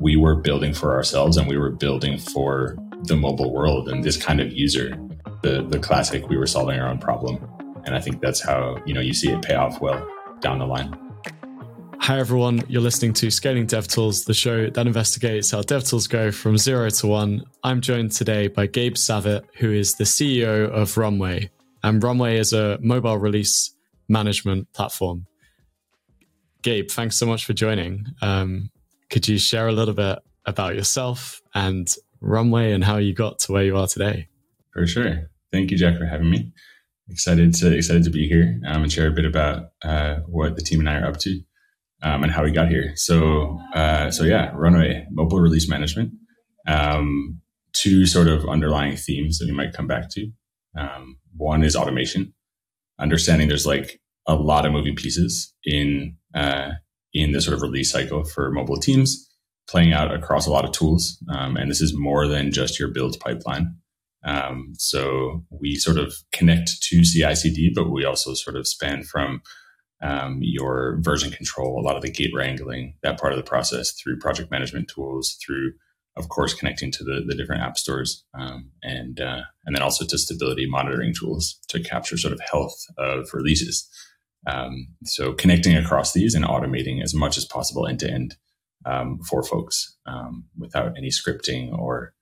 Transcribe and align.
we 0.00 0.16
were 0.16 0.34
building 0.36 0.72
for 0.72 0.94
ourselves 0.94 1.36
and 1.36 1.48
we 1.48 1.56
were 1.56 1.70
building 1.70 2.18
for 2.18 2.76
the 3.02 3.16
mobile 3.16 3.52
world 3.52 3.88
and 3.88 4.04
this 4.04 4.16
kind 4.16 4.40
of 4.40 4.52
user, 4.52 4.96
the 5.42 5.66
the 5.68 5.78
classic 5.78 6.28
we 6.28 6.36
were 6.36 6.46
solving 6.46 6.78
our 6.78 6.88
own 6.88 6.98
problem. 6.98 7.38
And 7.84 7.94
I 7.94 8.00
think 8.00 8.20
that's 8.20 8.40
how, 8.40 8.76
you 8.86 8.94
know, 8.94 9.00
you 9.00 9.14
see 9.14 9.30
it 9.30 9.42
pay 9.42 9.54
off 9.54 9.80
well 9.80 10.06
down 10.40 10.58
the 10.58 10.66
line. 10.66 10.96
Hi 12.00 12.18
everyone, 12.18 12.62
you're 12.68 12.82
listening 12.82 13.12
to 13.14 13.30
Scaling 13.30 13.66
DevTools, 13.66 14.24
the 14.24 14.34
show 14.34 14.70
that 14.70 14.86
investigates 14.86 15.50
how 15.50 15.62
DevTools 15.62 16.08
go 16.08 16.30
from 16.30 16.56
zero 16.56 16.88
to 16.88 17.06
one. 17.06 17.44
I'm 17.64 17.80
joined 17.80 18.12
today 18.12 18.46
by 18.46 18.66
Gabe 18.66 18.94
Savit, 18.94 19.44
who 19.56 19.72
is 19.72 19.94
the 19.94 20.04
CEO 20.04 20.70
of 20.70 20.96
Runway. 20.96 21.50
And 21.82 22.02
Runway 22.02 22.38
is 22.38 22.52
a 22.52 22.78
mobile 22.80 23.18
release 23.18 23.74
management 24.08 24.72
platform. 24.72 25.26
Gabe, 26.62 26.88
thanks 26.88 27.16
so 27.16 27.26
much 27.26 27.44
for 27.44 27.52
joining. 27.52 28.06
Um, 28.22 28.70
could 29.10 29.28
you 29.28 29.38
share 29.38 29.68
a 29.68 29.72
little 29.72 29.94
bit 29.94 30.18
about 30.46 30.74
yourself 30.74 31.40
and 31.54 31.94
Runway 32.20 32.72
and 32.72 32.82
how 32.82 32.96
you 32.96 33.14
got 33.14 33.38
to 33.40 33.52
where 33.52 33.64
you 33.64 33.76
are 33.76 33.86
today? 33.86 34.28
For 34.72 34.86
sure. 34.86 35.30
Thank 35.52 35.70
you, 35.70 35.78
Jack, 35.78 35.98
for 35.98 36.04
having 36.04 36.30
me. 36.30 36.52
Excited 37.10 37.54
to 37.54 37.74
excited 37.74 38.04
to 38.04 38.10
be 38.10 38.28
here 38.28 38.60
um, 38.66 38.82
and 38.82 38.92
share 38.92 39.08
a 39.08 39.12
bit 39.12 39.24
about 39.24 39.70
uh, 39.82 40.16
what 40.26 40.56
the 40.56 40.62
team 40.62 40.80
and 40.80 40.88
I 40.88 40.96
are 40.96 41.06
up 41.06 41.18
to 41.20 41.40
um, 42.02 42.22
and 42.22 42.30
how 42.30 42.44
we 42.44 42.50
got 42.50 42.68
here. 42.68 42.92
So, 42.96 43.58
uh, 43.74 44.10
so 44.10 44.24
yeah, 44.24 44.52
Runway 44.54 45.06
mobile 45.10 45.40
release 45.40 45.68
management. 45.68 46.12
Um, 46.66 47.40
two 47.72 48.04
sort 48.06 48.28
of 48.28 48.46
underlying 48.48 48.96
themes 48.96 49.38
that 49.38 49.46
we 49.46 49.54
might 49.54 49.72
come 49.72 49.86
back 49.86 50.10
to. 50.10 50.30
Um, 50.76 51.18
one 51.36 51.62
is 51.62 51.76
automation, 51.76 52.34
understanding 52.98 53.48
there's 53.48 53.66
like 53.66 54.00
a 54.26 54.34
lot 54.34 54.66
of 54.66 54.72
moving 54.72 54.94
pieces 54.94 55.54
in 55.64 56.16
uh, 56.34 56.72
in 57.14 57.32
the 57.32 57.40
sort 57.40 57.54
of 57.56 57.62
release 57.62 57.90
cycle 57.90 58.24
for 58.24 58.50
mobile 58.50 58.78
teams, 58.78 59.28
playing 59.68 59.92
out 59.92 60.14
across 60.14 60.46
a 60.46 60.50
lot 60.50 60.64
of 60.64 60.72
tools. 60.72 61.22
Um, 61.30 61.56
and 61.56 61.70
this 61.70 61.80
is 61.80 61.96
more 61.96 62.26
than 62.26 62.52
just 62.52 62.78
your 62.78 62.88
build 62.88 63.18
pipeline. 63.20 63.76
Um, 64.24 64.72
so 64.78 65.44
we 65.50 65.76
sort 65.76 65.98
of 65.98 66.14
connect 66.32 66.82
to 66.82 67.04
CI/CD, 67.04 67.72
but 67.74 67.90
we 67.90 68.04
also 68.04 68.34
sort 68.34 68.56
of 68.56 68.66
span 68.66 69.02
from 69.02 69.42
um, 70.00 70.38
your 70.42 70.98
version 71.00 71.30
control, 71.30 71.80
a 71.80 71.82
lot 71.82 71.96
of 71.96 72.02
the 72.02 72.10
Git 72.10 72.30
wrangling, 72.34 72.94
that 73.02 73.18
part 73.18 73.32
of 73.32 73.36
the 73.36 73.48
process 73.48 73.92
through 73.92 74.18
project 74.18 74.50
management 74.50 74.88
tools, 74.88 75.36
through 75.44 75.72
of 76.16 76.28
course 76.28 76.52
connecting 76.52 76.90
to 76.90 77.04
the, 77.04 77.24
the 77.26 77.36
different 77.36 77.62
app 77.62 77.78
stores, 77.78 78.24
um, 78.34 78.70
and 78.82 79.20
uh, 79.20 79.42
and 79.64 79.74
then 79.74 79.82
also 79.82 80.04
to 80.04 80.18
stability 80.18 80.66
monitoring 80.68 81.14
tools 81.14 81.60
to 81.68 81.80
capture 81.80 82.16
sort 82.16 82.32
of 82.32 82.40
health 82.40 82.76
of 82.96 83.28
releases. 83.32 83.88
Um, 84.46 84.88
so 85.04 85.32
connecting 85.32 85.76
across 85.76 86.12
these 86.12 86.34
and 86.34 86.44
automating 86.44 87.02
as 87.02 87.14
much 87.14 87.36
as 87.36 87.44
possible 87.44 87.86
end 87.86 88.00
to 88.00 88.10
end 88.10 88.36
for 89.28 89.42
folks 89.42 89.96
um, 90.06 90.44
without 90.56 90.96
any 90.96 91.08
scripting 91.08 91.76
or 91.76 92.14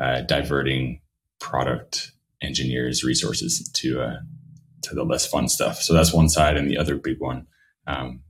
uh, 0.00 0.22
diverting 0.22 1.00
product 1.40 2.12
engineers 2.42 3.04
resources 3.04 3.70
to 3.74 4.02
uh, 4.02 4.16
to 4.82 4.94
the 4.94 5.04
less 5.04 5.26
fun 5.26 5.48
stuff. 5.48 5.80
So 5.82 5.92
that's 5.92 6.12
one 6.12 6.28
side, 6.28 6.56
and 6.56 6.70
the 6.70 6.78
other 6.78 6.96
big 6.96 7.20
one 7.20 7.46
um, 7.86 8.22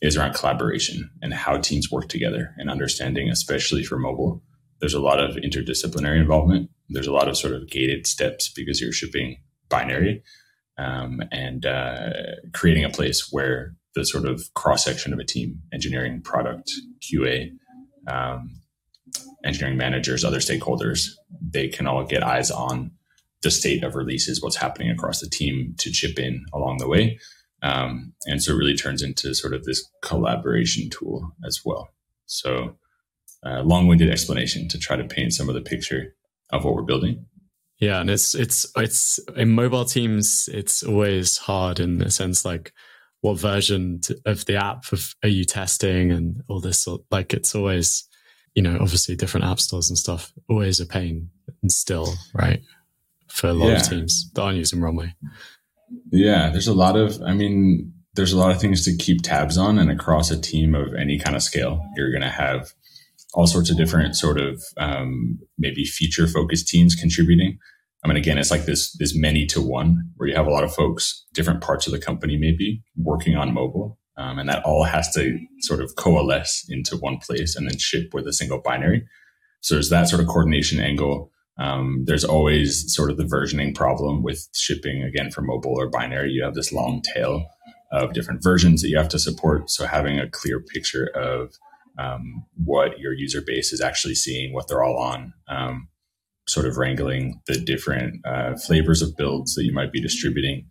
is 0.00 0.16
around 0.16 0.34
collaboration 0.34 1.10
and 1.20 1.34
how 1.34 1.58
teams 1.58 1.90
work 1.90 2.08
together 2.08 2.54
and 2.56 2.70
understanding, 2.70 3.28
especially 3.28 3.84
for 3.84 3.98
mobile. 3.98 4.42
There's 4.80 4.94
a 4.94 5.00
lot 5.00 5.20
of 5.20 5.36
interdisciplinary 5.36 6.18
involvement. 6.18 6.70
There's 6.88 7.06
a 7.06 7.12
lot 7.12 7.28
of 7.28 7.36
sort 7.36 7.52
of 7.52 7.68
gated 7.68 8.06
steps 8.06 8.50
because 8.54 8.80
you're 8.80 8.92
shipping 8.92 9.38
binary 9.68 10.22
um, 10.78 11.20
and 11.32 11.66
uh, 11.66 12.10
creating 12.54 12.84
a 12.84 12.90
place 12.90 13.28
where 13.30 13.74
the 13.94 14.04
sort 14.04 14.26
of 14.26 14.52
cross 14.54 14.84
section 14.84 15.12
of 15.12 15.18
a 15.18 15.24
team, 15.24 15.60
engineering, 15.72 16.22
product, 16.22 16.72
QA, 17.02 17.50
um, 18.06 18.60
engineering 19.44 19.76
managers, 19.76 20.24
other 20.24 20.38
stakeholders, 20.38 21.08
they 21.40 21.68
can 21.68 21.86
all 21.86 22.04
get 22.04 22.22
eyes 22.22 22.50
on 22.50 22.92
the 23.42 23.50
state 23.50 23.84
of 23.84 23.94
releases, 23.94 24.42
what's 24.42 24.56
happening 24.56 24.90
across 24.90 25.20
the 25.20 25.28
team 25.28 25.74
to 25.78 25.90
chip 25.90 26.18
in 26.18 26.44
along 26.52 26.78
the 26.78 26.88
way. 26.88 27.18
Um, 27.62 28.12
and 28.26 28.42
so 28.42 28.52
it 28.52 28.56
really 28.56 28.76
turns 28.76 29.02
into 29.02 29.34
sort 29.34 29.54
of 29.54 29.64
this 29.64 29.84
collaboration 30.02 30.90
tool 30.90 31.32
as 31.44 31.60
well. 31.64 31.88
So, 32.26 32.76
uh, 33.44 33.62
long 33.62 33.86
winded 33.86 34.10
explanation 34.10 34.68
to 34.68 34.78
try 34.78 34.96
to 34.96 35.04
paint 35.04 35.32
some 35.32 35.48
of 35.48 35.54
the 35.54 35.60
picture 35.60 36.14
of 36.50 36.64
what 36.64 36.74
we're 36.74 36.82
building. 36.82 37.26
Yeah, 37.80 38.00
and 38.00 38.10
it's 38.10 38.34
it's 38.34 38.66
it's 38.76 39.20
in 39.36 39.50
mobile 39.50 39.84
teams. 39.84 40.48
It's 40.52 40.82
always 40.82 41.36
hard 41.38 41.78
in 41.78 41.98
the 41.98 42.10
sense 42.10 42.44
like 42.44 42.72
what 43.20 43.38
version 43.38 44.00
of 44.26 44.44
the 44.46 44.56
app 44.56 44.84
are 45.22 45.28
you 45.28 45.44
testing 45.44 46.10
and 46.10 46.42
all 46.48 46.60
this. 46.60 46.88
Like 47.10 47.34
it's 47.34 47.54
always 47.54 48.08
you 48.54 48.62
know 48.62 48.78
obviously 48.80 49.14
different 49.14 49.46
app 49.46 49.60
stores 49.60 49.90
and 49.90 49.98
stuff. 49.98 50.32
Always 50.48 50.80
a 50.80 50.86
pain 50.86 51.30
and 51.62 51.70
still 51.70 52.14
right 52.34 52.62
for 53.28 53.48
a 53.48 53.52
lot 53.52 53.68
yeah. 53.68 53.76
of 53.76 53.88
teams 53.88 54.30
that 54.32 54.42
aren't 54.42 54.58
using 54.58 54.80
Runway. 54.80 55.14
Yeah, 56.10 56.50
there's 56.50 56.68
a 56.68 56.74
lot 56.74 56.96
of. 56.96 57.22
I 57.22 57.32
mean, 57.32 57.92
there's 58.14 58.32
a 58.32 58.38
lot 58.38 58.50
of 58.50 58.60
things 58.60 58.84
to 58.84 58.96
keep 58.96 59.22
tabs 59.22 59.56
on, 59.56 59.78
and 59.78 59.90
across 59.90 60.30
a 60.30 60.40
team 60.40 60.74
of 60.74 60.94
any 60.94 61.18
kind 61.18 61.36
of 61.36 61.42
scale, 61.42 61.86
you're 61.96 62.10
going 62.10 62.22
to 62.22 62.28
have 62.28 62.74
all 63.34 63.46
sorts 63.46 63.70
of 63.70 63.76
different 63.76 64.16
sort 64.16 64.40
of 64.40 64.62
um, 64.76 65.38
maybe 65.58 65.84
feature 65.84 66.26
focused 66.26 66.68
teams 66.68 66.94
contributing. 66.94 67.58
I 68.04 68.08
mean, 68.08 68.16
again, 68.16 68.38
it's 68.38 68.50
like 68.50 68.64
this 68.64 68.92
this 68.98 69.14
many 69.14 69.44
to 69.46 69.60
one 69.60 70.10
where 70.16 70.28
you 70.28 70.34
have 70.34 70.46
a 70.46 70.50
lot 70.50 70.64
of 70.64 70.74
folks, 70.74 71.26
different 71.34 71.60
parts 71.60 71.86
of 71.86 71.92
the 71.92 71.98
company 71.98 72.36
maybe 72.36 72.82
working 72.96 73.36
on 73.36 73.52
mobile, 73.52 73.98
um, 74.16 74.38
and 74.38 74.48
that 74.48 74.64
all 74.64 74.84
has 74.84 75.12
to 75.14 75.38
sort 75.60 75.80
of 75.80 75.96
coalesce 75.96 76.64
into 76.68 76.96
one 76.96 77.18
place 77.18 77.56
and 77.56 77.68
then 77.68 77.78
ship 77.78 78.14
with 78.14 78.26
a 78.26 78.32
single 78.32 78.60
binary. 78.60 79.04
So 79.60 79.74
there's 79.74 79.90
that 79.90 80.08
sort 80.08 80.22
of 80.22 80.28
coordination 80.28 80.80
angle. 80.80 81.32
Um, 81.58 82.04
there's 82.06 82.24
always 82.24 82.94
sort 82.94 83.10
of 83.10 83.16
the 83.16 83.24
versioning 83.24 83.74
problem 83.74 84.22
with 84.22 84.48
shipping 84.54 85.02
again 85.02 85.32
for 85.32 85.42
mobile 85.42 85.74
or 85.76 85.90
binary. 85.90 86.30
You 86.30 86.44
have 86.44 86.54
this 86.54 86.72
long 86.72 87.02
tail 87.02 87.44
of 87.90 88.12
different 88.12 88.44
versions 88.44 88.80
that 88.80 88.88
you 88.88 88.96
have 88.96 89.08
to 89.08 89.18
support. 89.18 89.70
So 89.70 89.86
having 89.86 90.20
a 90.20 90.30
clear 90.30 90.60
picture 90.60 91.10
of 91.16 91.54
um, 91.98 92.44
what 92.64 92.98
your 92.98 93.12
user 93.12 93.42
base 93.44 93.72
is 93.72 93.80
actually 93.80 94.14
seeing, 94.14 94.52
what 94.52 94.68
they're 94.68 94.84
all 94.84 94.98
on, 94.98 95.32
um, 95.48 95.88
sort 96.46 96.66
of 96.66 96.76
wrangling 96.76 97.40
the 97.46 97.58
different 97.58 98.24
uh, 98.26 98.56
flavors 98.56 99.02
of 99.02 99.16
builds 99.16 99.54
that 99.54 99.64
you 99.64 99.72
might 99.72 99.92
be 99.92 100.00
distributing, 100.00 100.66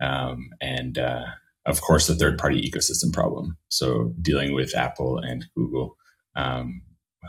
um, 0.00 0.48
and 0.60 0.96
uh, 0.96 1.24
of 1.66 1.80
course 1.80 2.06
the 2.06 2.14
third 2.14 2.38
party 2.38 2.60
ecosystem 2.62 3.12
problem. 3.12 3.56
So 3.68 4.14
dealing 4.22 4.54
with 4.54 4.76
Apple 4.76 5.18
and 5.18 5.44
Google, 5.54 5.96
um, 6.36 6.82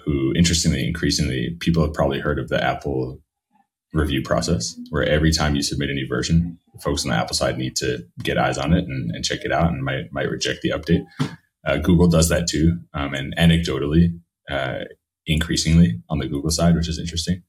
who 0.06 0.34
interestingly, 0.36 0.88
increasingly, 0.88 1.58
people 1.60 1.84
have 1.84 1.94
probably 1.94 2.20
heard 2.20 2.40
of 2.40 2.48
the 2.48 2.64
Apple 2.64 3.20
review 3.94 4.22
process, 4.22 4.80
where 4.90 5.04
every 5.04 5.34
time 5.34 5.54
you 5.54 5.62
submit 5.62 5.90
a 5.90 5.94
new 5.94 6.08
version, 6.08 6.58
folks 6.82 7.04
on 7.04 7.12
the 7.12 7.18
Apple 7.18 7.36
side 7.36 7.58
need 7.58 7.76
to 7.76 8.00
get 8.24 8.38
eyes 8.38 8.58
on 8.58 8.72
it 8.72 8.86
and, 8.86 9.12
and 9.12 9.26
check 9.26 9.40
it 9.44 9.52
out, 9.52 9.68
and 9.68 9.84
might 9.84 10.06
might 10.12 10.30
reject 10.30 10.62
the 10.62 10.70
update. 10.70 11.04
Uh, 11.66 11.78
Google 11.78 12.08
does 12.08 12.30
that 12.30 12.48
too, 12.48 12.80
um, 12.94 13.14
and 13.14 13.36
anecdotally, 13.38 14.20
uh, 14.50 14.86
increasingly 15.26 16.02
on 16.10 16.20
the 16.20 16.28
Google 16.28 16.50
side, 16.50 16.76
which 16.76 16.90
is 16.90 17.00
interesting. 17.00 17.44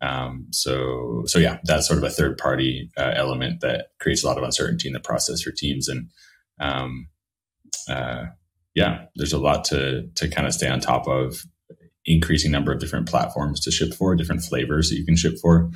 Um, 0.00 0.46
so, 0.50 1.22
so 1.26 1.38
yeah, 1.38 1.58
that's 1.64 1.86
sort 1.86 1.98
of 1.98 2.04
a 2.04 2.10
third 2.10 2.38
party 2.38 2.90
uh, 2.96 3.12
element 3.16 3.60
that 3.62 3.88
creates 3.98 4.22
a 4.22 4.26
lot 4.26 4.38
of 4.38 4.44
uncertainty 4.44 4.88
in 4.88 4.92
the 4.92 5.00
process 5.00 5.42
for 5.42 5.50
teams, 5.50 5.88
and 5.88 6.08
um, 6.60 7.08
uh, 7.88 8.26
yeah, 8.74 9.06
there's 9.16 9.32
a 9.32 9.38
lot 9.38 9.64
to 9.66 10.08
to 10.14 10.28
kind 10.28 10.46
of 10.46 10.54
stay 10.54 10.68
on 10.68 10.80
top 10.80 11.06
of. 11.08 11.44
Increasing 12.08 12.52
number 12.52 12.70
of 12.70 12.78
different 12.78 13.08
platforms 13.08 13.58
to 13.62 13.72
ship 13.72 13.92
for, 13.92 14.14
different 14.14 14.44
flavors 14.44 14.90
that 14.90 14.96
you 14.96 15.04
can 15.04 15.16
ship 15.16 15.34
for, 15.42 15.72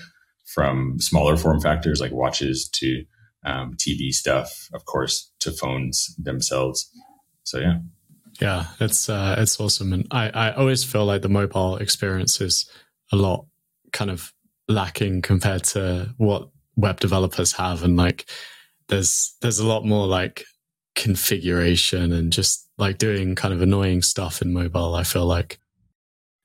from 0.47 1.01
smaller 1.01 1.37
form 1.37 1.61
factors 1.61 2.01
like 2.01 2.12
watches 2.12 2.69
to 2.75 3.05
um, 3.45 3.75
TV 3.75 4.12
stuff, 4.12 4.69
of 4.72 4.84
course, 4.84 5.33
to 5.41 5.51
phones 5.51 6.15
themselves 6.19 6.89
so 7.50 7.59
yeah. 7.59 7.78
Yeah 8.41 8.66
it's 8.81 9.09
uh, 9.09 9.34
it's 9.38 9.61
awesome. 9.61 9.93
And 9.93 10.06
I, 10.11 10.31
I 10.31 10.55
always 10.55 10.84
feel 10.84 11.05
like 11.05 11.22
the 11.22 11.28
mobile 11.28 11.77
experience 11.77 12.41
is 12.41 12.71
a 13.13 13.16
lot 13.16 13.47
kind 13.92 14.10
of 14.10 14.33
lacking 14.69 15.22
compared 15.22 15.65
to 15.65 16.15
what 16.16 16.48
web 16.77 17.01
developers 17.01 17.53
have. 17.53 17.83
And 17.83 17.97
like 17.97 18.30
there's 18.89 19.34
there's 19.42 19.59
a 19.59 19.66
lot 19.66 19.84
more 19.84 20.07
like 20.07 20.45
configuration 20.95 22.13
and 22.13 22.33
just 22.33 22.69
like 22.78 22.98
doing 22.98 23.34
kind 23.34 23.53
of 23.53 23.63
annoying 23.63 24.03
stuff 24.03 24.42
in 24.42 24.53
mobile 24.53 24.95
i 24.95 25.04
feel 25.04 25.27
like. 25.27 25.59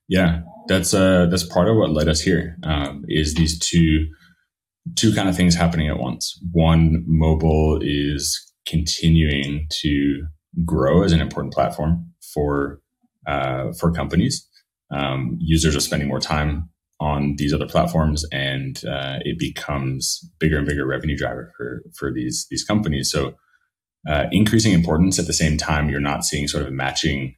Yeah 0.08 0.42
that's 0.68 0.94
uh 0.94 1.26
that's 1.26 1.44
part 1.44 1.68
of 1.68 1.76
what 1.76 1.90
led 1.90 2.08
us 2.08 2.20
here 2.20 2.56
um, 2.64 3.04
is 3.08 3.34
these 3.34 3.58
two 3.58 4.06
two 4.94 5.12
kind 5.14 5.28
of 5.28 5.36
things 5.36 5.54
happening 5.54 5.88
at 5.88 5.98
once. 5.98 6.40
One 6.52 7.04
mobile 7.06 7.80
is 7.82 8.40
continuing 8.66 9.66
to 9.82 10.26
grow 10.64 11.02
as 11.02 11.12
an 11.12 11.20
important 11.20 11.52
platform 11.52 12.12
for 12.34 12.80
uh, 13.26 13.72
for 13.72 13.92
companies. 13.92 14.48
Um, 14.90 15.36
users 15.40 15.74
are 15.76 15.80
spending 15.80 16.08
more 16.08 16.20
time 16.20 16.68
on 17.00 17.34
these 17.36 17.52
other 17.52 17.66
platforms, 17.66 18.24
and 18.32 18.82
uh, 18.86 19.18
it 19.22 19.38
becomes 19.38 20.20
bigger 20.38 20.58
and 20.58 20.66
bigger 20.66 20.86
revenue 20.86 21.16
driver 21.16 21.52
for 21.56 21.82
for 21.94 22.12
these 22.12 22.46
these 22.50 22.64
companies. 22.64 23.10
So, 23.10 23.34
uh, 24.08 24.26
increasing 24.30 24.72
importance 24.72 25.18
at 25.18 25.26
the 25.26 25.32
same 25.32 25.56
time, 25.56 25.90
you're 25.90 26.00
not 26.00 26.24
seeing 26.24 26.48
sort 26.48 26.66
of 26.66 26.72
matching 26.72 27.34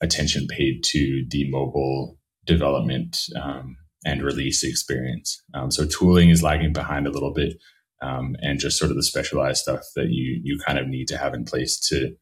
attention 0.00 0.46
paid 0.48 0.82
to 0.82 1.24
the 1.30 1.48
mobile 1.50 2.18
development 2.44 3.18
um, 3.40 3.76
and 4.04 4.22
release 4.22 4.64
experience. 4.64 5.40
Um, 5.54 5.70
so 5.70 5.86
tooling 5.86 6.30
is 6.30 6.42
lagging 6.42 6.72
behind 6.72 7.06
a 7.06 7.10
little 7.10 7.32
bit, 7.32 7.54
um, 8.00 8.34
and 8.40 8.58
just 8.58 8.78
sort 8.78 8.90
of 8.90 8.96
the 8.96 9.02
specialized 9.02 9.62
stuff 9.62 9.82
that 9.96 10.08
you 10.08 10.40
you 10.42 10.58
kind 10.64 10.78
of 10.78 10.88
need 10.88 11.08
to 11.08 11.18
have 11.18 11.34
in 11.34 11.44
place 11.44 11.78
to 11.88 12.14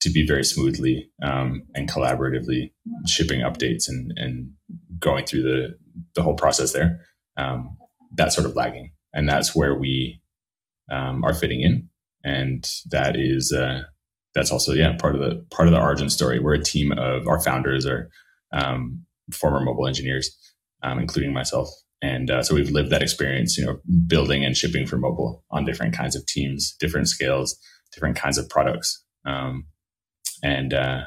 to 0.00 0.10
be 0.10 0.26
very 0.26 0.44
smoothly 0.44 1.10
um, 1.22 1.62
and 1.74 1.90
collaboratively 1.90 2.72
shipping 3.06 3.40
updates 3.40 3.88
and 3.88 4.12
and 4.16 4.50
going 4.98 5.24
through 5.24 5.42
the 5.42 5.78
the 6.14 6.22
whole 6.22 6.34
process 6.34 6.72
there. 6.72 7.00
Um, 7.36 7.76
that's 8.14 8.34
sort 8.34 8.46
of 8.46 8.56
lagging, 8.56 8.92
and 9.12 9.28
that's 9.28 9.54
where 9.54 9.74
we 9.74 10.20
um, 10.90 11.24
are 11.24 11.34
fitting 11.34 11.60
in, 11.60 11.88
and 12.24 12.68
that 12.90 13.16
is. 13.16 13.52
Uh, 13.52 13.82
that's 14.34 14.52
also 14.52 14.74
yeah 14.74 14.94
part 14.98 15.14
of 15.14 15.20
the 15.22 15.46
part 15.50 15.66
of 15.66 15.72
the 15.72 15.80
origin 15.80 16.10
story. 16.10 16.38
We're 16.38 16.54
a 16.54 16.62
team 16.62 16.92
of 16.92 17.26
our 17.26 17.40
founders 17.40 17.86
are 17.86 18.10
um, 18.52 19.02
former 19.32 19.60
mobile 19.60 19.86
engineers, 19.86 20.36
um, 20.82 20.98
including 20.98 21.32
myself, 21.32 21.70
and 22.02 22.30
uh, 22.30 22.42
so 22.42 22.54
we've 22.54 22.70
lived 22.70 22.90
that 22.90 23.02
experience, 23.02 23.56
you 23.56 23.64
know, 23.64 23.80
building 24.06 24.44
and 24.44 24.56
shipping 24.56 24.86
for 24.86 24.98
mobile 24.98 25.44
on 25.50 25.64
different 25.64 25.94
kinds 25.94 26.14
of 26.14 26.26
teams, 26.26 26.76
different 26.78 27.08
scales, 27.08 27.58
different 27.92 28.16
kinds 28.16 28.36
of 28.36 28.48
products, 28.48 29.02
um, 29.24 29.64
and 30.42 30.74
uh, 30.74 31.00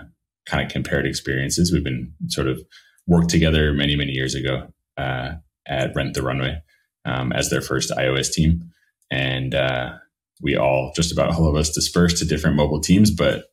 kind 0.46 0.66
of 0.66 0.72
compared 0.72 1.06
experiences. 1.06 1.72
We've 1.72 1.84
been 1.84 2.14
sort 2.28 2.48
of 2.48 2.62
worked 3.08 3.30
together 3.30 3.74
many 3.74 3.96
many 3.96 4.12
years 4.12 4.36
ago 4.36 4.68
uh, 4.98 5.34
at 5.68 5.96
Rent 5.96 6.14
the 6.14 6.22
Runway 6.22 6.62
um, 7.06 7.32
as 7.32 7.50
their 7.50 7.62
first 7.62 7.92
iOS 7.92 8.32
team, 8.32 8.72
and 9.12 9.56
uh, 9.56 9.94
we 10.42 10.56
all, 10.56 10.92
just 10.96 11.12
about 11.12 11.34
all 11.34 11.48
of 11.48 11.56
us, 11.56 11.70
dispersed 11.70 12.18
to 12.18 12.26
different 12.26 12.56
mobile 12.56 12.82
teams, 12.82 13.12
but 13.12 13.46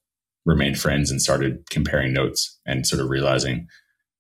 remained 0.45 0.79
friends 0.79 1.11
and 1.11 1.21
started 1.21 1.69
comparing 1.71 2.13
notes 2.13 2.59
and 2.67 2.87
sort 2.87 3.03
of 3.03 3.11
realizing 3.11 3.67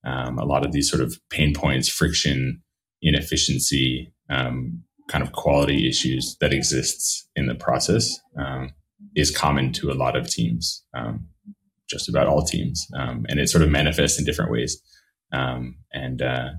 um, 0.04 0.38
a 0.38 0.44
lot 0.44 0.66
of 0.66 0.72
these 0.72 0.90
sort 0.90 1.02
of 1.02 1.18
pain 1.30 1.54
points, 1.54 1.88
friction, 1.88 2.62
inefficiency, 3.00 4.12
um, 4.28 4.82
kind 5.08 5.22
of 5.22 5.32
quality 5.32 5.88
issues 5.88 6.36
that 6.40 6.52
exists 6.52 7.28
in 7.36 7.46
the 7.46 7.54
process 7.54 8.20
um, 8.38 8.70
is 9.14 9.30
common 9.30 9.72
to 9.72 9.90
a 9.90 9.94
lot 9.94 10.16
of 10.16 10.28
teams, 10.28 10.84
um, 10.94 11.26
just 11.88 12.08
about 12.08 12.26
all 12.26 12.42
teams, 12.42 12.86
um, 12.96 13.24
and 13.28 13.38
it 13.38 13.48
sort 13.48 13.62
of 13.62 13.70
manifests 13.70 14.18
in 14.18 14.24
different 14.24 14.50
ways. 14.50 14.80
Um, 15.32 15.76
and 15.92 16.22
uh, 16.22 16.50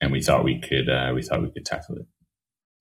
and 0.00 0.12
we 0.12 0.22
thought 0.22 0.44
we 0.44 0.60
could 0.60 0.88
uh, 0.88 1.12
we 1.14 1.22
thought 1.22 1.42
we 1.42 1.50
could 1.50 1.64
tackle 1.64 1.96
it. 1.96 2.06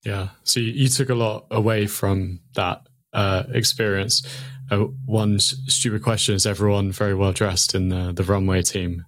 Yeah. 0.04 0.30
So 0.44 0.60
you, 0.60 0.72
you 0.72 0.88
took 0.88 1.10
a 1.10 1.16
lot 1.16 1.48
away 1.52 1.88
from 1.88 2.40
that 2.56 2.88
uh, 3.14 3.44
experience. 3.54 4.26
Uh, 4.70 4.86
one 5.06 5.40
stupid 5.40 6.04
question 6.04 6.36
is 6.36 6.46
everyone 6.46 6.92
very 6.92 7.16
well 7.16 7.32
dressed 7.32 7.74
in 7.74 7.90
the, 7.90 8.14
the 8.14 8.24
runway 8.24 8.62
team? 8.62 9.06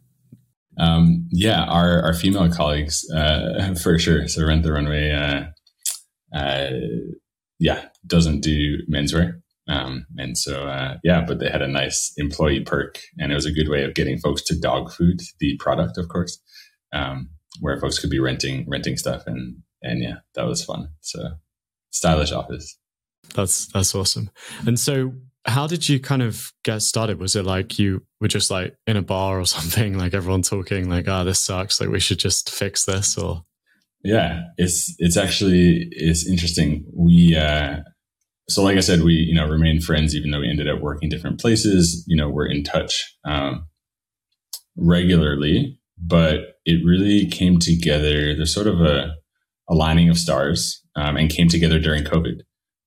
Um, 0.77 1.27
yeah, 1.31 1.65
our, 1.65 2.01
our 2.03 2.13
female 2.13 2.51
colleagues, 2.51 3.09
uh, 3.11 3.75
for 3.83 3.99
sure. 3.99 4.27
So 4.27 4.45
Rent 4.45 4.63
the 4.63 4.71
Runway, 4.71 5.11
uh, 5.11 6.37
uh, 6.37 6.69
yeah, 7.59 7.85
doesn't 8.07 8.41
do 8.41 8.77
menswear. 8.89 9.41
Um, 9.69 10.07
and 10.17 10.37
so, 10.37 10.67
uh, 10.67 10.97
yeah, 11.03 11.23
but 11.25 11.39
they 11.39 11.49
had 11.49 11.61
a 11.61 11.67
nice 11.67 12.11
employee 12.17 12.63
perk 12.63 12.99
and 13.19 13.31
it 13.31 13.35
was 13.35 13.45
a 13.45 13.51
good 13.51 13.69
way 13.69 13.83
of 13.83 13.93
getting 13.93 14.17
folks 14.17 14.41
to 14.43 14.59
dog 14.59 14.91
food, 14.91 15.21
the 15.39 15.57
product, 15.57 15.97
of 15.97 16.07
course, 16.09 16.41
um, 16.91 17.29
where 17.61 17.79
folks 17.79 17.99
could 17.99 18.09
be 18.09 18.19
renting, 18.19 18.65
renting 18.67 18.97
stuff 18.97 19.23
and 19.27 19.57
and 19.81 20.03
yeah, 20.03 20.15
that 20.35 20.45
was 20.45 20.63
fun. 20.63 20.89
So 21.01 21.19
stylish 21.91 22.31
office. 22.31 22.77
That's 23.33 23.67
that's 23.67 23.93
awesome. 23.95 24.29
And 24.65 24.79
so 24.79 25.13
how 25.45 25.67
did 25.67 25.87
you 25.87 25.99
kind 25.99 26.21
of 26.21 26.51
get 26.63 26.81
started? 26.81 27.19
Was 27.19 27.35
it 27.35 27.45
like 27.45 27.79
you 27.79 28.03
were 28.19 28.27
just 28.27 28.51
like 28.51 28.75
in 28.87 28.97
a 28.97 29.01
bar 29.01 29.39
or 29.39 29.45
something, 29.45 29.97
like 29.97 30.13
everyone 30.13 30.41
talking 30.41 30.89
like, 30.89 31.07
ah, 31.07 31.21
oh, 31.21 31.25
this 31.25 31.39
sucks, 31.39 31.79
like 31.79 31.89
we 31.89 31.99
should 31.99 32.19
just 32.19 32.49
fix 32.49 32.85
this 32.85 33.17
or 33.17 33.45
Yeah, 34.03 34.43
it's 34.57 34.95
it's 34.99 35.17
actually 35.17 35.87
it's 35.91 36.27
interesting. 36.27 36.85
We 36.93 37.35
uh 37.35 37.81
so 38.49 38.63
like 38.63 38.77
I 38.77 38.81
said, 38.81 39.01
we, 39.01 39.13
you 39.13 39.35
know, 39.35 39.47
remain 39.47 39.79
friends 39.79 40.15
even 40.15 40.31
though 40.31 40.39
we 40.39 40.49
ended 40.49 40.69
up 40.69 40.81
working 40.81 41.09
different 41.09 41.39
places. 41.39 42.03
You 42.07 42.17
know, 42.17 42.29
we're 42.29 42.47
in 42.47 42.63
touch 42.63 43.15
um 43.25 43.65
regularly, 44.75 45.79
but 45.97 46.59
it 46.65 46.85
really 46.85 47.27
came 47.27 47.59
together. 47.59 48.35
There's 48.35 48.53
sort 48.53 48.67
of 48.67 48.81
a 48.81 49.15
aligning 49.69 50.09
of 50.09 50.17
stars 50.17 50.81
um, 50.95 51.15
and 51.15 51.29
came 51.29 51.47
together 51.47 51.79
during 51.79 52.03
COVID. 52.03 52.41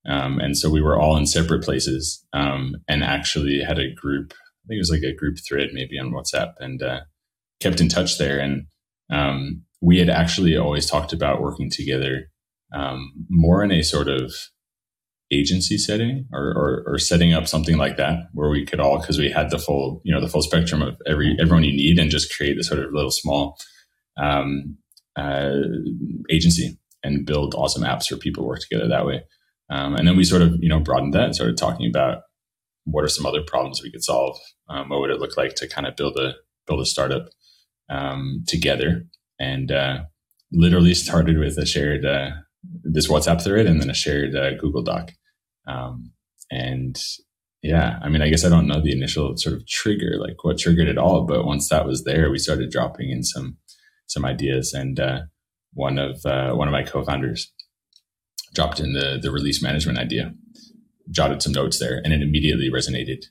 Um, 0.05 0.39
and 0.39 0.57
so 0.57 0.69
we 0.69 0.81
were 0.81 0.99
all 0.99 1.15
in 1.15 1.25
separate 1.25 1.63
places 1.63 2.25
um, 2.33 2.75
and 2.89 3.03
actually 3.03 3.61
had 3.61 3.79
a 3.79 3.93
group, 3.93 4.33
I 4.33 4.67
think 4.67 4.77
it 4.77 4.79
was 4.79 4.91
like 4.91 5.03
a 5.03 5.15
group 5.15 5.37
thread 5.47 5.69
maybe 5.71 5.97
on 5.97 6.11
WhatsApp 6.11 6.53
and 6.59 6.81
uh, 6.83 7.01
kept 7.61 7.79
in 7.79 7.87
touch 7.87 8.17
there. 8.17 8.39
And 8.39 8.65
um, 9.11 9.63
we 9.81 9.99
had 9.99 10.09
actually 10.09 10.57
always 10.57 10.89
talked 10.89 11.13
about 11.13 11.41
working 11.41 11.69
together 11.69 12.29
um, 12.73 13.13
more 13.29 13.63
in 13.63 13.71
a 13.71 13.81
sort 13.81 14.09
of 14.09 14.33
agency 15.33 15.77
setting 15.77 16.25
or, 16.31 16.41
or, 16.41 16.83
or, 16.87 16.97
setting 16.97 17.33
up 17.33 17.47
something 17.47 17.77
like 17.77 17.97
that 17.97 18.29
where 18.33 18.49
we 18.49 18.65
could 18.65 18.79
all 18.79 18.99
because 18.99 19.17
we 19.17 19.29
had 19.29 19.49
the 19.49 19.57
full 19.57 20.01
you 20.03 20.13
know 20.13 20.21
the 20.21 20.27
full 20.27 20.41
spectrum 20.41 20.81
of 20.81 20.95
every 21.07 21.35
everyone 21.39 21.63
you 21.63 21.75
need 21.75 21.99
and 21.99 22.11
just 22.11 22.35
create 22.35 22.55
this 22.55 22.67
sort 22.67 22.79
of 22.79 22.93
little 22.93 23.11
small 23.11 23.57
um, 24.17 24.77
uh, 25.15 25.51
agency 26.29 26.77
and 27.03 27.25
build 27.25 27.53
awesome 27.55 27.83
apps 27.83 28.07
for 28.07 28.17
people 28.17 28.43
to 28.43 28.47
work 28.47 28.61
together 28.61 28.87
that 28.87 29.05
way. 29.05 29.23
Um, 29.69 29.95
and 29.95 30.07
then 30.07 30.15
we 30.15 30.23
sort 30.23 30.41
of, 30.41 30.55
you 30.61 30.69
know, 30.69 30.79
broadened 30.79 31.13
that 31.13 31.25
and 31.25 31.35
started 31.35 31.57
talking 31.57 31.89
about 31.89 32.23
what 32.85 33.03
are 33.03 33.09
some 33.09 33.25
other 33.25 33.41
problems 33.41 33.81
we 33.81 33.91
could 33.91 34.03
solve. 34.03 34.37
Um, 34.69 34.89
what 34.89 34.99
would 34.99 35.09
it 35.09 35.19
look 35.19 35.37
like 35.37 35.55
to 35.55 35.67
kind 35.67 35.87
of 35.87 35.95
build 35.95 36.17
a 36.17 36.33
build 36.67 36.81
a 36.81 36.85
startup 36.85 37.29
um, 37.89 38.43
together? 38.47 39.05
And 39.39 39.71
uh, 39.71 40.03
literally 40.51 40.93
started 40.93 41.37
with 41.37 41.57
a 41.57 41.65
shared 41.65 42.05
uh, 42.05 42.31
this 42.83 43.07
WhatsApp 43.07 43.43
thread 43.43 43.65
and 43.65 43.81
then 43.81 43.89
a 43.89 43.93
shared 43.93 44.35
uh, 44.35 44.55
Google 44.55 44.83
Doc. 44.83 45.11
Um, 45.67 46.11
and 46.51 46.97
yeah, 47.61 47.97
I 48.01 48.09
mean, 48.09 48.21
I 48.21 48.29
guess 48.29 48.43
I 48.45 48.49
don't 48.49 48.67
know 48.67 48.81
the 48.81 48.91
initial 48.91 49.37
sort 49.37 49.55
of 49.55 49.65
trigger, 49.67 50.17
like 50.19 50.43
what 50.43 50.57
triggered 50.57 50.89
it 50.89 50.97
all, 50.97 51.25
but 51.25 51.45
once 51.45 51.69
that 51.69 51.85
was 51.85 52.03
there, 52.03 52.29
we 52.29 52.37
started 52.37 52.71
dropping 52.71 53.09
in 53.09 53.23
some 53.23 53.57
some 54.05 54.25
ideas, 54.25 54.73
and 54.73 54.99
uh, 54.99 55.21
one 55.73 55.97
of 55.97 56.25
uh, 56.25 56.53
one 56.53 56.67
of 56.67 56.73
my 56.73 56.83
co-founders 56.83 57.51
dropped 58.53 58.79
in 58.79 58.93
the 58.93 59.17
the 59.21 59.31
release 59.31 59.63
management 59.63 59.97
idea, 59.97 60.33
jotted 61.09 61.41
some 61.41 61.53
notes 61.53 61.79
there, 61.79 62.01
and 62.03 62.13
it 62.13 62.21
immediately 62.21 62.69
resonated. 62.69 63.25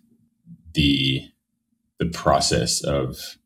The 0.74 1.28
the 1.98 2.08
process 2.08 2.82
of 2.82 3.36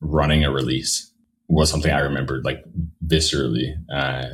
running 0.00 0.44
a 0.44 0.50
release 0.50 1.12
was 1.48 1.70
something 1.70 1.90
I 1.90 2.00
remembered 2.00 2.44
like 2.44 2.62
viscerally. 3.04 3.74
Uh, 3.92 4.26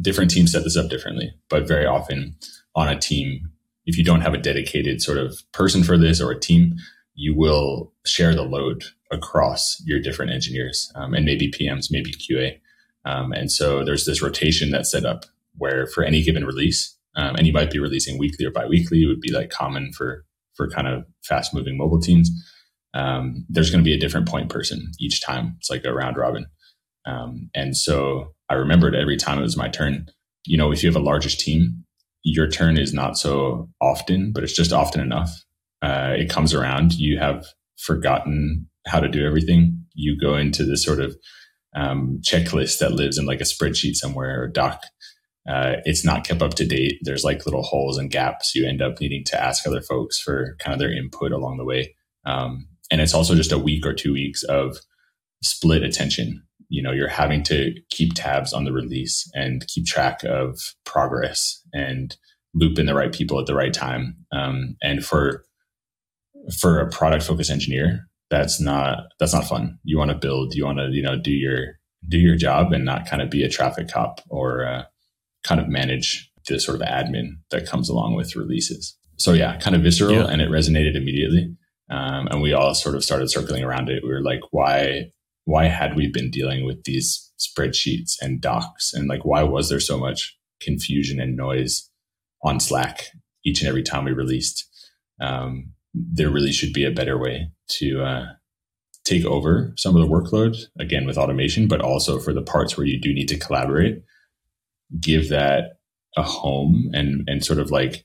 different 0.00 0.30
teams 0.30 0.52
set 0.52 0.64
this 0.64 0.76
up 0.76 0.90
differently, 0.90 1.32
but 1.48 1.66
very 1.66 1.86
often 1.86 2.36
on 2.74 2.88
a 2.88 2.98
team, 2.98 3.50
if 3.86 3.98
you 3.98 4.04
don't 4.04 4.20
have 4.20 4.34
a 4.34 4.38
dedicated 4.38 5.02
sort 5.02 5.18
of 5.18 5.42
person 5.52 5.82
for 5.82 5.98
this 5.98 6.20
or 6.20 6.30
a 6.30 6.38
team, 6.38 6.76
you 7.14 7.34
will 7.36 7.92
share 8.06 8.34
the 8.34 8.42
load 8.42 8.84
across 9.10 9.80
your 9.84 10.00
different 10.00 10.32
engineers 10.32 10.90
um, 10.94 11.14
and 11.14 11.24
maybe 11.24 11.50
PMs, 11.50 11.88
maybe 11.90 12.12
QA. 12.12 12.58
Um, 13.04 13.32
and 13.32 13.50
so 13.50 13.84
there's 13.84 14.06
this 14.06 14.22
rotation 14.22 14.70
that's 14.70 14.90
set 14.90 15.04
up 15.04 15.26
where 15.56 15.86
for 15.86 16.02
any 16.04 16.22
given 16.22 16.46
release, 16.46 16.96
um, 17.16 17.36
and 17.36 17.46
you 17.46 17.52
might 17.52 17.70
be 17.70 17.78
releasing 17.78 18.18
weekly 18.18 18.46
or 18.46 18.50
biweekly, 18.50 19.02
it 19.02 19.06
would 19.06 19.20
be 19.20 19.32
like 19.32 19.50
common 19.50 19.92
for 19.92 20.24
for 20.54 20.68
kind 20.68 20.86
of 20.86 21.04
fast 21.22 21.54
moving 21.54 21.76
mobile 21.76 22.00
teams. 22.00 22.30
Um, 22.94 23.46
there's 23.48 23.70
going 23.70 23.82
to 23.82 23.88
be 23.88 23.94
a 23.94 24.00
different 24.00 24.28
point 24.28 24.50
person 24.50 24.92
each 25.00 25.22
time. 25.22 25.56
It's 25.58 25.70
like 25.70 25.84
a 25.84 25.94
round 25.94 26.16
robin. 26.16 26.46
Um, 27.06 27.50
and 27.54 27.76
so 27.76 28.34
I 28.48 28.54
remembered 28.54 28.94
every 28.94 29.16
time 29.16 29.38
it 29.38 29.42
was 29.42 29.56
my 29.56 29.68
turn. 29.68 30.08
You 30.44 30.58
know, 30.58 30.72
if 30.72 30.82
you 30.82 30.88
have 30.88 31.00
a 31.00 31.04
largest 31.04 31.40
team, 31.40 31.81
your 32.22 32.48
turn 32.48 32.78
is 32.78 32.92
not 32.92 33.16
so 33.16 33.68
often, 33.80 34.32
but 34.32 34.44
it's 34.44 34.56
just 34.56 34.72
often 34.72 35.00
enough. 35.00 35.44
Uh, 35.82 36.14
it 36.16 36.30
comes 36.30 36.54
around. 36.54 36.94
You 36.94 37.18
have 37.18 37.46
forgotten 37.78 38.68
how 38.86 39.00
to 39.00 39.08
do 39.08 39.26
everything. 39.26 39.84
You 39.94 40.18
go 40.18 40.36
into 40.36 40.64
this 40.64 40.84
sort 40.84 41.00
of 41.00 41.16
um, 41.74 42.20
checklist 42.22 42.78
that 42.78 42.92
lives 42.92 43.18
in 43.18 43.26
like 43.26 43.40
a 43.40 43.44
spreadsheet 43.44 43.94
somewhere 43.94 44.42
or 44.42 44.48
doc. 44.48 44.82
Uh, 45.48 45.76
it's 45.84 46.04
not 46.04 46.24
kept 46.24 46.42
up 46.42 46.54
to 46.54 46.66
date. 46.66 46.98
There's 47.02 47.24
like 47.24 47.46
little 47.46 47.62
holes 47.62 47.98
and 47.98 48.10
gaps. 48.10 48.54
You 48.54 48.66
end 48.66 48.80
up 48.80 49.00
needing 49.00 49.24
to 49.26 49.42
ask 49.42 49.66
other 49.66 49.80
folks 49.80 50.20
for 50.20 50.56
kind 50.60 50.72
of 50.72 50.78
their 50.78 50.96
input 50.96 51.32
along 51.32 51.56
the 51.56 51.64
way. 51.64 51.96
Um, 52.24 52.68
and 52.90 53.00
it's 53.00 53.14
also 53.14 53.34
just 53.34 53.52
a 53.52 53.58
week 53.58 53.84
or 53.84 53.92
two 53.92 54.12
weeks 54.12 54.44
of 54.44 54.76
split 55.42 55.82
attention. 55.82 56.44
You 56.72 56.82
know, 56.82 56.92
you're 56.92 57.08
having 57.08 57.42
to 57.44 57.74
keep 57.90 58.14
tabs 58.14 58.52
on 58.52 58.64
the 58.64 58.72
release 58.72 59.30
and 59.34 59.66
keep 59.66 59.84
track 59.86 60.24
of 60.24 60.58
progress 60.84 61.62
and 61.72 62.16
loop 62.54 62.78
in 62.78 62.86
the 62.86 62.94
right 62.94 63.12
people 63.12 63.38
at 63.38 63.46
the 63.46 63.54
right 63.54 63.72
time. 63.72 64.16
Um, 64.32 64.76
and 64.82 65.04
for 65.04 65.44
for 66.58 66.80
a 66.80 66.90
product 66.90 67.24
focused 67.24 67.50
engineer, 67.50 68.08
that's 68.30 68.60
not 68.60 69.04
that's 69.18 69.34
not 69.34 69.44
fun. 69.44 69.78
You 69.84 69.98
want 69.98 70.10
to 70.10 70.16
build, 70.16 70.54
you 70.54 70.64
want 70.64 70.78
to 70.78 70.88
you 70.90 71.02
know 71.02 71.18
do 71.20 71.30
your 71.30 71.78
do 72.08 72.18
your 72.18 72.36
job 72.36 72.72
and 72.72 72.84
not 72.84 73.06
kind 73.06 73.22
of 73.22 73.30
be 73.30 73.44
a 73.44 73.48
traffic 73.48 73.88
cop 73.88 74.20
or 74.28 74.64
uh, 74.64 74.84
kind 75.44 75.60
of 75.60 75.68
manage 75.68 76.30
the 76.48 76.58
sort 76.58 76.80
of 76.80 76.86
admin 76.88 77.34
that 77.50 77.66
comes 77.66 77.88
along 77.88 78.16
with 78.16 78.34
releases. 78.34 78.96
So 79.18 79.34
yeah, 79.34 79.58
kind 79.58 79.76
of 79.76 79.82
visceral, 79.82 80.14
yeah. 80.14 80.26
and 80.26 80.40
it 80.40 80.50
resonated 80.50 80.96
immediately. 80.96 81.54
Um, 81.90 82.26
and 82.28 82.40
we 82.40 82.54
all 82.54 82.74
sort 82.74 82.94
of 82.94 83.04
started 83.04 83.30
circling 83.30 83.62
around 83.62 83.90
it. 83.90 84.02
We 84.02 84.08
were 84.08 84.22
like, 84.22 84.40
why, 84.50 85.10
why 85.44 85.66
had 85.66 85.96
we 85.96 86.08
been 86.08 86.30
dealing 86.30 86.64
with 86.64 86.84
these 86.84 87.32
spreadsheets 87.38 88.14
and 88.20 88.40
docs? 88.40 88.92
And 88.92 89.08
like, 89.08 89.24
why 89.24 89.42
was 89.42 89.68
there 89.68 89.80
so 89.80 89.98
much 89.98 90.36
confusion 90.60 91.20
and 91.20 91.36
noise 91.36 91.88
on 92.42 92.60
Slack 92.60 93.06
each 93.44 93.60
and 93.60 93.68
every 93.68 93.82
time 93.82 94.04
we 94.04 94.12
released? 94.12 94.68
Um, 95.20 95.72
there 95.94 96.30
really 96.30 96.52
should 96.52 96.72
be 96.72 96.84
a 96.84 96.90
better 96.90 97.18
way 97.18 97.50
to, 97.68 98.02
uh, 98.02 98.26
take 99.04 99.24
over 99.24 99.72
some 99.76 99.96
of 99.96 100.02
the 100.02 100.08
workload 100.08 100.56
again 100.78 101.06
with 101.06 101.18
automation, 101.18 101.66
but 101.66 101.80
also 101.80 102.18
for 102.18 102.32
the 102.32 102.42
parts 102.42 102.76
where 102.76 102.86
you 102.86 103.00
do 103.00 103.12
need 103.12 103.28
to 103.28 103.38
collaborate, 103.38 104.02
give 105.00 105.28
that 105.28 105.78
a 106.16 106.22
home 106.22 106.90
and, 106.92 107.24
and 107.26 107.44
sort 107.44 107.58
of 107.58 107.70
like 107.70 108.04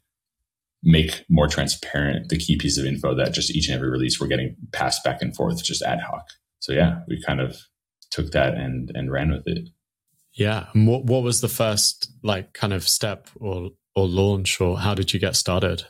make 0.84 1.24
more 1.30 1.48
transparent 1.48 2.30
the 2.30 2.38
key 2.38 2.58
piece 2.58 2.78
of 2.78 2.86
info 2.86 3.14
that 3.14 3.34
just 3.34 3.52
each 3.52 3.68
and 3.68 3.76
every 3.76 3.90
release 3.90 4.20
we're 4.20 4.28
getting 4.28 4.56
passed 4.72 5.04
back 5.04 5.22
and 5.22 5.36
forth 5.36 5.64
just 5.64 5.82
ad 5.82 6.00
hoc. 6.00 6.26
So 6.60 6.74
yeah, 6.74 7.00
we 7.08 7.22
kind 7.22 7.42
of 7.42 7.58
took 8.12 8.32
that 8.32 8.54
and 8.56 8.92
and 8.94 9.12
ran 9.12 9.32
with 9.32 9.44
it. 9.46 9.70
Yeah. 10.34 10.68
And 10.74 10.88
what 10.88 11.06
what 11.06 11.24
was 11.24 11.42
the 11.42 11.48
first 11.48 12.12
like 12.24 12.54
kind 12.54 12.74
of 12.74 12.88
step 12.88 13.30
or 13.40 13.72
or 13.96 14.08
launch 14.08 14.62
or 14.62 14.80
how 14.80 14.94
did 14.94 15.14
you 15.14 15.20
get 15.20 15.36
started? 15.36 15.84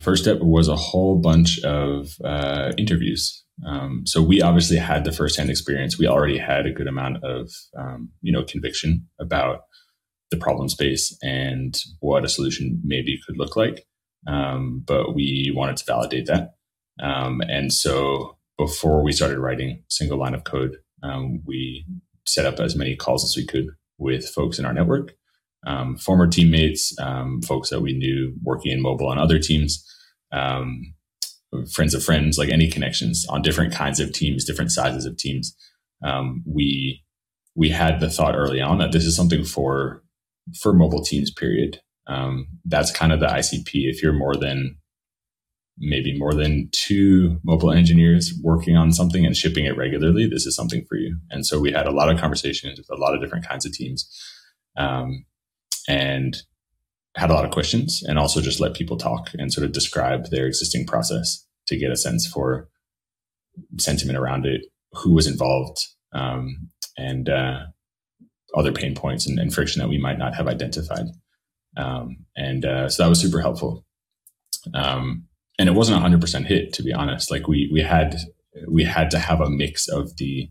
First 0.00 0.22
step 0.22 0.40
was 0.40 0.68
a 0.68 0.76
whole 0.76 1.20
bunch 1.20 1.62
of 1.62 2.16
uh, 2.24 2.72
interviews. 2.78 3.44
Um, 3.66 4.04
so 4.06 4.22
we 4.22 4.40
obviously 4.40 4.78
had 4.78 5.04
the 5.04 5.12
firsthand 5.12 5.50
experience. 5.50 5.98
We 5.98 6.06
already 6.06 6.38
had 6.38 6.64
a 6.64 6.72
good 6.72 6.86
amount 6.86 7.22
of 7.22 7.50
um, 7.76 8.10
you 8.22 8.32
know 8.32 8.42
conviction 8.42 9.06
about 9.20 9.60
the 10.30 10.38
problem 10.38 10.68
space 10.68 11.16
and 11.22 11.76
what 11.98 12.24
a 12.24 12.28
solution 12.28 12.80
maybe 12.84 13.18
could 13.26 13.36
look 13.36 13.56
like. 13.56 13.84
Um, 14.26 14.82
but 14.86 15.14
we 15.14 15.52
wanted 15.54 15.76
to 15.78 15.84
validate 15.84 16.26
that. 16.26 16.54
Um, 17.02 17.42
and 17.48 17.72
so 17.72 18.36
before 18.60 19.02
we 19.02 19.10
started 19.10 19.38
writing 19.38 19.82
single 19.88 20.18
line 20.18 20.34
of 20.34 20.44
code, 20.44 20.76
um, 21.02 21.40
we 21.46 21.86
set 22.28 22.44
up 22.44 22.60
as 22.60 22.76
many 22.76 22.94
calls 22.94 23.24
as 23.24 23.34
we 23.34 23.46
could 23.46 23.68
with 23.96 24.28
folks 24.28 24.58
in 24.58 24.66
our 24.66 24.74
network, 24.74 25.14
um, 25.66 25.96
former 25.96 26.26
teammates, 26.26 26.94
um, 27.00 27.40
folks 27.40 27.70
that 27.70 27.80
we 27.80 27.96
knew 27.96 28.34
working 28.42 28.70
in 28.70 28.82
mobile 28.82 29.08
on 29.08 29.18
other 29.18 29.38
teams, 29.38 29.82
um, 30.30 30.94
friends 31.72 31.94
of 31.94 32.04
friends, 32.04 32.36
like 32.36 32.50
any 32.50 32.68
connections 32.68 33.24
on 33.30 33.40
different 33.40 33.72
kinds 33.72 33.98
of 33.98 34.12
teams, 34.12 34.44
different 34.44 34.70
sizes 34.70 35.06
of 35.06 35.16
teams. 35.16 35.56
we 36.44 37.02
we 37.56 37.70
had 37.70 37.98
the 37.98 38.10
thought 38.10 38.36
early 38.36 38.60
on 38.60 38.78
that 38.78 38.92
this 38.92 39.04
is 39.06 39.16
something 39.16 39.42
for 39.42 40.02
for 40.60 40.74
mobile 40.74 41.02
teams. 41.02 41.30
Period. 41.30 41.80
Um, 42.06 42.46
that's 42.66 42.92
kind 42.92 43.10
of 43.10 43.20
the 43.20 43.26
ICP. 43.26 43.70
If 43.88 44.02
you're 44.02 44.12
more 44.12 44.36
than 44.36 44.76
maybe 45.80 46.18
more 46.18 46.34
than 46.34 46.68
two 46.72 47.40
mobile 47.42 47.72
engineers 47.72 48.32
working 48.42 48.76
on 48.76 48.92
something 48.92 49.24
and 49.24 49.36
shipping 49.36 49.64
it 49.64 49.76
regularly, 49.76 50.28
this 50.28 50.46
is 50.46 50.54
something 50.54 50.84
for 50.88 50.96
you. 50.96 51.16
And 51.30 51.46
so 51.46 51.58
we 51.58 51.72
had 51.72 51.86
a 51.86 51.90
lot 51.90 52.10
of 52.10 52.20
conversations 52.20 52.78
with 52.78 52.90
a 52.90 53.00
lot 53.00 53.14
of 53.14 53.20
different 53.22 53.48
kinds 53.48 53.64
of 53.64 53.72
teams, 53.72 54.08
um, 54.76 55.24
and 55.88 56.36
had 57.16 57.30
a 57.30 57.34
lot 57.34 57.44
of 57.44 57.50
questions, 57.50 58.02
and 58.06 58.18
also 58.18 58.40
just 58.40 58.60
let 58.60 58.74
people 58.74 58.96
talk 58.96 59.30
and 59.38 59.52
sort 59.52 59.64
of 59.64 59.72
describe 59.72 60.26
their 60.26 60.46
existing 60.46 60.86
process 60.86 61.44
to 61.66 61.76
get 61.76 61.90
a 61.90 61.96
sense 61.96 62.26
for 62.26 62.68
sentiment 63.78 64.18
around 64.18 64.46
it, 64.46 64.66
who 64.92 65.12
was 65.12 65.26
involved, 65.26 65.86
um, 66.12 66.68
and 66.96 67.28
uh, 67.28 67.60
other 68.54 68.72
pain 68.72 68.94
points 68.94 69.26
and, 69.26 69.38
and 69.38 69.54
friction 69.54 69.80
that 69.80 69.88
we 69.88 69.98
might 69.98 70.18
not 70.18 70.34
have 70.34 70.46
identified. 70.46 71.06
Um, 71.76 72.26
and 72.36 72.64
uh, 72.64 72.88
so 72.88 73.02
that 73.02 73.08
was 73.08 73.20
super 73.20 73.40
helpful. 73.40 73.84
Um, 74.74 75.26
and 75.60 75.68
it 75.68 75.72
wasn't 75.72 75.98
a 75.98 76.00
hundred 76.00 76.22
percent 76.22 76.46
hit, 76.46 76.72
to 76.72 76.82
be 76.82 76.90
honest. 76.90 77.30
Like 77.30 77.46
we 77.46 77.68
we 77.70 77.82
had 77.82 78.16
we 78.66 78.82
had 78.82 79.10
to 79.10 79.18
have 79.18 79.42
a 79.42 79.50
mix 79.50 79.88
of 79.88 80.16
the 80.16 80.48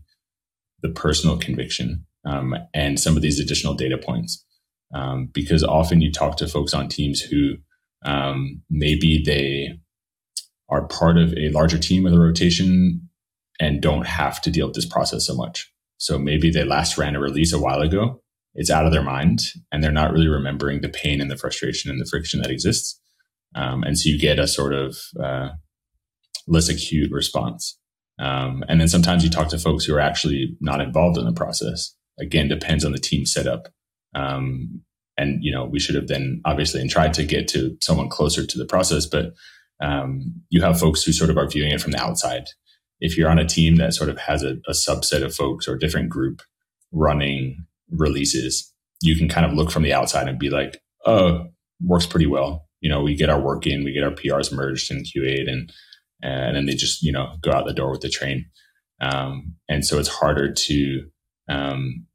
the 0.82 0.88
personal 0.88 1.36
conviction 1.36 2.06
um, 2.24 2.54
and 2.72 2.98
some 2.98 3.16
of 3.16 3.22
these 3.22 3.40
additional 3.40 3.74
data 3.74 3.98
points, 3.98 4.46
um, 4.94 5.28
because 5.34 5.64
often 5.64 6.00
you 6.00 6.12
talk 6.12 6.36
to 6.36 6.46
folks 6.46 6.72
on 6.72 6.88
teams 6.88 7.20
who 7.20 7.56
um, 8.04 8.62
maybe 8.70 9.20
they 9.26 9.80
are 10.68 10.86
part 10.86 11.18
of 11.18 11.34
a 11.34 11.50
larger 11.50 11.76
team 11.76 12.04
with 12.04 12.14
a 12.14 12.20
rotation 12.20 13.08
and 13.58 13.82
don't 13.82 14.06
have 14.06 14.40
to 14.40 14.50
deal 14.50 14.68
with 14.68 14.76
this 14.76 14.86
process 14.86 15.26
so 15.26 15.34
much. 15.34 15.70
So 15.96 16.20
maybe 16.20 16.50
they 16.50 16.62
last 16.62 16.96
ran 16.96 17.16
a 17.16 17.20
release 17.20 17.52
a 17.52 17.58
while 17.58 17.80
ago 17.80 18.22
it's 18.54 18.70
out 18.70 18.86
of 18.86 18.92
their 18.92 19.02
mind 19.02 19.40
and 19.70 19.82
they're 19.82 19.92
not 19.92 20.12
really 20.12 20.28
remembering 20.28 20.80
the 20.80 20.88
pain 20.88 21.20
and 21.20 21.30
the 21.30 21.36
frustration 21.36 21.90
and 21.90 22.00
the 22.00 22.08
friction 22.08 22.40
that 22.42 22.50
exists. 22.50 22.99
Um, 23.54 23.82
and 23.82 23.98
so 23.98 24.08
you 24.08 24.18
get 24.18 24.38
a 24.38 24.46
sort 24.46 24.72
of 24.72 24.96
uh, 25.22 25.50
less 26.46 26.68
acute 26.68 27.10
response. 27.12 27.78
Um, 28.18 28.62
and 28.68 28.80
then 28.80 28.88
sometimes 28.88 29.24
you 29.24 29.30
talk 29.30 29.48
to 29.48 29.58
folks 29.58 29.84
who 29.84 29.94
are 29.94 30.00
actually 30.00 30.56
not 30.60 30.80
involved 30.80 31.18
in 31.18 31.24
the 31.24 31.32
process. 31.32 31.94
Again, 32.20 32.48
depends 32.48 32.84
on 32.84 32.92
the 32.92 32.98
team 32.98 33.24
setup. 33.24 33.68
Um, 34.14 34.82
and 35.16 35.42
you 35.42 35.52
know, 35.52 35.64
we 35.64 35.80
should 35.80 35.94
have 35.94 36.08
then 36.08 36.40
obviously 36.44 36.80
and 36.80 36.90
tried 36.90 37.14
to 37.14 37.24
get 37.24 37.48
to 37.48 37.76
someone 37.80 38.08
closer 38.08 38.46
to 38.46 38.58
the 38.58 38.66
process, 38.66 39.06
but 39.06 39.32
um, 39.80 40.34
you 40.50 40.62
have 40.62 40.78
folks 40.78 41.02
who 41.02 41.12
sort 41.12 41.30
of 41.30 41.38
are 41.38 41.48
viewing 41.48 41.72
it 41.72 41.80
from 41.80 41.92
the 41.92 42.02
outside. 42.02 42.44
If 43.00 43.16
you're 43.16 43.30
on 43.30 43.38
a 43.38 43.46
team 43.46 43.76
that 43.76 43.94
sort 43.94 44.10
of 44.10 44.18
has 44.18 44.42
a, 44.42 44.56
a 44.68 44.72
subset 44.72 45.22
of 45.24 45.34
folks 45.34 45.66
or 45.66 45.74
a 45.74 45.78
different 45.78 46.10
group 46.10 46.42
running 46.92 47.64
releases, 47.90 48.72
you 49.00 49.16
can 49.16 49.28
kind 49.28 49.46
of 49.46 49.54
look 49.54 49.70
from 49.70 49.82
the 49.82 49.94
outside 49.94 50.28
and 50.28 50.38
be 50.38 50.50
like, 50.50 50.82
oh, 51.06 51.46
works 51.82 52.06
pretty 52.06 52.26
well. 52.26 52.68
You 52.80 52.90
know, 52.90 53.02
we 53.02 53.14
get 53.14 53.30
our 53.30 53.40
work 53.40 53.66
in, 53.66 53.84
we 53.84 53.92
get 53.92 54.04
our 54.04 54.10
PRs 54.10 54.52
merged 54.52 54.90
and 54.90 55.04
QA'd, 55.04 55.48
and 55.48 55.72
and 56.22 56.56
then 56.56 56.66
they 56.66 56.74
just 56.74 57.02
you 57.02 57.12
know 57.12 57.36
go 57.42 57.52
out 57.52 57.66
the 57.66 57.74
door 57.74 57.90
with 57.90 58.00
the 58.00 58.08
train. 58.08 58.46
Um, 59.00 59.54
and 59.68 59.84
so 59.84 59.98
it's 59.98 60.08
harder 60.08 60.52
to 60.52 61.02
um, 61.48 62.06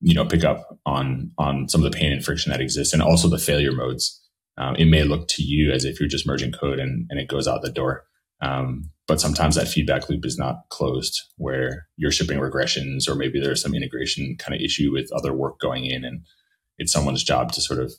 you 0.00 0.14
know 0.14 0.24
pick 0.26 0.44
up 0.44 0.78
on 0.86 1.32
on 1.38 1.68
some 1.68 1.84
of 1.84 1.90
the 1.90 1.96
pain 1.96 2.12
and 2.12 2.24
friction 2.24 2.50
that 2.52 2.60
exists, 2.60 2.92
and 2.92 3.02
also 3.02 3.28
the 3.28 3.38
failure 3.38 3.72
modes. 3.72 4.22
Um, 4.58 4.74
it 4.76 4.86
may 4.86 5.04
look 5.04 5.28
to 5.28 5.42
you 5.42 5.70
as 5.72 5.84
if 5.84 6.00
you're 6.00 6.08
just 6.08 6.26
merging 6.26 6.52
code 6.52 6.78
and, 6.78 7.06
and 7.10 7.20
it 7.20 7.28
goes 7.28 7.46
out 7.46 7.62
the 7.62 7.70
door. 7.70 8.04
Um, 8.40 8.90
but 9.06 9.20
sometimes 9.20 9.54
that 9.54 9.68
feedback 9.68 10.08
loop 10.08 10.24
is 10.24 10.38
not 10.38 10.68
closed 10.70 11.22
where 11.36 11.86
you're 11.96 12.10
shipping 12.10 12.38
regressions 12.38 13.08
or 13.08 13.14
maybe 13.14 13.40
there's 13.40 13.62
some 13.62 13.74
integration 13.74 14.36
kind 14.38 14.54
of 14.54 14.60
issue 14.60 14.92
with 14.92 15.10
other 15.12 15.32
work 15.32 15.58
going 15.60 15.86
in 15.86 16.04
and 16.04 16.22
it's 16.78 16.92
someone's 16.92 17.24
job 17.24 17.52
to 17.52 17.60
sort 17.60 17.80
of 17.80 17.92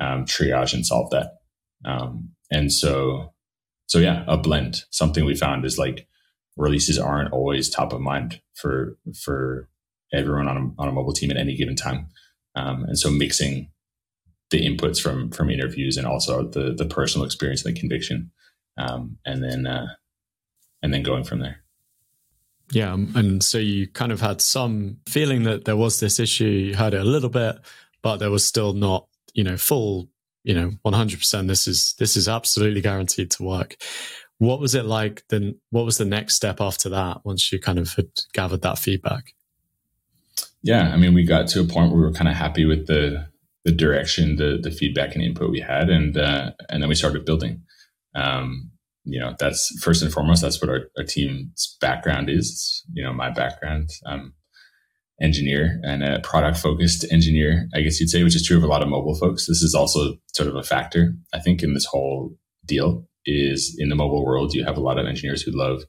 um, 0.00 0.24
triage 0.24 0.74
and 0.74 0.86
solve 0.86 1.10
that. 1.10 1.39
Um, 1.84 2.30
and 2.50 2.72
so, 2.72 3.32
so 3.86 3.98
yeah, 3.98 4.24
a 4.26 4.36
blend. 4.36 4.84
Something 4.90 5.24
we 5.24 5.34
found 5.34 5.64
is 5.64 5.78
like 5.78 6.06
releases 6.56 6.98
aren't 6.98 7.32
always 7.32 7.70
top 7.70 7.92
of 7.92 8.00
mind 8.00 8.40
for 8.54 8.96
for 9.22 9.68
everyone 10.12 10.48
on 10.48 10.56
a, 10.56 10.82
on 10.82 10.88
a 10.88 10.92
mobile 10.92 11.12
team 11.12 11.30
at 11.30 11.36
any 11.36 11.56
given 11.56 11.76
time. 11.76 12.08
Um, 12.56 12.84
and 12.84 12.98
so 12.98 13.10
mixing 13.10 13.70
the 14.50 14.66
inputs 14.66 15.00
from 15.00 15.30
from 15.30 15.50
interviews 15.50 15.96
and 15.96 16.06
also 16.06 16.46
the 16.48 16.74
the 16.74 16.86
personal 16.86 17.24
experience 17.24 17.64
and 17.64 17.74
the 17.74 17.80
conviction 17.80 18.32
um, 18.76 19.18
and 19.24 19.42
then 19.42 19.66
uh, 19.66 19.86
and 20.82 20.92
then 20.92 21.02
going 21.02 21.24
from 21.24 21.40
there. 21.40 21.62
Yeah, 22.72 22.92
um, 22.92 23.12
and 23.16 23.42
so 23.42 23.58
you 23.58 23.88
kind 23.88 24.12
of 24.12 24.20
had 24.20 24.40
some 24.40 24.98
feeling 25.08 25.42
that 25.42 25.64
there 25.64 25.76
was 25.76 26.00
this 26.00 26.20
issue. 26.20 26.44
You 26.44 26.76
heard 26.76 26.94
it 26.94 27.00
a 27.00 27.04
little 27.04 27.28
bit, 27.28 27.56
but 28.00 28.18
there 28.18 28.30
was 28.30 28.44
still 28.44 28.72
not, 28.74 29.08
you 29.34 29.42
know, 29.42 29.56
full, 29.56 30.08
you 30.42 30.54
know, 30.54 30.72
one 30.82 30.94
hundred 30.94 31.18
percent. 31.18 31.48
This 31.48 31.66
is 31.66 31.94
this 31.98 32.16
is 32.16 32.28
absolutely 32.28 32.80
guaranteed 32.80 33.30
to 33.32 33.42
work. 33.42 33.76
What 34.38 34.60
was 34.60 34.74
it 34.74 34.84
like? 34.86 35.22
Then, 35.28 35.56
what 35.70 35.84
was 35.84 35.98
the 35.98 36.04
next 36.04 36.34
step 36.34 36.60
after 36.60 36.88
that? 36.88 37.24
Once 37.24 37.52
you 37.52 37.60
kind 37.60 37.78
of 37.78 37.92
had 37.94 38.08
gathered 38.32 38.62
that 38.62 38.78
feedback. 38.78 39.34
Yeah, 40.62 40.92
I 40.92 40.96
mean, 40.96 41.14
we 41.14 41.24
got 41.24 41.48
to 41.48 41.60
a 41.60 41.64
point 41.64 41.90
where 41.90 42.00
we 42.00 42.06
were 42.06 42.12
kind 42.12 42.28
of 42.28 42.36
happy 42.36 42.64
with 42.64 42.86
the 42.86 43.28
the 43.64 43.72
direction, 43.72 44.36
the 44.36 44.58
the 44.62 44.70
feedback 44.70 45.14
and 45.14 45.22
input 45.22 45.50
we 45.50 45.60
had, 45.60 45.90
and 45.90 46.16
uh, 46.16 46.52
and 46.68 46.82
then 46.82 46.88
we 46.88 46.94
started 46.94 47.24
building. 47.24 47.62
Um, 48.14 48.70
you 49.04 49.18
know, 49.18 49.34
that's 49.38 49.68
first 49.82 50.02
and 50.02 50.12
foremost, 50.12 50.42
that's 50.42 50.60
what 50.60 50.70
our, 50.70 50.90
our 50.98 51.04
team's 51.04 51.76
background 51.80 52.28
is. 52.28 52.84
you 52.92 53.02
know, 53.02 53.12
my 53.12 53.30
background. 53.30 53.90
I'm 54.06 54.34
engineer 55.20 55.80
and 55.82 56.02
a 56.02 56.20
product 56.20 56.58
focused 56.58 57.04
engineer, 57.10 57.68
I 57.74 57.82
guess 57.82 58.00
you'd 58.00 58.10
say, 58.10 58.22
which 58.22 58.36
is 58.36 58.46
true 58.46 58.56
of 58.56 58.62
a 58.62 58.68
lot 58.68 58.82
of 58.82 58.88
mobile 58.88 59.14
folks. 59.14 59.46
This 59.46 59.62
is 59.62 59.74
also 59.74 60.14
sort 60.34 60.48
of 60.48 60.56
a 60.56 60.62
factor, 60.62 61.14
I 61.34 61.40
think, 61.40 61.62
in 61.62 61.74
this 61.74 61.84
whole 61.84 62.34
deal 62.64 63.06
is 63.26 63.76
in 63.78 63.90
the 63.90 63.96
mobile 63.96 64.24
world, 64.24 64.54
you 64.54 64.64
have 64.64 64.76
a 64.76 64.80
lot 64.80 64.98
of 64.98 65.06
engineers 65.06 65.42
who 65.42 65.52
love 65.52 65.82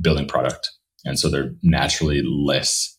building 0.00 0.26
product. 0.26 0.70
And 1.04 1.18
so 1.18 1.28
they're 1.28 1.52
naturally 1.62 2.22
less 2.24 2.96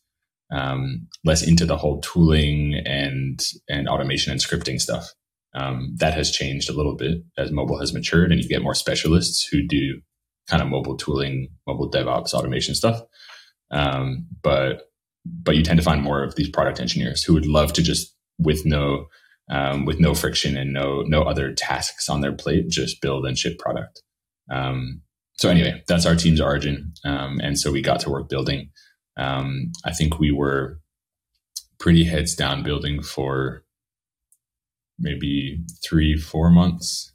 um, 0.51 1.07
less 1.23 1.43
into 1.47 1.65
the 1.65 1.77
whole 1.77 2.01
tooling 2.01 2.81
and 2.85 3.39
and 3.67 3.87
automation 3.87 4.31
and 4.31 4.41
scripting 4.41 4.79
stuff. 4.79 5.07
Um, 5.53 5.95
that 5.97 6.13
has 6.13 6.31
changed 6.31 6.69
a 6.69 6.73
little 6.73 6.95
bit 6.95 7.19
as 7.37 7.51
mobile 7.51 7.79
has 7.79 7.93
matured, 7.93 8.31
and 8.31 8.41
you 8.41 8.49
get 8.49 8.63
more 8.63 8.75
specialists 8.75 9.47
who 9.51 9.65
do 9.67 10.01
kind 10.47 10.61
of 10.61 10.69
mobile 10.69 10.97
tooling, 10.97 11.49
mobile 11.67 11.91
DevOps, 11.91 12.33
automation 12.33 12.73
stuff. 12.73 13.01
Um, 13.71 14.25
but 14.41 14.88
but 15.43 15.55
you 15.55 15.63
tend 15.63 15.77
to 15.77 15.83
find 15.83 16.01
more 16.01 16.23
of 16.23 16.35
these 16.35 16.49
product 16.49 16.79
engineers 16.79 17.23
who 17.23 17.33
would 17.33 17.45
love 17.45 17.73
to 17.73 17.81
just 17.81 18.15
with 18.37 18.65
no 18.65 19.07
um, 19.49 19.85
with 19.85 19.99
no 19.99 20.13
friction 20.13 20.55
and 20.55 20.73
no 20.73 21.01
no 21.01 21.23
other 21.23 21.53
tasks 21.53 22.09
on 22.09 22.21
their 22.21 22.33
plate, 22.33 22.69
just 22.69 23.01
build 23.01 23.25
and 23.25 23.37
ship 23.37 23.57
product. 23.57 24.01
Um, 24.49 25.01
so 25.37 25.49
anyway, 25.49 25.83
that's 25.87 26.05
our 26.05 26.15
team's 26.15 26.41
origin, 26.41 26.93
um, 27.03 27.39
and 27.41 27.59
so 27.59 27.71
we 27.71 27.81
got 27.81 27.99
to 28.01 28.09
work 28.09 28.29
building. 28.29 28.69
Um, 29.17 29.71
I 29.85 29.91
think 29.91 30.19
we 30.19 30.31
were 30.31 30.79
pretty 31.79 32.03
heads 32.03 32.35
down 32.35 32.63
building 32.63 33.01
for 33.01 33.63
maybe 34.99 35.63
three, 35.83 36.17
four 36.17 36.49
months, 36.49 37.13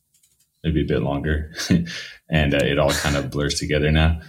maybe 0.63 0.83
a 0.83 0.87
bit 0.87 1.03
longer, 1.03 1.53
and 2.31 2.55
uh, 2.55 2.65
it 2.65 2.79
all 2.79 2.93
kind 2.93 3.17
of 3.17 3.31
blurs 3.31 3.59
together 3.59 3.91
now. 3.91 4.21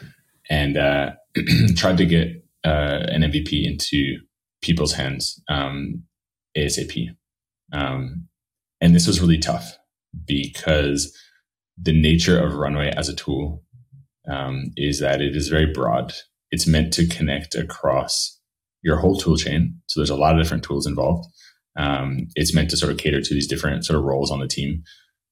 And 0.50 0.78
uh, 0.78 1.14
tried 1.76 1.98
to 1.98 2.06
get 2.06 2.45
uh, 2.66 3.06
an 3.08 3.22
MVP 3.22 3.64
into 3.66 4.18
people's 4.62 4.94
hands 4.94 5.42
um, 5.48 6.04
ASAP. 6.58 7.08
Um, 7.72 8.28
and 8.82 8.96
this 8.96 9.08
was 9.08 9.22
really 9.22 9.38
tough 9.38 9.78
because 10.26 11.16
the 11.78 11.94
nature 11.94 12.40
of 12.40 12.56
Runway 12.56 12.92
as 12.96 13.10
a 13.10 13.16
tool 13.16 13.64
um, 14.30 14.72
is 14.76 15.00
that 15.00 15.22
it 15.22 15.36
is 15.36 15.48
very 15.48 15.72
broad. 15.72 16.14
It's 16.52 16.68
meant 16.68 16.94
to 16.94 17.08
connect 17.08 17.56
across 17.56 18.40
your 18.82 18.98
whole 18.98 19.18
tool 19.18 19.38
chain. 19.38 19.80
So 19.88 20.00
there's 20.00 20.10
a 20.10 20.16
lot 20.16 20.36
of 20.36 20.42
different 20.42 20.64
tools 20.64 20.88
involved. 20.88 21.28
Um, 21.78 22.28
it's 22.36 22.56
meant 22.56 22.70
to 22.70 22.78
sort 22.78 22.92
of 22.92 22.98
cater 22.98 23.22
to 23.22 23.34
these 23.34 23.48
different 23.48 23.86
sort 23.86 24.00
of 24.00 24.06
roles 24.06 24.32
on 24.32 24.40
the 24.40 24.48
team 24.48 24.84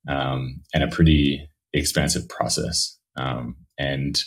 um, 0.07 0.61
and 0.73 0.83
a 0.83 0.87
pretty 0.87 1.47
expansive 1.73 2.27
process. 2.27 2.97
Um, 3.15 3.55
and 3.77 4.21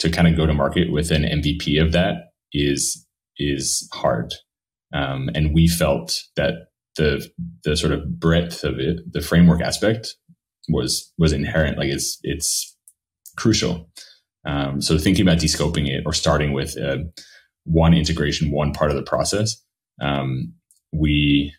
to 0.00 0.10
kind 0.10 0.28
of 0.28 0.36
go 0.36 0.46
to 0.46 0.52
market 0.52 0.92
with 0.92 1.10
an 1.10 1.22
MVP 1.22 1.80
of 1.80 1.92
that 1.92 2.33
is 2.54 3.06
is 3.36 3.88
hard. 3.92 4.32
Um, 4.94 5.28
and 5.34 5.52
we 5.52 5.66
felt 5.68 6.22
that 6.36 6.68
the 6.96 7.28
the 7.64 7.76
sort 7.76 7.92
of 7.92 8.18
breadth 8.18 8.64
of 8.64 8.78
it, 8.78 9.00
the 9.12 9.20
framework 9.20 9.60
aspect, 9.60 10.14
was 10.68 11.12
was 11.18 11.32
inherent. 11.32 11.78
Like 11.78 11.88
it's 11.88 12.18
it's 12.22 12.76
crucial. 13.36 13.90
Um, 14.46 14.80
so 14.80 14.98
thinking 14.98 15.26
about 15.26 15.38
descoping 15.38 15.88
it 15.88 16.02
or 16.06 16.12
starting 16.12 16.52
with 16.52 16.78
uh, 16.78 16.98
one 17.64 17.94
integration, 17.94 18.50
one 18.50 18.72
part 18.72 18.90
of 18.90 18.96
the 18.96 19.02
process, 19.02 19.56
um, 20.00 20.52
we 20.92 21.52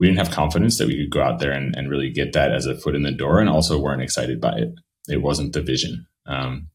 we 0.00 0.06
didn't 0.06 0.18
have 0.18 0.34
confidence 0.34 0.78
that 0.78 0.88
we 0.88 0.96
could 0.96 1.10
go 1.10 1.22
out 1.22 1.40
there 1.40 1.52
and, 1.52 1.76
and, 1.76 1.90
really 1.90 2.10
get 2.10 2.32
that 2.32 2.54
as 2.54 2.64
a 2.64 2.74
foot 2.74 2.94
in 2.94 3.02
the 3.02 3.12
door, 3.12 3.38
and 3.38 3.50
also 3.50 3.78
weren't 3.78 4.00
excited 4.00 4.40
by 4.40 4.52
it. 4.52 4.70
It 5.08 5.20
wasn't 5.20 5.52
the 5.52 5.60
vision, 5.60 6.06
um, 6.26 6.68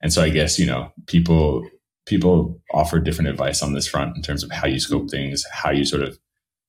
and 0.00 0.12
so 0.12 0.22
I 0.22 0.30
guess 0.30 0.58
you 0.58 0.66
know 0.66 0.92
people 1.06 1.68
people 2.06 2.60
offer 2.72 2.98
different 2.98 3.30
advice 3.30 3.62
on 3.62 3.72
this 3.72 3.86
front 3.86 4.16
in 4.16 4.22
terms 4.22 4.42
of 4.42 4.50
how 4.50 4.66
you 4.66 4.80
scope 4.80 5.10
things, 5.10 5.44
how 5.52 5.70
you 5.70 5.84
sort 5.84 6.02
of 6.02 6.18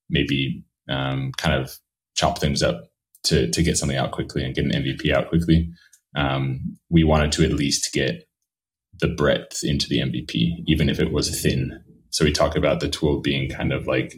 maybe 0.09 0.63
um, 0.89 1.31
kind 1.37 1.59
of 1.59 1.77
chop 2.15 2.39
things 2.39 2.61
up 2.61 2.91
to 3.23 3.49
to 3.51 3.63
get 3.63 3.77
something 3.77 3.97
out 3.97 4.11
quickly 4.11 4.43
and 4.43 4.55
get 4.55 4.65
an 4.65 4.71
MVP 4.71 5.13
out 5.13 5.29
quickly. 5.29 5.69
Um, 6.15 6.77
we 6.89 7.03
wanted 7.03 7.31
to 7.33 7.45
at 7.45 7.53
least 7.53 7.93
get 7.93 8.27
the 8.99 9.07
breadth 9.07 9.63
into 9.63 9.87
the 9.87 9.99
MVP, 9.99 10.63
even 10.67 10.89
if 10.89 10.99
it 10.99 11.11
was 11.11 11.41
thin. 11.41 11.81
So 12.09 12.25
we 12.25 12.31
talk 12.31 12.55
about 12.55 12.79
the 12.79 12.89
tool 12.89 13.21
being 13.21 13.49
kind 13.49 13.71
of 13.71 13.87
like 13.87 14.13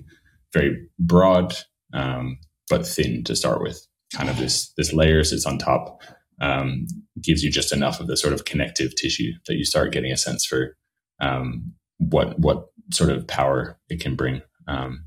very 0.52 0.88
broad, 1.00 1.56
um, 1.94 2.40
but 2.70 2.86
thin 2.86 3.24
to 3.26 3.36
start 3.36 3.62
with. 3.62 3.86
Kind 4.16 4.30
of 4.30 4.38
this 4.38 4.72
this 4.78 4.94
layer 4.94 5.24
sits 5.24 5.46
on 5.46 5.58
top, 5.58 6.02
um, 6.42 6.86
gives 7.22 7.44
you 7.44 7.52
just 7.52 7.74
enough 7.74 8.00
of 8.00 8.08
the 8.08 8.18
sort 8.18 8.34
of 8.34 8.46
connective 8.46 8.96
tissue 8.96 9.32
that 9.48 9.56
you 9.56 9.66
start 9.66 9.92
getting 9.92 10.12
a 10.12 10.18
sense 10.18 10.46
for 10.46 10.76
um, 11.24 11.74
what 11.98 12.38
what 12.40 12.68
sort 12.92 13.10
of 13.10 13.28
power 13.28 13.80
it 13.90 14.00
can 14.00 14.16
bring. 14.16 14.42
Um, 14.68 15.06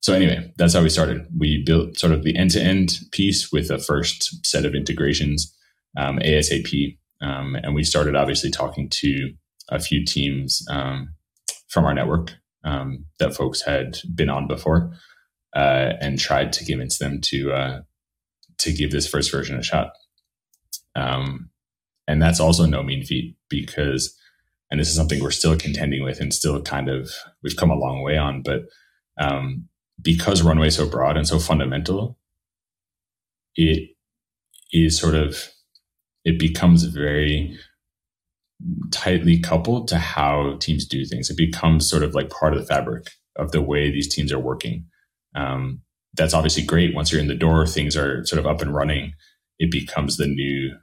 so 0.00 0.14
anyway, 0.14 0.52
that's 0.56 0.74
how 0.74 0.82
we 0.82 0.88
started. 0.88 1.26
We 1.38 1.62
built 1.64 1.98
sort 1.98 2.12
of 2.12 2.24
the 2.24 2.36
end 2.36 2.50
to 2.52 2.62
end 2.62 2.98
piece 3.12 3.52
with 3.52 3.70
a 3.70 3.78
first 3.78 4.46
set 4.46 4.64
of 4.64 4.74
integrations 4.74 5.54
um, 5.96 6.18
ASAP, 6.18 6.98
um, 7.20 7.56
and 7.62 7.74
we 7.74 7.84
started 7.84 8.16
obviously 8.16 8.50
talking 8.50 8.88
to 8.90 9.32
a 9.68 9.78
few 9.78 10.04
teams 10.04 10.64
um, 10.70 11.14
from 11.68 11.84
our 11.84 11.94
network 11.94 12.34
um, 12.64 13.04
that 13.18 13.34
folks 13.34 13.62
had 13.62 13.98
been 14.14 14.30
on 14.30 14.48
before, 14.48 14.92
uh, 15.54 15.92
and 16.00 16.18
tried 16.18 16.52
to 16.54 16.64
convince 16.64 16.98
them 16.98 17.20
to 17.20 17.52
uh, 17.52 17.80
to 18.58 18.72
give 18.72 18.90
this 18.90 19.08
first 19.08 19.30
version 19.30 19.58
a 19.58 19.62
shot. 19.62 19.92
And 22.10 22.20
that's 22.20 22.40
also 22.40 22.66
no 22.66 22.82
mean 22.82 23.04
feat 23.04 23.36
because, 23.48 24.18
and 24.70 24.78
this 24.78 24.88
is 24.88 24.96
something 24.96 25.22
we're 25.22 25.30
still 25.30 25.56
contending 25.56 26.04
with 26.04 26.20
and 26.20 26.32
still 26.32 26.62
kind 26.62 26.88
of 26.88 27.10
we've 27.42 27.56
come 27.56 27.70
a 27.70 27.74
long 27.78 28.02
way 28.02 28.16
on, 28.16 28.42
but 28.42 28.62
um, 29.18 29.68
because 30.00 30.42
runway 30.42 30.68
is 30.68 30.76
so 30.76 30.88
broad 30.88 31.16
and 31.16 31.26
so 31.26 31.38
fundamental, 31.38 32.18
it 33.56 33.90
is 34.72 34.98
sort 34.98 35.14
of 35.14 35.50
it 36.24 36.38
becomes 36.38 36.84
very 36.84 37.56
tightly 38.90 39.38
coupled 39.40 39.88
to 39.88 39.98
how 39.98 40.56
teams 40.60 40.86
do 40.86 41.04
things. 41.04 41.30
It 41.30 41.36
becomes 41.36 41.88
sort 41.88 42.02
of 42.02 42.14
like 42.14 42.30
part 42.30 42.52
of 42.52 42.60
the 42.60 42.66
fabric 42.66 43.06
of 43.36 43.52
the 43.52 43.62
way 43.62 43.90
these 43.90 44.12
teams 44.12 44.32
are 44.32 44.38
working. 44.38 44.86
Um, 45.34 45.80
that's 46.14 46.34
obviously 46.34 46.64
great. 46.64 46.94
Once 46.94 47.10
you're 47.10 47.20
in 47.20 47.28
the 47.28 47.34
door, 47.34 47.66
things 47.66 47.96
are 47.96 48.24
sort 48.26 48.38
of 48.38 48.46
up 48.46 48.60
and 48.60 48.74
running. 48.74 49.14
It 49.58 49.70
becomes 49.70 50.16
the 50.16 50.26
new, 50.26 50.76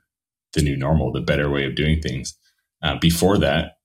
the 0.53 0.61
new 0.61 0.77
normal, 0.77 1.11
the 1.11 1.21
better 1.21 1.49
way 1.49 1.65
of 1.65 1.75
doing 1.75 2.01
things. 2.01 2.37
Uh, 2.81 2.97
before 2.99 3.37
that, 3.39 3.76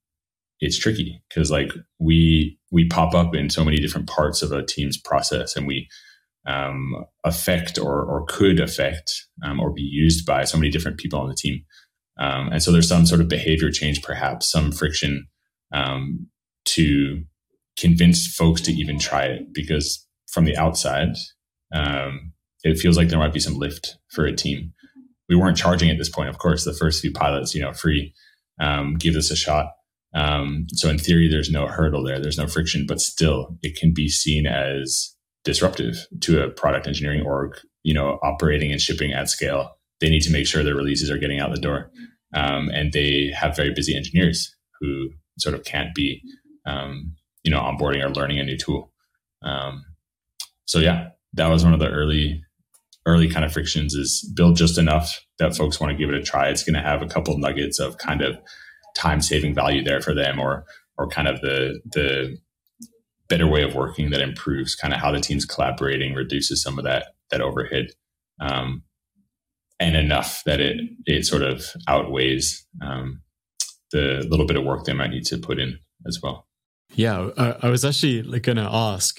it's 0.63 0.79
tricky 0.79 1.21
because 1.29 1.51
like 1.51 1.73
we 1.99 2.57
we 2.71 2.87
pop 2.87 3.15
up 3.15 3.35
in 3.35 3.51
so 3.51 3.65
many 3.65 3.79
different 3.79 4.09
parts 4.09 4.43
of 4.43 4.53
a 4.53 4.65
team's 4.65 4.97
process, 4.97 5.57
and 5.57 5.67
we 5.67 5.89
um, 6.47 7.05
affect 7.25 7.79
or, 7.79 8.05
or 8.05 8.25
could 8.29 8.61
affect 8.61 9.13
um, 9.45 9.61
or 9.61 9.73
be 9.73 9.83
used 9.83 10.25
by 10.25 10.45
so 10.45 10.57
many 10.57 10.71
different 10.71 10.99
people 10.99 11.19
on 11.19 11.29
the 11.29 11.35
team. 11.35 11.65
Um, 12.19 12.49
and 12.53 12.63
so 12.63 12.71
there's 12.71 12.89
some 12.89 13.07
sort 13.07 13.21
of 13.21 13.29
behavior 13.29 13.71
change, 13.73 14.03
perhaps 14.03 14.51
some 14.51 14.71
friction 14.71 15.27
um, 15.73 16.29
to 16.67 17.25
convince 17.77 18.33
folks 18.33 18.61
to 18.63 18.73
even 18.73 19.01
try 19.01 19.25
it 19.25 19.53
because 19.53 20.07
from 20.31 20.45
the 20.45 20.57
outside, 20.57 21.17
um, 21.75 22.33
it 22.63 22.79
feels 22.79 22.97
like 22.97 23.09
there 23.09 23.19
might 23.19 23.33
be 23.33 23.41
some 23.41 23.55
lift 23.55 23.99
for 24.11 24.27
a 24.27 24.35
team. 24.35 24.73
We 25.29 25.35
weren't 25.35 25.57
charging 25.57 25.91
at 25.91 25.99
this 25.99 26.11
point, 26.11 26.29
of 26.29 26.39
course. 26.39 26.65
The 26.65 26.73
first 26.73 27.01
few 27.01 27.13
pilots, 27.13 27.53
you 27.53 27.63
know, 27.63 27.73
free, 27.73 28.15
um, 28.61 28.95
give 28.95 29.15
this 29.15 29.31
a 29.33 29.37
shot. 29.37 29.67
So 30.73 30.89
in 30.89 30.99
theory, 30.99 31.29
there's 31.29 31.51
no 31.51 31.67
hurdle 31.67 32.05
there. 32.05 32.21
There's 32.21 32.39
no 32.39 32.47
friction, 32.47 32.85
but 32.87 33.01
still, 33.01 33.57
it 33.63 33.77
can 33.77 33.93
be 33.95 34.09
seen 34.09 34.47
as 34.47 35.15
disruptive 35.45 36.07
to 36.21 36.43
a 36.43 36.51
product 36.51 36.87
engineering 36.87 37.23
org, 37.23 37.59
you 37.83 37.95
know, 37.95 38.19
operating 38.23 38.71
and 38.71 38.81
shipping 38.81 39.13
at 39.13 39.29
scale. 39.29 39.79
They 40.01 40.11
need 40.11 40.23
to 40.23 40.33
make 40.33 40.47
sure 40.47 40.63
their 40.63 40.75
releases 40.75 41.11
are 41.11 41.19
getting 41.19 41.41
out 41.41 41.55
the 41.55 41.61
door. 41.61 41.91
Um, 42.35 42.69
and 42.71 42.93
they 42.93 43.33
have 43.37 43.57
very 43.57 43.73
busy 43.73 43.97
engineers 43.97 44.55
who 44.81 45.11
sort 45.39 45.55
of 45.55 45.65
can't 45.65 45.95
be, 45.95 46.23
um, 46.67 47.15
you 47.45 47.51
know, 47.51 47.61
onboarding 47.61 48.03
or 48.03 48.11
learning 48.11 48.39
a 48.39 48.45
new 48.45 48.57
tool. 48.57 48.93
Um, 49.43 49.85
so 50.67 50.79
yeah, 50.79 51.09
that 51.35 51.49
was 51.49 51.65
one 51.65 51.75
of 51.75 51.81
the 51.81 51.89
early, 51.89 52.43
early 53.07 53.29
kind 53.29 53.45
of 53.45 53.53
frictions 53.53 53.95
is 53.95 54.31
build 54.35 54.57
just 54.57 54.79
enough 54.79 55.21
that 55.39 55.57
folks 55.57 55.81
want 55.81 55.91
to 55.91 55.97
give 55.97 56.09
it 56.09 56.21
a 56.21 56.23
try. 56.23 56.49
It's 56.49 56.63
going 56.63 56.75
to 56.75 56.81
have 56.81 57.03
a 57.03 57.07
couple 57.07 57.37
nuggets 57.39 57.81
of 57.81 57.99
kind 57.99 58.23
of 58.23 58.37
time 58.95 59.21
saving 59.21 59.55
value 59.55 59.83
there 59.83 60.01
for 60.01 60.15
them 60.15 60.39
or, 60.39 60.65
or 60.99 61.09
kind 61.09 61.29
of 61.29 61.41
the, 61.41 61.81
the 61.87 62.39
better 63.33 63.47
way 63.47 63.63
of 63.63 63.75
working 63.75 64.11
that 64.11 64.21
improves 64.21 64.75
kind 64.75 64.93
of 64.93 65.01
how 65.01 65.11
the 65.11 65.19
team's 65.19 65.47
collaborating, 65.47 66.15
reduces 66.15 66.63
some 66.63 66.79
of 66.79 66.85
that 66.85 67.15
that 67.31 67.41
overhead, 67.41 67.87
um, 68.41 68.83
and 69.81 69.97
enough 69.97 70.43
that 70.45 70.61
it 70.61 70.77
it 71.07 71.25
sort 71.25 71.43
of 71.43 71.65
outweighs 71.89 72.67
um, 72.83 73.23
the 73.91 74.27
little 74.29 74.47
bit 74.47 74.59
of 74.59 74.65
work 74.65 74.85
they 74.85 74.93
might 74.93 75.11
need 75.11 75.25
to 75.25 75.39
put 75.39 75.59
in 75.59 75.79
as 76.07 76.21
well. 76.23 76.47
Yeah, 76.95 77.31
I, 77.39 77.57
I 77.63 77.69
was 77.71 77.87
actually 77.87 78.21
going 78.41 78.57
to 78.57 78.69
ask 78.71 79.19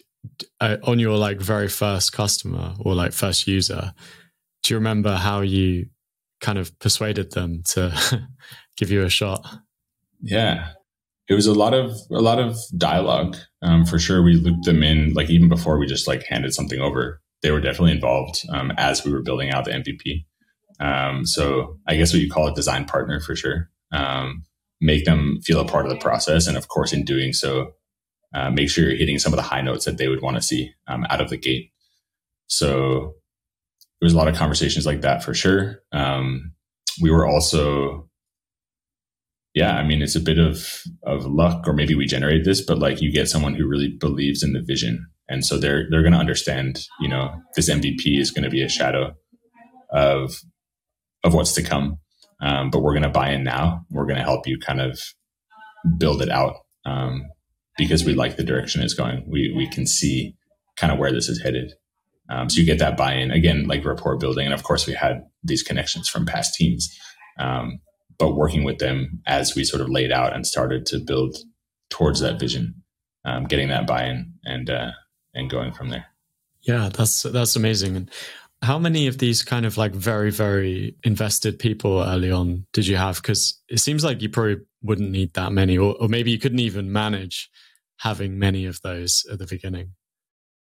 uh, 0.61 0.77
on 0.83 0.99
your 0.99 1.17
like 1.17 1.39
very 1.39 1.67
first 1.67 2.13
customer 2.13 2.75
or 2.79 2.93
like 2.93 3.13
first 3.13 3.47
user. 3.47 3.95
Do 4.61 4.73
you 4.73 4.77
remember 4.77 5.15
how 5.15 5.41
you 5.41 5.87
kind 6.39 6.59
of 6.59 6.77
persuaded 6.77 7.31
them 7.31 7.63
to 7.69 8.27
give 8.77 8.91
you 8.91 9.03
a 9.03 9.09
shot? 9.09 9.43
Yeah, 10.23 10.69
it 11.27 11.33
was 11.33 11.47
a 11.47 11.53
lot 11.53 11.73
of 11.73 11.91
a 12.09 12.21
lot 12.21 12.39
of 12.39 12.57
dialogue 12.77 13.35
um, 13.61 13.85
for 13.85 13.99
sure. 13.99 14.23
We 14.23 14.35
looped 14.35 14.65
them 14.65 14.81
in 14.81 15.13
like 15.13 15.29
even 15.29 15.49
before 15.49 15.77
we 15.77 15.85
just 15.85 16.07
like 16.07 16.23
handed 16.23 16.53
something 16.53 16.79
over. 16.79 17.21
They 17.41 17.51
were 17.51 17.59
definitely 17.59 17.91
involved 17.91 18.45
um, 18.49 18.71
as 18.77 19.03
we 19.03 19.11
were 19.11 19.21
building 19.21 19.51
out 19.51 19.65
the 19.65 19.71
MVP. 19.71 20.25
Um, 20.79 21.25
so 21.25 21.77
I 21.87 21.95
guess 21.95 22.13
what 22.13 22.21
you 22.21 22.31
call 22.31 22.47
a 22.47 22.55
design 22.55 22.85
partner 22.85 23.19
for 23.19 23.35
sure. 23.35 23.69
Um, 23.91 24.43
make 24.79 25.03
them 25.03 25.39
feel 25.43 25.59
a 25.59 25.67
part 25.67 25.85
of 25.85 25.91
the 25.91 25.97
process, 25.97 26.47
and 26.47 26.57
of 26.57 26.69
course, 26.69 26.93
in 26.93 27.03
doing 27.03 27.33
so, 27.33 27.73
uh, 28.33 28.49
make 28.49 28.69
sure 28.69 28.85
you're 28.85 28.97
hitting 28.97 29.19
some 29.19 29.33
of 29.33 29.37
the 29.37 29.43
high 29.43 29.61
notes 29.61 29.85
that 29.85 29.97
they 29.97 30.07
would 30.07 30.21
want 30.21 30.37
to 30.37 30.41
see 30.41 30.71
um, 30.87 31.05
out 31.09 31.21
of 31.21 31.29
the 31.29 31.37
gate. 31.37 31.71
So 32.47 33.15
there 33.99 34.05
was 34.05 34.13
a 34.13 34.17
lot 34.17 34.27
of 34.29 34.35
conversations 34.35 34.85
like 34.85 35.01
that 35.01 35.23
for 35.23 35.33
sure. 35.33 35.81
Um, 35.91 36.53
we 37.01 37.11
were 37.11 37.27
also 37.27 38.09
yeah, 39.53 39.75
I 39.75 39.83
mean, 39.83 40.01
it's 40.01 40.15
a 40.15 40.19
bit 40.19 40.39
of 40.39 40.83
of 41.03 41.25
luck, 41.25 41.67
or 41.67 41.73
maybe 41.73 41.95
we 41.95 42.05
generate 42.05 42.43
this, 42.43 42.61
but 42.61 42.79
like 42.79 43.01
you 43.01 43.11
get 43.11 43.29
someone 43.29 43.53
who 43.53 43.67
really 43.67 43.95
believes 43.99 44.41
in 44.41 44.53
the 44.53 44.61
vision, 44.61 45.05
and 45.29 45.45
so 45.45 45.57
they're 45.57 45.87
they're 45.89 46.01
going 46.01 46.13
to 46.13 46.19
understand. 46.19 46.79
You 46.99 47.09
know, 47.09 47.33
this 47.55 47.69
MVP 47.69 48.19
is 48.19 48.31
going 48.31 48.43
to 48.43 48.49
be 48.49 48.63
a 48.63 48.69
shadow 48.69 49.13
of 49.91 50.41
of 51.23 51.33
what's 51.33 51.53
to 51.53 51.63
come, 51.63 51.99
um, 52.41 52.71
but 52.71 52.81
we're 52.81 52.93
going 52.93 53.03
to 53.03 53.09
buy 53.09 53.29
in 53.29 53.43
now. 53.43 53.85
We're 53.91 54.07
going 54.07 54.17
to 54.17 54.23
help 54.23 54.47
you 54.47 54.57
kind 54.57 54.81
of 54.81 54.99
build 55.97 56.21
it 56.21 56.29
out 56.29 56.55
um, 56.85 57.25
because 57.77 58.03
we 58.03 58.15
like 58.15 58.37
the 58.37 58.43
direction 58.43 58.81
it's 58.81 58.95
going. 58.95 59.23
We 59.27 59.53
we 59.55 59.67
can 59.67 59.85
see 59.85 60.35
kind 60.77 60.91
of 60.91 60.97
where 60.97 61.11
this 61.11 61.29
is 61.29 61.41
headed. 61.41 61.73
Um, 62.29 62.49
so 62.49 62.59
you 62.59 62.65
get 62.65 62.79
that 62.79 62.97
buy-in 62.97 63.31
again, 63.31 63.67
like 63.67 63.85
rapport 63.85 64.17
building, 64.17 64.45
and 64.45 64.53
of 64.53 64.63
course 64.63 64.87
we 64.87 64.93
had 64.93 65.25
these 65.43 65.61
connections 65.61 66.09
from 66.09 66.25
past 66.25 66.55
teams, 66.55 66.89
um, 67.37 67.79
but 68.17 68.35
working 68.35 68.63
with 68.63 68.79
them 68.79 69.21
as 69.25 69.55
we 69.55 69.63
sort 69.63 69.81
of 69.81 69.89
laid 69.89 70.11
out 70.11 70.33
and 70.33 70.45
started 70.45 70.85
to 70.87 70.99
build 70.99 71.37
towards 71.89 72.19
that 72.21 72.39
vision, 72.39 72.83
um, 73.25 73.45
getting 73.45 73.69
that 73.69 73.87
buy-in 73.87 74.33
and 74.43 74.69
uh, 74.69 74.91
and 75.33 75.49
going 75.49 75.73
from 75.73 75.89
there. 75.89 76.05
Yeah, 76.61 76.89
that's 76.93 77.23
that's 77.23 77.55
amazing. 77.55 77.95
And 77.95 78.11
how 78.61 78.79
many 78.79 79.07
of 79.07 79.17
these 79.17 79.43
kind 79.43 79.65
of 79.65 79.77
like 79.77 79.93
very 79.93 80.31
very 80.31 80.95
invested 81.03 81.59
people 81.59 82.01
early 82.01 82.31
on 82.31 82.65
did 82.73 82.87
you 82.87 82.95
have? 82.95 83.17
Because 83.17 83.61
it 83.67 83.79
seems 83.79 84.03
like 84.03 84.21
you 84.21 84.29
probably 84.29 84.57
wouldn't 84.81 85.11
need 85.11 85.33
that 85.33 85.51
many, 85.51 85.77
or, 85.77 85.95
or 85.99 86.07
maybe 86.07 86.31
you 86.31 86.39
couldn't 86.39 86.59
even 86.59 86.91
manage 86.91 87.49
having 87.97 88.39
many 88.39 88.65
of 88.65 88.81
those 88.81 89.25
at 89.31 89.39
the 89.39 89.47
beginning. 89.47 89.93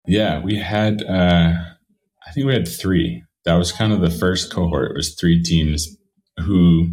Yeah, 0.07 0.41
we 0.41 0.57
had. 0.57 1.03
Uh, 1.03 1.53
I 2.27 2.31
think 2.31 2.45
we 2.45 2.53
had 2.53 2.67
three. 2.67 3.23
That 3.45 3.55
was 3.55 3.71
kind 3.71 3.93
of 3.93 4.01
the 4.01 4.09
first 4.09 4.51
cohort. 4.51 4.91
It 4.91 4.97
was 4.97 5.15
three 5.15 5.41
teams 5.41 5.97
who, 6.37 6.89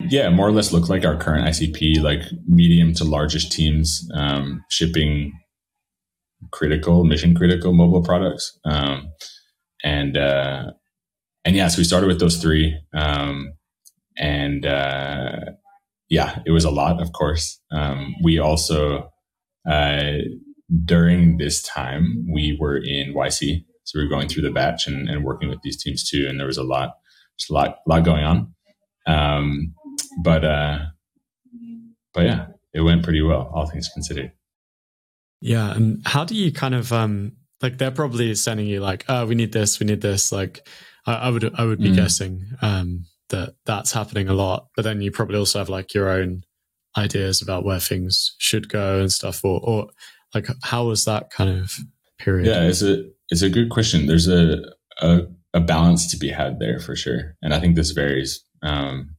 yeah, 0.00 0.28
more 0.28 0.48
or 0.48 0.52
less 0.52 0.72
look 0.72 0.88
like 0.88 1.04
our 1.04 1.16
current 1.16 1.46
ICP, 1.46 2.02
like 2.02 2.22
medium 2.46 2.94
to 2.94 3.04
largest 3.04 3.52
teams, 3.52 4.08
um, 4.14 4.64
shipping 4.70 5.32
critical, 6.52 7.04
mission 7.04 7.34
critical 7.34 7.72
mobile 7.72 8.02
products. 8.02 8.58
Um, 8.64 9.10
and 9.82 10.16
uh, 10.16 10.70
and 11.44 11.56
yeah, 11.56 11.68
so 11.68 11.78
we 11.78 11.84
started 11.84 12.06
with 12.08 12.20
those 12.20 12.38
three, 12.38 12.76
um, 12.94 13.52
and 14.16 14.66
uh, 14.66 15.36
yeah, 16.08 16.40
it 16.46 16.50
was 16.50 16.64
a 16.64 16.70
lot, 16.70 17.00
of 17.00 17.12
course. 17.12 17.60
Um, 17.70 18.14
we 18.22 18.38
also 18.38 19.10
uh, 19.68 20.12
during 20.84 21.38
this 21.38 21.62
time 21.62 22.26
we 22.32 22.56
were 22.60 22.76
in 22.76 23.14
YC, 23.14 23.64
so 23.84 23.98
we 23.98 24.04
were 24.04 24.10
going 24.10 24.28
through 24.28 24.42
the 24.42 24.50
batch 24.50 24.86
and, 24.86 25.08
and 25.08 25.24
working 25.24 25.48
with 25.48 25.60
these 25.62 25.82
teams 25.82 26.08
too, 26.08 26.26
and 26.28 26.38
there 26.38 26.46
was 26.46 26.58
a 26.58 26.64
lot, 26.64 26.94
just 27.38 27.50
a 27.50 27.54
lot, 27.54 27.76
lot 27.86 28.04
going 28.04 28.24
on. 28.24 28.54
Um, 29.06 29.74
but 30.16 30.44
uh, 30.44 30.78
but 32.12 32.24
yeah, 32.24 32.46
it 32.72 32.80
went 32.80 33.02
pretty 33.02 33.22
well, 33.22 33.50
all 33.54 33.66
things 33.66 33.88
considered. 33.92 34.32
Yeah, 35.40 35.74
and 35.74 36.02
how 36.06 36.24
do 36.24 36.34
you 36.34 36.52
kind 36.52 36.74
of 36.74 36.92
um 36.92 37.32
like 37.62 37.78
they're 37.78 37.90
probably 37.90 38.34
sending 38.34 38.66
you 38.66 38.80
like, 38.80 39.04
oh, 39.08 39.26
we 39.26 39.34
need 39.34 39.52
this, 39.52 39.80
we 39.80 39.86
need 39.86 40.00
this. 40.00 40.32
Like, 40.32 40.66
I, 41.06 41.14
I 41.14 41.28
would 41.30 41.54
I 41.54 41.64
would 41.64 41.80
be 41.80 41.90
mm. 41.90 41.96
guessing 41.96 42.44
um 42.62 43.06
that 43.28 43.54
that's 43.64 43.92
happening 43.92 44.28
a 44.28 44.34
lot, 44.34 44.68
but 44.76 44.82
then 44.82 45.00
you 45.00 45.10
probably 45.10 45.38
also 45.38 45.58
have 45.58 45.68
like 45.68 45.94
your 45.94 46.08
own 46.08 46.42
ideas 46.96 47.42
about 47.42 47.64
where 47.64 47.80
things 47.80 48.34
should 48.38 48.68
go 48.68 49.00
and 49.00 49.12
stuff, 49.12 49.44
or 49.44 49.60
or 49.62 49.88
like 50.34 50.46
how 50.62 50.86
was 50.86 51.04
that 51.04 51.30
kind 51.30 51.50
of 51.50 51.76
period? 52.18 52.46
Yeah, 52.46 52.62
it's 52.62 52.82
a 52.82 53.04
it's 53.30 53.42
a 53.42 53.50
good 53.50 53.70
question. 53.70 54.06
There's 54.06 54.28
a 54.28 54.62
a, 55.00 55.22
a 55.54 55.60
balance 55.60 56.10
to 56.10 56.16
be 56.16 56.28
had 56.28 56.58
there 56.58 56.78
for 56.78 56.96
sure, 56.96 57.36
and 57.42 57.52
I 57.52 57.60
think 57.60 57.76
this 57.76 57.90
varies 57.90 58.44
um, 58.62 59.16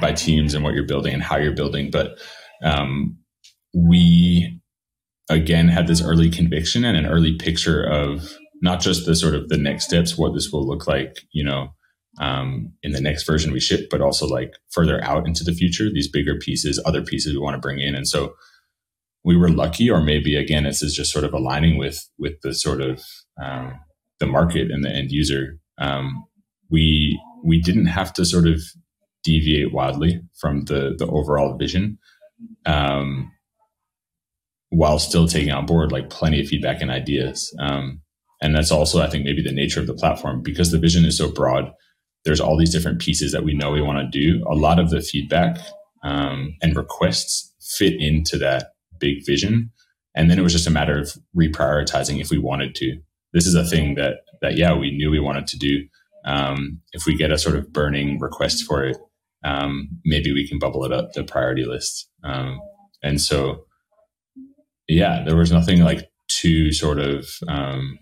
by 0.00 0.12
teams 0.12 0.54
and 0.54 0.64
what 0.64 0.74
you're 0.74 0.86
building 0.86 1.14
and 1.14 1.22
how 1.22 1.36
you're 1.36 1.54
building, 1.54 1.90
but 1.90 2.18
um, 2.62 3.16
we 3.74 4.60
again 5.28 5.68
had 5.68 5.86
this 5.86 6.02
early 6.02 6.30
conviction 6.30 6.84
and 6.84 6.96
an 6.96 7.06
early 7.06 7.36
picture 7.36 7.82
of 7.82 8.36
not 8.62 8.80
just 8.80 9.06
the 9.06 9.16
sort 9.16 9.34
of 9.34 9.48
the 9.48 9.56
next 9.56 9.84
steps, 9.84 10.16
what 10.16 10.34
this 10.34 10.50
will 10.50 10.66
look 10.66 10.86
like, 10.86 11.16
you 11.32 11.44
know, 11.44 11.68
um, 12.20 12.72
in 12.82 12.92
the 12.92 13.00
next 13.00 13.24
version 13.24 13.52
we 13.52 13.60
ship, 13.60 13.88
but 13.90 14.00
also 14.00 14.26
like 14.26 14.54
further 14.70 15.02
out 15.02 15.26
into 15.26 15.44
the 15.44 15.52
future, 15.52 15.90
these 15.90 16.08
bigger 16.08 16.36
pieces, 16.38 16.80
other 16.84 17.02
pieces 17.02 17.32
we 17.32 17.40
want 17.40 17.54
to 17.54 17.60
bring 17.60 17.80
in. 17.80 17.94
And 17.94 18.06
so 18.06 18.34
we 19.24 19.36
were 19.36 19.48
lucky, 19.48 19.90
or 19.90 20.00
maybe 20.00 20.36
again, 20.36 20.64
this 20.64 20.82
is 20.82 20.94
just 20.94 21.12
sort 21.12 21.24
of 21.24 21.32
aligning 21.32 21.78
with 21.78 22.08
with 22.18 22.34
the 22.42 22.54
sort 22.54 22.80
of 22.80 23.02
um, 23.42 23.80
the 24.20 24.26
market 24.26 24.70
and 24.70 24.84
the 24.84 24.90
end 24.90 25.10
user. 25.10 25.58
Um, 25.78 26.24
we 26.70 27.20
we 27.44 27.60
didn't 27.60 27.86
have 27.86 28.12
to 28.14 28.24
sort 28.24 28.46
of 28.46 28.60
deviate 29.24 29.72
wildly 29.72 30.20
from 30.38 30.64
the 30.66 30.94
the 30.96 31.06
overall 31.06 31.56
vision. 31.56 31.98
Um, 32.66 33.32
while 34.74 34.98
still 34.98 35.28
taking 35.28 35.52
on 35.52 35.66
board 35.66 35.92
like 35.92 36.10
plenty 36.10 36.40
of 36.40 36.48
feedback 36.48 36.82
and 36.82 36.90
ideas. 36.90 37.54
Um, 37.60 38.00
and 38.42 38.54
that's 38.54 38.72
also, 38.72 39.00
I 39.00 39.08
think, 39.08 39.24
maybe 39.24 39.42
the 39.42 39.52
nature 39.52 39.80
of 39.80 39.86
the 39.86 39.94
platform 39.94 40.42
because 40.42 40.70
the 40.70 40.78
vision 40.78 41.04
is 41.04 41.16
so 41.16 41.30
broad. 41.30 41.72
There's 42.24 42.40
all 42.40 42.58
these 42.58 42.72
different 42.72 43.00
pieces 43.00 43.32
that 43.32 43.44
we 43.44 43.54
know 43.54 43.70
we 43.70 43.80
want 43.80 43.98
to 43.98 44.18
do. 44.18 44.44
A 44.50 44.54
lot 44.54 44.78
of 44.78 44.90
the 44.90 45.00
feedback 45.00 45.58
um, 46.02 46.56
and 46.60 46.76
requests 46.76 47.52
fit 47.78 47.94
into 47.98 48.36
that 48.38 48.72
big 48.98 49.24
vision, 49.24 49.70
and 50.14 50.30
then 50.30 50.38
it 50.38 50.42
was 50.42 50.52
just 50.52 50.66
a 50.66 50.70
matter 50.70 50.98
of 50.98 51.16
reprioritizing 51.36 52.20
if 52.20 52.30
we 52.30 52.38
wanted 52.38 52.74
to. 52.76 52.98
This 53.32 53.46
is 53.46 53.54
a 53.54 53.64
thing 53.64 53.94
that 53.94 54.24
that 54.42 54.56
yeah, 54.56 54.74
we 54.74 54.90
knew 54.90 55.10
we 55.10 55.20
wanted 55.20 55.46
to 55.48 55.58
do. 55.58 55.86
Um, 56.24 56.80
if 56.92 57.06
we 57.06 57.16
get 57.16 57.30
a 57.30 57.38
sort 57.38 57.56
of 57.56 57.72
burning 57.72 58.18
request 58.18 58.64
for 58.64 58.84
it, 58.84 58.96
um, 59.44 59.88
maybe 60.04 60.32
we 60.32 60.48
can 60.48 60.58
bubble 60.58 60.84
it 60.84 60.92
up 60.92 61.12
the 61.12 61.24
priority 61.24 61.64
list. 61.64 62.08
Um, 62.22 62.60
and 63.02 63.20
so 63.20 63.66
yeah, 64.88 65.22
there 65.24 65.36
was 65.36 65.52
nothing 65.52 65.80
like 65.80 66.10
too 66.28 66.72
sort 66.72 66.98
of 66.98 67.28
um, 67.48 67.98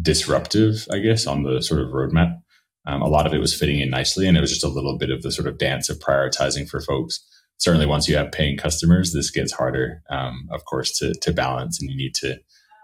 disruptive, 0.00 0.86
I 0.90 0.98
guess, 0.98 1.26
on 1.26 1.42
the 1.42 1.62
sort 1.62 1.80
of 1.80 1.88
roadmap. 1.88 2.40
Um, 2.86 3.00
a 3.00 3.08
lot 3.08 3.26
of 3.26 3.32
it 3.32 3.38
was 3.38 3.58
fitting 3.58 3.80
in 3.80 3.90
nicely, 3.90 4.28
and 4.28 4.36
it 4.36 4.40
was 4.40 4.50
just 4.50 4.64
a 4.64 4.68
little 4.68 4.98
bit 4.98 5.10
of 5.10 5.22
the 5.22 5.32
sort 5.32 5.48
of 5.48 5.58
dance 5.58 5.88
of 5.88 5.98
prioritizing 5.98 6.68
for 6.68 6.80
folks. 6.80 7.24
Certainly, 7.56 7.86
once 7.86 8.08
you 8.08 8.16
have 8.16 8.32
paying 8.32 8.56
customers, 8.56 9.12
this 9.12 9.30
gets 9.30 9.52
harder, 9.52 10.02
um, 10.10 10.48
of 10.50 10.64
course, 10.64 10.98
to 10.98 11.14
to 11.14 11.32
balance, 11.32 11.80
and 11.80 11.90
you 11.90 11.96
need 11.96 12.14
to, 12.16 12.38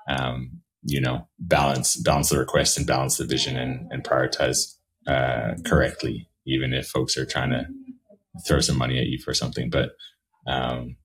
um, 0.09 0.63
you 0.83 1.01
know, 1.01 1.29
balance 1.39 1.97
balance 1.97 2.31
the 2.31 2.39
request 2.39 2.79
and 2.79 2.87
balance 2.87 3.19
the 3.19 3.27
vision 3.27 3.57
and, 3.57 3.93
and 3.93 4.05
prioritize 4.05 4.77
uh, 5.07 5.55
correctly, 5.67 6.30
even 6.51 6.73
if 6.73 6.89
folks 6.89 7.17
are 7.17 7.27
trying 7.27 7.51
to 7.51 7.67
throw 8.47 8.61
some 8.61 8.79
money 8.79 8.99
at 8.99 9.07
you 9.07 9.19
for 9.19 9.35
something. 9.35 9.71
But 9.71 9.91
um, 10.47 10.97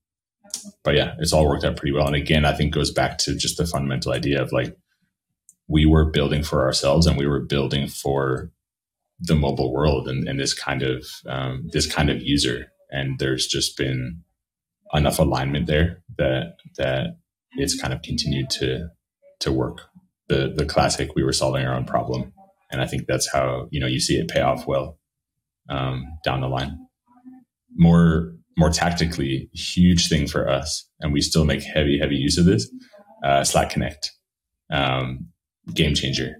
but 0.83 0.95
yeah, 0.95 1.15
it's 1.19 1.33
all 1.33 1.47
worked 1.47 1.63
out 1.63 1.77
pretty 1.77 1.93
well. 1.93 2.07
And 2.07 2.15
again, 2.15 2.45
I 2.45 2.53
think 2.53 2.73
goes 2.73 2.91
back 2.91 3.17
to 3.19 3.35
just 3.35 3.57
the 3.57 3.65
fundamental 3.65 4.13
idea 4.13 4.41
of 4.41 4.51
like 4.51 4.75
we 5.67 5.85
were 5.85 6.05
building 6.05 6.43
for 6.43 6.63
ourselves 6.63 7.07
and 7.07 7.17
we 7.17 7.27
were 7.27 7.39
building 7.41 7.87
for 7.87 8.51
the 9.19 9.35
mobile 9.35 9.73
world 9.73 10.07
and, 10.07 10.27
and 10.27 10.39
this 10.39 10.53
kind 10.53 10.83
of 10.83 11.05
um, 11.27 11.69
this 11.71 11.91
kind 11.91 12.09
of 12.09 12.21
user. 12.21 12.67
And 12.91 13.19
there's 13.19 13.47
just 13.47 13.77
been 13.77 14.21
enough 14.93 15.19
alignment 15.19 15.67
there 15.67 16.03
that 16.17 16.57
that 16.77 17.17
it's 17.57 17.79
kind 17.79 17.93
of 17.93 18.01
continued 18.01 18.49
to 18.51 18.89
to 19.39 19.51
work. 19.51 19.81
The 20.27 20.53
the 20.55 20.65
classic 20.65 21.15
we 21.15 21.23
were 21.23 21.33
solving 21.33 21.65
our 21.65 21.75
own 21.75 21.85
problem. 21.85 22.33
And 22.71 22.81
I 22.81 22.87
think 22.87 23.05
that's 23.07 23.31
how, 23.31 23.67
you 23.71 23.79
know, 23.79 23.87
you 23.87 23.99
see 23.99 24.15
it 24.15 24.27
pay 24.27 24.41
off 24.41 24.67
well 24.67 24.97
um, 25.69 26.05
down 26.23 26.41
the 26.41 26.47
line. 26.47 26.77
More 27.75 28.33
more 28.57 28.69
tactically 28.69 29.49
huge 29.53 30.07
thing 30.07 30.27
for 30.27 30.49
us, 30.49 30.87
and 31.01 31.11
we 31.11 31.21
still 31.21 31.43
make 31.45 31.61
heavy, 31.61 31.99
heavy 31.99 32.15
use 32.15 32.37
of 32.37 32.45
this. 32.45 32.71
Uh, 33.23 33.43
Slack 33.43 33.69
Connect, 33.69 34.11
um, 34.71 35.27
game 35.73 35.93
changer. 35.93 36.37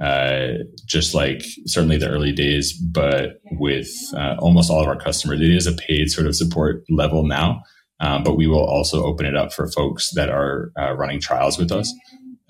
Uh, 0.00 0.58
just 0.84 1.14
like 1.14 1.42
certainly 1.64 1.96
the 1.96 2.08
early 2.08 2.30
days, 2.30 2.72
but 2.74 3.40
with 3.52 3.88
uh, 4.14 4.36
almost 4.38 4.70
all 4.70 4.80
of 4.80 4.86
our 4.86 4.98
customers, 4.98 5.40
it 5.40 5.50
is 5.50 5.66
a 5.66 5.72
paid 5.72 6.10
sort 6.10 6.26
of 6.26 6.36
support 6.36 6.84
level 6.90 7.26
now. 7.26 7.62
Um, 8.00 8.22
but 8.22 8.36
we 8.36 8.46
will 8.46 8.62
also 8.62 9.02
open 9.04 9.24
it 9.24 9.34
up 9.34 9.54
for 9.54 9.70
folks 9.70 10.10
that 10.10 10.28
are 10.28 10.70
uh, 10.78 10.92
running 10.92 11.18
trials 11.18 11.58
with 11.58 11.72
us. 11.72 11.92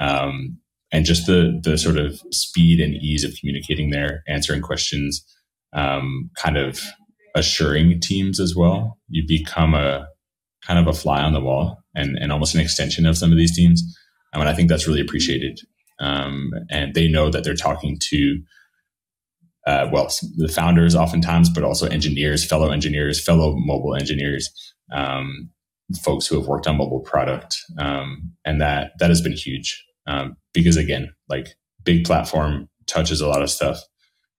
Um, 0.01 0.59
and 0.93 1.05
just 1.05 1.27
the 1.27 1.61
the 1.63 1.79
sort 1.79 1.99
of 1.99 2.21
speed 2.33 2.81
and 2.81 2.95
ease 2.95 3.25
of 3.25 3.35
communicating 3.39 3.91
there, 3.91 4.23
answering 4.27 4.63
questions, 4.63 5.25
um, 5.77 6.31
kind 6.37 6.57
of 6.57 6.81
assuring 7.37 8.01
teams 8.01 8.41
as 8.41 8.57
well. 8.57 8.99
You 9.09 9.23
become 9.29 9.75
a 9.75 10.09
kind 10.67 10.81
of 10.81 10.87
a 10.89 10.99
fly 10.99 11.23
on 11.23 11.33
the 11.33 11.41
wall 11.41 11.85
and, 11.95 12.17
and 12.19 12.33
almost 12.33 12.55
an 12.55 12.61
extension 12.61 13.07
of 13.07 13.17
some 13.17 13.31
of 13.31 13.39
these 13.39 13.55
teams. 13.55 13.83
I 14.33 14.39
mean, 14.39 14.49
I 14.49 14.55
think 14.55 14.69
that's 14.69 14.89
really 14.89 15.01
appreciated. 15.01 15.61
Um, 16.01 16.51
and 16.71 16.95
they 16.95 17.09
know 17.09 17.31
that 17.31 17.45
they're 17.45 17.55
talking 17.55 17.99
to, 18.01 18.43
uh, 19.67 19.89
well, 19.93 20.09
the 20.37 20.49
founders 20.49 20.95
oftentimes, 20.97 21.51
but 21.51 21.63
also 21.63 21.87
engineers, 21.87 22.45
fellow 22.45 22.71
engineers, 22.71 23.23
fellow 23.23 23.55
mobile 23.57 23.95
engineers, 23.95 24.51
um, 24.93 25.51
folks 26.03 26.27
who 26.27 26.39
have 26.39 26.49
worked 26.49 26.67
on 26.67 26.77
mobile 26.77 27.01
product. 27.01 27.59
Um, 27.79 28.33
and 28.45 28.61
that, 28.61 28.93
that 28.99 29.11
has 29.11 29.21
been 29.21 29.33
huge. 29.33 29.85
Um, 30.07 30.37
because 30.53 30.77
again, 30.77 31.15
like 31.29 31.49
big 31.85 32.05
platform 32.05 32.69
touches 32.87 33.21
a 33.21 33.29
lot 33.29 33.43
of 33.43 33.51
stuff. 33.51 33.79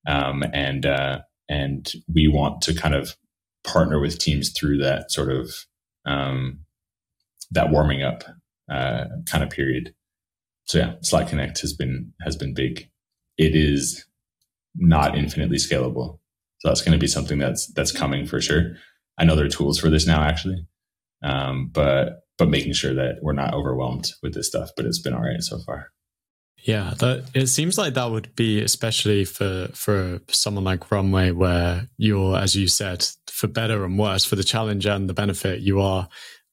Um, 0.06 0.44
and, 0.54 0.86
uh, 0.86 1.20
and 1.50 1.92
we 2.14 2.28
want 2.28 2.62
to 2.64 2.74
kind 2.74 2.96
of 2.96 3.16
partner 3.64 4.00
with 4.00 4.20
teams 4.20 4.52
through 4.52 4.78
that 4.78 5.12
sort 5.12 5.32
of 5.32 5.54
um, 6.06 6.60
that 7.52 7.70
warming 7.70 8.04
up 8.04 8.24
uh, 8.70 9.06
kind 9.26 9.44
of 9.44 9.50
period. 9.50 9.94
So 10.66 10.80
yeah, 10.80 10.94
Slack 11.02 11.30
Connect 11.30 11.60
has 11.62 11.74
been 11.74 12.14
has 12.22 12.36
been 12.36 12.54
big. 12.54 12.90
It 13.38 13.56
is 13.56 14.06
not 14.76 15.18
infinitely 15.18 15.58
scalable. 15.58 16.20
So 16.60 16.70
that's 16.70 16.82
going 16.82 16.94
to 16.94 16.98
be 16.98 17.08
something 17.08 17.38
that's 17.38 17.68
that's 17.74 17.92
coming 17.92 18.26
for 18.26 18.42
sure. 18.42 18.76
I 19.18 19.26
know 19.26 19.36
there 19.36 19.46
are 19.46 19.50
tools 19.50 19.80
for 19.80 19.90
this 19.90 20.08
now, 20.08 20.22
actually, 20.22 20.66
um, 21.24 21.70
but 21.72 22.22
but 22.38 22.50
making 22.50 22.74
sure 22.74 22.94
that 22.94 23.20
we're 23.22 23.34
not 23.34 23.54
overwhelmed 23.54 24.12
with 24.22 24.34
this 24.34 24.48
stuff. 24.48 24.70
But 24.76 24.86
it's 24.86 25.00
been 25.00 25.14
all 25.14 25.22
right 25.22 25.42
so 25.42 25.60
far. 25.60 25.92
Yeah, 26.68 26.96
that 27.00 27.30
it 27.34 27.48
seems 27.48 27.78
like 27.78 27.94
that 27.94 28.12
would 28.12 28.36
be 28.36 28.62
especially 28.62 29.24
for 29.24 29.70
for 29.74 30.20
someone 30.28 30.66
like 30.66 30.92
Runway, 30.92 31.32
where 31.32 31.88
you're, 31.96 32.38
as 32.38 32.58
you 32.58 32.68
said, 32.68 33.08
for 33.28 33.48
better 33.48 33.86
and 33.86 33.98
worse, 33.98 34.26
for 34.26 34.36
the 34.36 34.44
challenge 34.44 34.86
and 34.86 35.08
the 35.10 35.14
benefit, 35.14 35.62
you 35.62 35.80
are 35.80 36.10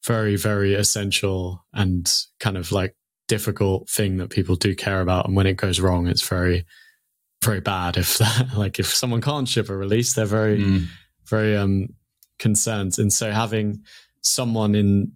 very, 0.06 0.36
very 0.36 0.74
essential 0.74 1.66
and 1.72 2.08
kind 2.38 2.56
of 2.56 2.70
like 2.70 2.94
difficult 3.26 3.90
thing 3.90 4.18
that 4.18 4.30
people 4.30 4.54
do 4.54 4.76
care 4.76 5.00
about. 5.00 5.26
And 5.26 5.34
when 5.34 5.48
it 5.48 5.56
goes 5.56 5.80
wrong, 5.80 6.06
it's 6.06 6.26
very, 6.26 6.64
very 7.42 7.60
bad. 7.60 7.96
If 7.96 8.18
that, 8.18 8.50
like, 8.56 8.78
if 8.78 8.86
someone 8.86 9.20
can't 9.20 9.48
ship 9.48 9.68
a 9.68 9.76
release, 9.76 10.14
they're 10.14 10.26
very, 10.26 10.60
mm. 10.60 10.86
very 11.28 11.56
um 11.56 11.88
concerned. 12.38 13.00
And 13.00 13.12
so 13.12 13.32
having 13.32 13.82
someone 14.20 14.76
in 14.76 15.10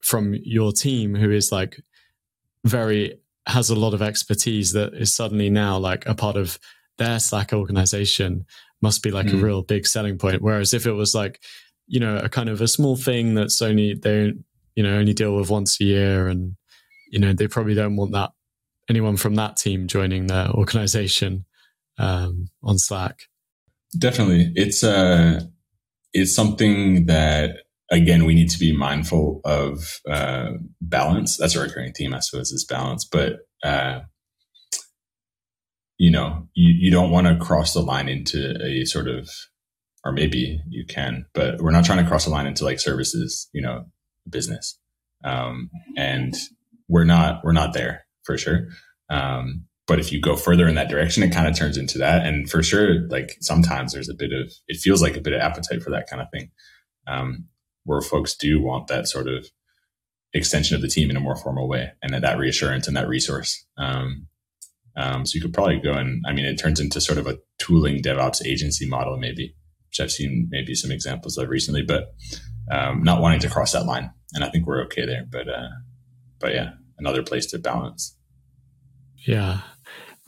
from 0.00 0.34
your 0.42 0.72
team 0.72 1.14
who 1.14 1.30
is 1.30 1.52
like 1.52 1.82
very 2.64 3.20
has 3.48 3.70
a 3.70 3.74
lot 3.74 3.94
of 3.94 4.02
expertise 4.02 4.72
that 4.72 4.94
is 4.94 5.14
suddenly 5.14 5.50
now 5.50 5.78
like 5.78 6.06
a 6.06 6.14
part 6.14 6.36
of 6.36 6.58
their 6.98 7.18
Slack 7.18 7.52
organization 7.52 8.44
must 8.82 9.02
be 9.02 9.10
like 9.10 9.26
mm. 9.26 9.34
a 9.34 9.36
real 9.44 9.62
big 9.62 9.86
selling 9.86 10.18
point. 10.18 10.42
Whereas 10.42 10.74
if 10.74 10.86
it 10.86 10.92
was 10.92 11.14
like, 11.14 11.40
you 11.86 11.98
know, 11.98 12.18
a 12.18 12.28
kind 12.28 12.48
of 12.48 12.60
a 12.60 12.68
small 12.68 12.96
thing 12.96 13.34
that's 13.34 13.60
only 13.62 13.94
they 13.94 14.34
you 14.74 14.82
know 14.84 14.96
only 14.96 15.14
deal 15.14 15.34
with 15.34 15.50
once 15.50 15.80
a 15.80 15.84
year, 15.84 16.28
and 16.28 16.56
you 17.10 17.18
know 17.18 17.32
they 17.32 17.48
probably 17.48 17.74
don't 17.74 17.96
want 17.96 18.12
that 18.12 18.30
anyone 18.88 19.16
from 19.16 19.34
that 19.34 19.56
team 19.56 19.86
joining 19.86 20.26
their 20.26 20.50
organization 20.50 21.44
um, 21.98 22.48
on 22.62 22.78
Slack. 22.78 23.22
Definitely, 23.98 24.52
it's 24.54 24.84
uh 24.84 25.40
it's 26.12 26.34
something 26.34 27.06
that 27.06 27.62
again, 27.90 28.24
we 28.24 28.34
need 28.34 28.50
to 28.50 28.58
be 28.58 28.76
mindful 28.76 29.40
of 29.44 30.00
uh, 30.08 30.50
balance. 30.80 31.36
That's 31.36 31.56
a 31.56 31.62
recurring 31.62 31.92
theme, 31.92 32.14
I 32.14 32.20
suppose, 32.20 32.50
is 32.52 32.64
balance. 32.64 33.04
But 33.04 33.40
uh, 33.62 34.00
you 35.98 36.10
know, 36.10 36.48
you, 36.54 36.74
you 36.78 36.90
don't 36.90 37.10
want 37.10 37.26
to 37.26 37.36
cross 37.36 37.74
the 37.74 37.80
line 37.80 38.08
into 38.08 38.56
a 38.64 38.84
sort 38.84 39.08
of, 39.08 39.28
or 40.04 40.12
maybe 40.12 40.60
you 40.68 40.86
can, 40.86 41.26
but 41.34 41.60
we're 41.60 41.72
not 41.72 41.84
trying 41.84 42.02
to 42.02 42.08
cross 42.08 42.24
the 42.24 42.30
line 42.30 42.46
into 42.46 42.64
like 42.64 42.78
services, 42.78 43.48
you 43.52 43.60
know, 43.60 43.84
business. 44.30 44.78
Um, 45.24 45.70
and 45.96 46.36
we're 46.88 47.04
not 47.04 47.42
we're 47.42 47.52
not 47.52 47.74
there 47.74 48.06
for 48.24 48.38
sure. 48.38 48.68
Um, 49.10 49.64
but 49.88 49.98
if 49.98 50.12
you 50.12 50.20
go 50.20 50.36
further 50.36 50.68
in 50.68 50.76
that 50.76 50.88
direction, 50.90 51.22
it 51.22 51.32
kind 51.32 51.48
of 51.48 51.56
turns 51.56 51.76
into 51.76 51.98
that. 51.98 52.24
And 52.24 52.48
for 52.48 52.62
sure, 52.62 53.08
like 53.08 53.36
sometimes 53.40 53.92
there's 53.92 54.08
a 54.08 54.14
bit 54.14 54.32
of 54.32 54.52
it 54.68 54.76
feels 54.76 55.02
like 55.02 55.16
a 55.16 55.20
bit 55.20 55.32
of 55.32 55.40
appetite 55.40 55.82
for 55.82 55.90
that 55.90 56.08
kind 56.08 56.22
of 56.22 56.28
thing. 56.30 56.50
Um, 57.08 57.46
where 57.84 58.00
folks 58.00 58.36
do 58.36 58.60
want 58.60 58.88
that 58.88 59.08
sort 59.08 59.28
of 59.28 59.46
extension 60.34 60.76
of 60.76 60.82
the 60.82 60.88
team 60.88 61.10
in 61.10 61.16
a 61.16 61.20
more 61.20 61.36
formal 61.36 61.68
way 61.68 61.92
and 62.02 62.12
that, 62.12 62.22
that 62.22 62.38
reassurance 62.38 62.86
and 62.86 62.96
that 62.96 63.08
resource. 63.08 63.66
Um, 63.78 64.26
um, 64.96 65.24
so 65.24 65.36
you 65.36 65.40
could 65.40 65.54
probably 65.54 65.80
go 65.80 65.92
and, 65.92 66.22
I 66.26 66.32
mean, 66.32 66.44
it 66.44 66.56
turns 66.56 66.80
into 66.80 67.00
sort 67.00 67.18
of 67.18 67.26
a 67.26 67.38
tooling 67.58 68.02
DevOps 68.02 68.44
agency 68.44 68.86
model, 68.86 69.16
maybe, 69.16 69.54
which 69.88 70.00
I've 70.00 70.12
seen 70.12 70.48
maybe 70.50 70.74
some 70.74 70.90
examples 70.90 71.38
of 71.38 71.48
recently, 71.48 71.82
but 71.82 72.14
um, 72.70 73.02
not 73.02 73.22
wanting 73.22 73.40
to 73.40 73.48
cross 73.48 73.72
that 73.72 73.86
line. 73.86 74.10
And 74.34 74.44
I 74.44 74.50
think 74.50 74.66
we're 74.66 74.82
okay 74.84 75.06
there. 75.06 75.24
But, 75.30 75.48
uh, 75.48 75.68
but 76.40 76.52
yeah, 76.52 76.72
another 76.98 77.22
place 77.22 77.46
to 77.46 77.58
balance. 77.58 78.16
Yeah. 79.26 79.60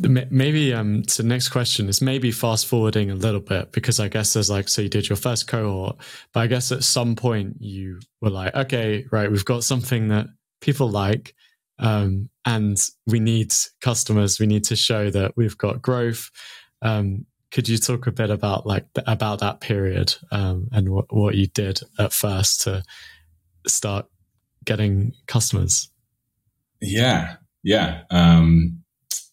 Maybe 0.00 0.72
um, 0.72 1.04
so. 1.06 1.22
Next 1.22 1.48
question 1.50 1.88
is 1.88 2.00
maybe 2.00 2.32
fast 2.32 2.66
forwarding 2.66 3.10
a 3.10 3.14
little 3.14 3.40
bit 3.40 3.72
because 3.72 4.00
I 4.00 4.08
guess 4.08 4.32
there's 4.32 4.50
like 4.50 4.68
so 4.68 4.82
you 4.82 4.88
did 4.88 5.08
your 5.08 5.16
first 5.16 5.46
cohort, 5.46 5.96
but 6.32 6.40
I 6.40 6.46
guess 6.46 6.72
at 6.72 6.84
some 6.84 7.16
point 7.16 7.56
you 7.60 8.00
were 8.20 8.30
like, 8.30 8.54
okay, 8.54 9.04
right, 9.10 9.30
we've 9.30 9.44
got 9.44 9.64
something 9.64 10.08
that 10.08 10.26
people 10.60 10.90
like, 10.90 11.34
um, 11.78 12.30
and 12.44 12.78
we 13.06 13.20
need 13.20 13.52
customers. 13.80 14.40
We 14.40 14.46
need 14.46 14.64
to 14.64 14.76
show 14.76 15.10
that 15.10 15.36
we've 15.36 15.58
got 15.58 15.82
growth. 15.82 16.30
Um, 16.82 17.26
could 17.50 17.68
you 17.68 17.78
talk 17.78 18.06
a 18.06 18.12
bit 18.12 18.30
about 18.30 18.66
like 18.66 18.86
about 19.06 19.40
that 19.40 19.60
period 19.60 20.14
um, 20.30 20.68
and 20.72 20.88
what 20.88 21.06
what 21.14 21.34
you 21.34 21.46
did 21.48 21.80
at 21.98 22.12
first 22.12 22.62
to 22.62 22.84
start 23.66 24.06
getting 24.64 25.12
customers? 25.26 25.90
Yeah, 26.80 27.36
yeah. 27.62 28.02
Um, 28.10 28.79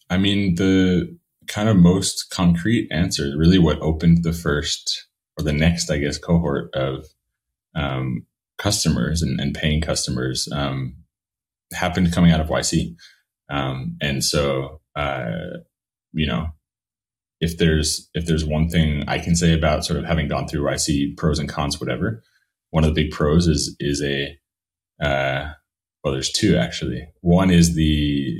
I 0.10 0.18
mean, 0.18 0.56
the 0.56 1.18
kind 1.48 1.70
of 1.70 1.78
most 1.78 2.30
concrete 2.30 2.90
answer, 2.92 3.34
really 3.38 3.60
what 3.60 3.80
opened 3.82 4.24
the 4.24 4.34
first 4.34 5.08
or 5.38 5.44
the 5.44 5.54
next, 5.54 5.90
I 5.90 5.98
guess, 5.98 6.18
cohort 6.18 6.74
of 6.74 7.06
um, 7.76 8.26
customers 8.58 9.22
and, 9.22 9.40
and, 9.40 9.54
paying 9.54 9.82
customers 9.82 10.50
um, 10.52 10.96
happened 11.74 12.12
coming 12.12 12.32
out 12.32 12.40
of 12.40 12.48
YC. 12.48 12.96
Um, 13.50 13.98
and 14.02 14.24
so, 14.24 14.82
uh, 14.96 15.60
you 16.12 16.26
know, 16.26 16.48
if 17.40 17.58
there's 17.58 18.10
if 18.14 18.26
there's 18.26 18.44
one 18.44 18.68
thing 18.68 19.04
I 19.08 19.20
can 19.20 19.36
say 19.36 19.54
about 19.54 19.86
sort 19.86 20.00
of 20.00 20.06
having 20.06 20.28
gone 20.28 20.48
through 20.48 20.64
YC 20.64 21.18
pros 21.18 21.38
and 21.38 21.48
cons, 21.48 21.80
whatever, 21.80 22.24
one 22.72 22.84
of 22.84 22.94
the 22.94 23.04
big 23.04 23.12
pros 23.12 23.48
is 23.48 23.76
is 23.80 24.02
a 24.02 24.38
uh, 25.00 25.52
well, 26.04 26.14
there's 26.14 26.32
two 26.32 26.58
actually. 26.58 27.08
One 27.22 27.50
is 27.50 27.76
the 27.76 28.36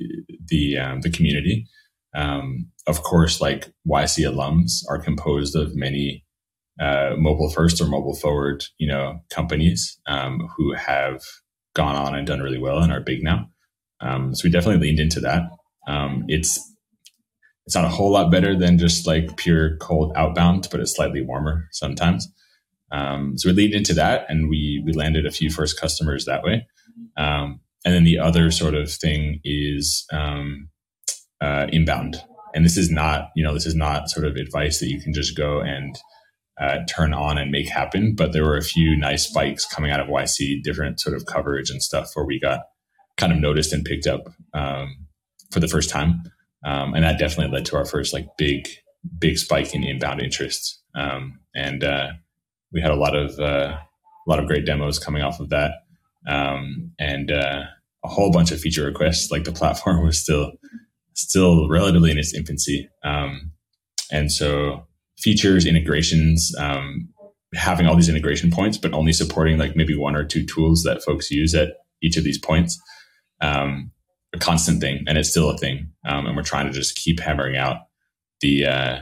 the 0.48 0.78
um, 0.78 1.02
the 1.02 1.10
community. 1.10 1.68
Um, 2.16 2.72
of 2.88 3.04
course, 3.04 3.42
like 3.42 3.68
YC 3.88 4.26
alums 4.26 4.84
are 4.90 5.00
composed 5.00 5.56
of 5.56 5.76
many 5.76 6.26
uh, 6.80 7.16
mobile 7.18 7.50
first 7.50 7.82
or 7.82 7.88
mobile 7.88 8.16
forward, 8.16 8.64
you 8.78 8.88
know, 8.88 9.20
companies 9.30 10.00
um, 10.08 10.48
who 10.56 10.74
have 10.74 11.22
gone 11.76 11.96
on 11.96 12.16
and 12.16 12.26
done 12.26 12.42
really 12.42 12.58
well 12.58 12.80
and 12.80 12.92
are 12.92 13.02
big 13.02 13.24
now. 13.24 13.50
Um, 14.00 14.34
so 14.34 14.42
we 14.46 14.52
definitely 14.52 14.86
leaned 14.88 15.00
into 15.00 15.20
that. 15.22 15.44
Um, 15.88 16.26
it's 16.28 16.60
it's 17.66 17.76
not 17.76 17.86
a 17.86 17.90
whole 17.90 18.12
lot 18.12 18.32
better 18.32 18.58
than 18.58 18.78
just 18.78 19.06
like 19.06 19.36
pure 19.36 19.76
cold 19.78 20.14
outbound, 20.16 20.68
but 20.72 20.80
it's 20.80 20.96
slightly 20.96 21.22
warmer 21.22 21.68
sometimes. 21.72 22.28
Um, 22.92 23.38
so 23.38 23.50
we 23.50 23.56
leaned 23.56 23.74
into 23.74 23.94
that, 23.96 24.26
and 24.30 24.50
we 24.50 24.82
we 24.86 24.94
landed 24.94 25.26
a 25.26 25.32
few 25.32 25.50
first 25.50 25.80
customers 25.80 26.26
that 26.26 26.44
way. 26.44 26.66
Um, 27.16 27.60
and 27.86 27.94
then 27.94 28.04
the 28.04 28.20
other 28.20 28.52
sort 28.52 28.76
of 28.76 28.92
thing 28.92 29.40
is 29.44 30.06
um, 30.12 30.70
uh, 31.42 31.68
inbound. 31.72 32.18
And 32.54 32.66
this 32.66 32.78
is 32.78 32.90
not, 32.90 33.30
you 33.36 33.44
know, 33.44 33.54
this 33.54 33.66
is 33.66 33.76
not 33.76 34.10
sort 34.10 34.26
of 34.26 34.36
advice 34.36 34.80
that 34.80 34.90
you 34.90 35.00
can 35.00 35.14
just 35.14 35.38
go 35.38 35.60
and 35.60 35.98
uh, 36.60 36.80
turn 36.90 37.14
on 37.14 37.38
and 37.38 37.52
make 37.52 37.70
happen. 37.70 38.16
But 38.16 38.34
there 38.34 38.44
were 38.44 38.58
a 38.58 38.64
few 38.64 38.98
nice 38.98 39.28
spikes 39.28 39.66
coming 39.66 39.92
out 39.92 40.00
of 40.00 40.08
YC, 40.08 40.64
different 40.64 41.00
sort 41.00 41.16
of 41.16 41.26
coverage 41.26 41.70
and 41.70 41.82
stuff 41.82 42.10
where 42.14 42.26
we 42.26 42.40
got 42.40 42.62
kind 43.18 43.32
of 43.32 43.40
noticed 43.40 43.74
and 43.74 43.86
picked 43.86 44.08
up 44.08 44.22
um, 44.54 45.08
for 45.52 45.60
the 45.60 45.68
first 45.68 45.90
time. 45.90 46.24
Um, 46.66 46.94
and 46.94 47.04
that 47.04 47.20
definitely 47.20 47.54
led 47.54 47.66
to 47.68 47.78
our 47.78 47.86
first 47.86 48.14
like 48.14 48.28
big, 48.38 48.68
big 49.20 49.38
spike 49.38 49.74
in 49.74 49.84
inbound 49.84 50.22
interest. 50.22 50.82
Um, 50.96 51.40
and 51.56 51.84
uh, 51.84 52.10
we 52.74 52.82
had 52.82 52.92
a 52.92 52.96
lot 52.96 53.16
of 53.16 53.40
uh, 53.40 53.78
a 53.78 54.30
lot 54.30 54.40
of 54.40 54.48
great 54.48 54.66
demos 54.66 55.00
coming 55.00 55.22
off 55.22 55.40
of 55.40 55.50
that 55.50 55.72
um, 56.28 56.92
and 57.00 57.32
uh, 57.32 57.64
a 58.04 58.08
whole 58.08 58.32
bunch 58.32 58.52
of 58.52 58.60
feature 58.60 58.86
requests. 58.86 59.32
Like 59.32 59.44
the 59.44 59.52
platform 59.54 60.04
was 60.04 60.20
still 60.22 60.52
still 61.14 61.68
relatively 61.68 62.12
in 62.12 62.18
its 62.18 62.34
infancy, 62.34 62.90
um, 63.04 63.52
and 64.12 64.32
so 64.32 64.88
features, 65.20 65.66
integrations, 65.66 66.54
um, 66.60 67.10
having 67.56 67.88
all 67.88 67.96
these 67.96 68.10
integration 68.10 68.52
points, 68.52 68.78
but 68.78 68.94
only 68.94 69.14
supporting 69.14 69.58
like 69.58 69.76
maybe 69.76 69.96
one 69.96 70.16
or 70.16 70.24
two 70.24 70.46
tools 70.46 70.84
that 70.84 71.04
folks 71.04 71.32
use 71.32 71.56
at 71.56 71.70
each 72.04 72.18
of 72.18 72.24
these 72.24 72.38
points. 72.38 72.80
Um, 73.42 73.92
a 74.34 74.38
constant 74.38 74.82
thing, 74.82 75.06
and 75.08 75.18
it's 75.18 75.30
still 75.30 75.50
a 75.50 75.58
thing, 75.58 75.90
um, 76.06 76.26
and 76.26 76.36
we're 76.36 76.44
trying 76.44 76.68
to 76.68 76.74
just 76.74 76.98
keep 76.98 77.20
hammering 77.20 77.56
out 77.56 77.78
the 78.42 78.66
uh, 78.66 79.00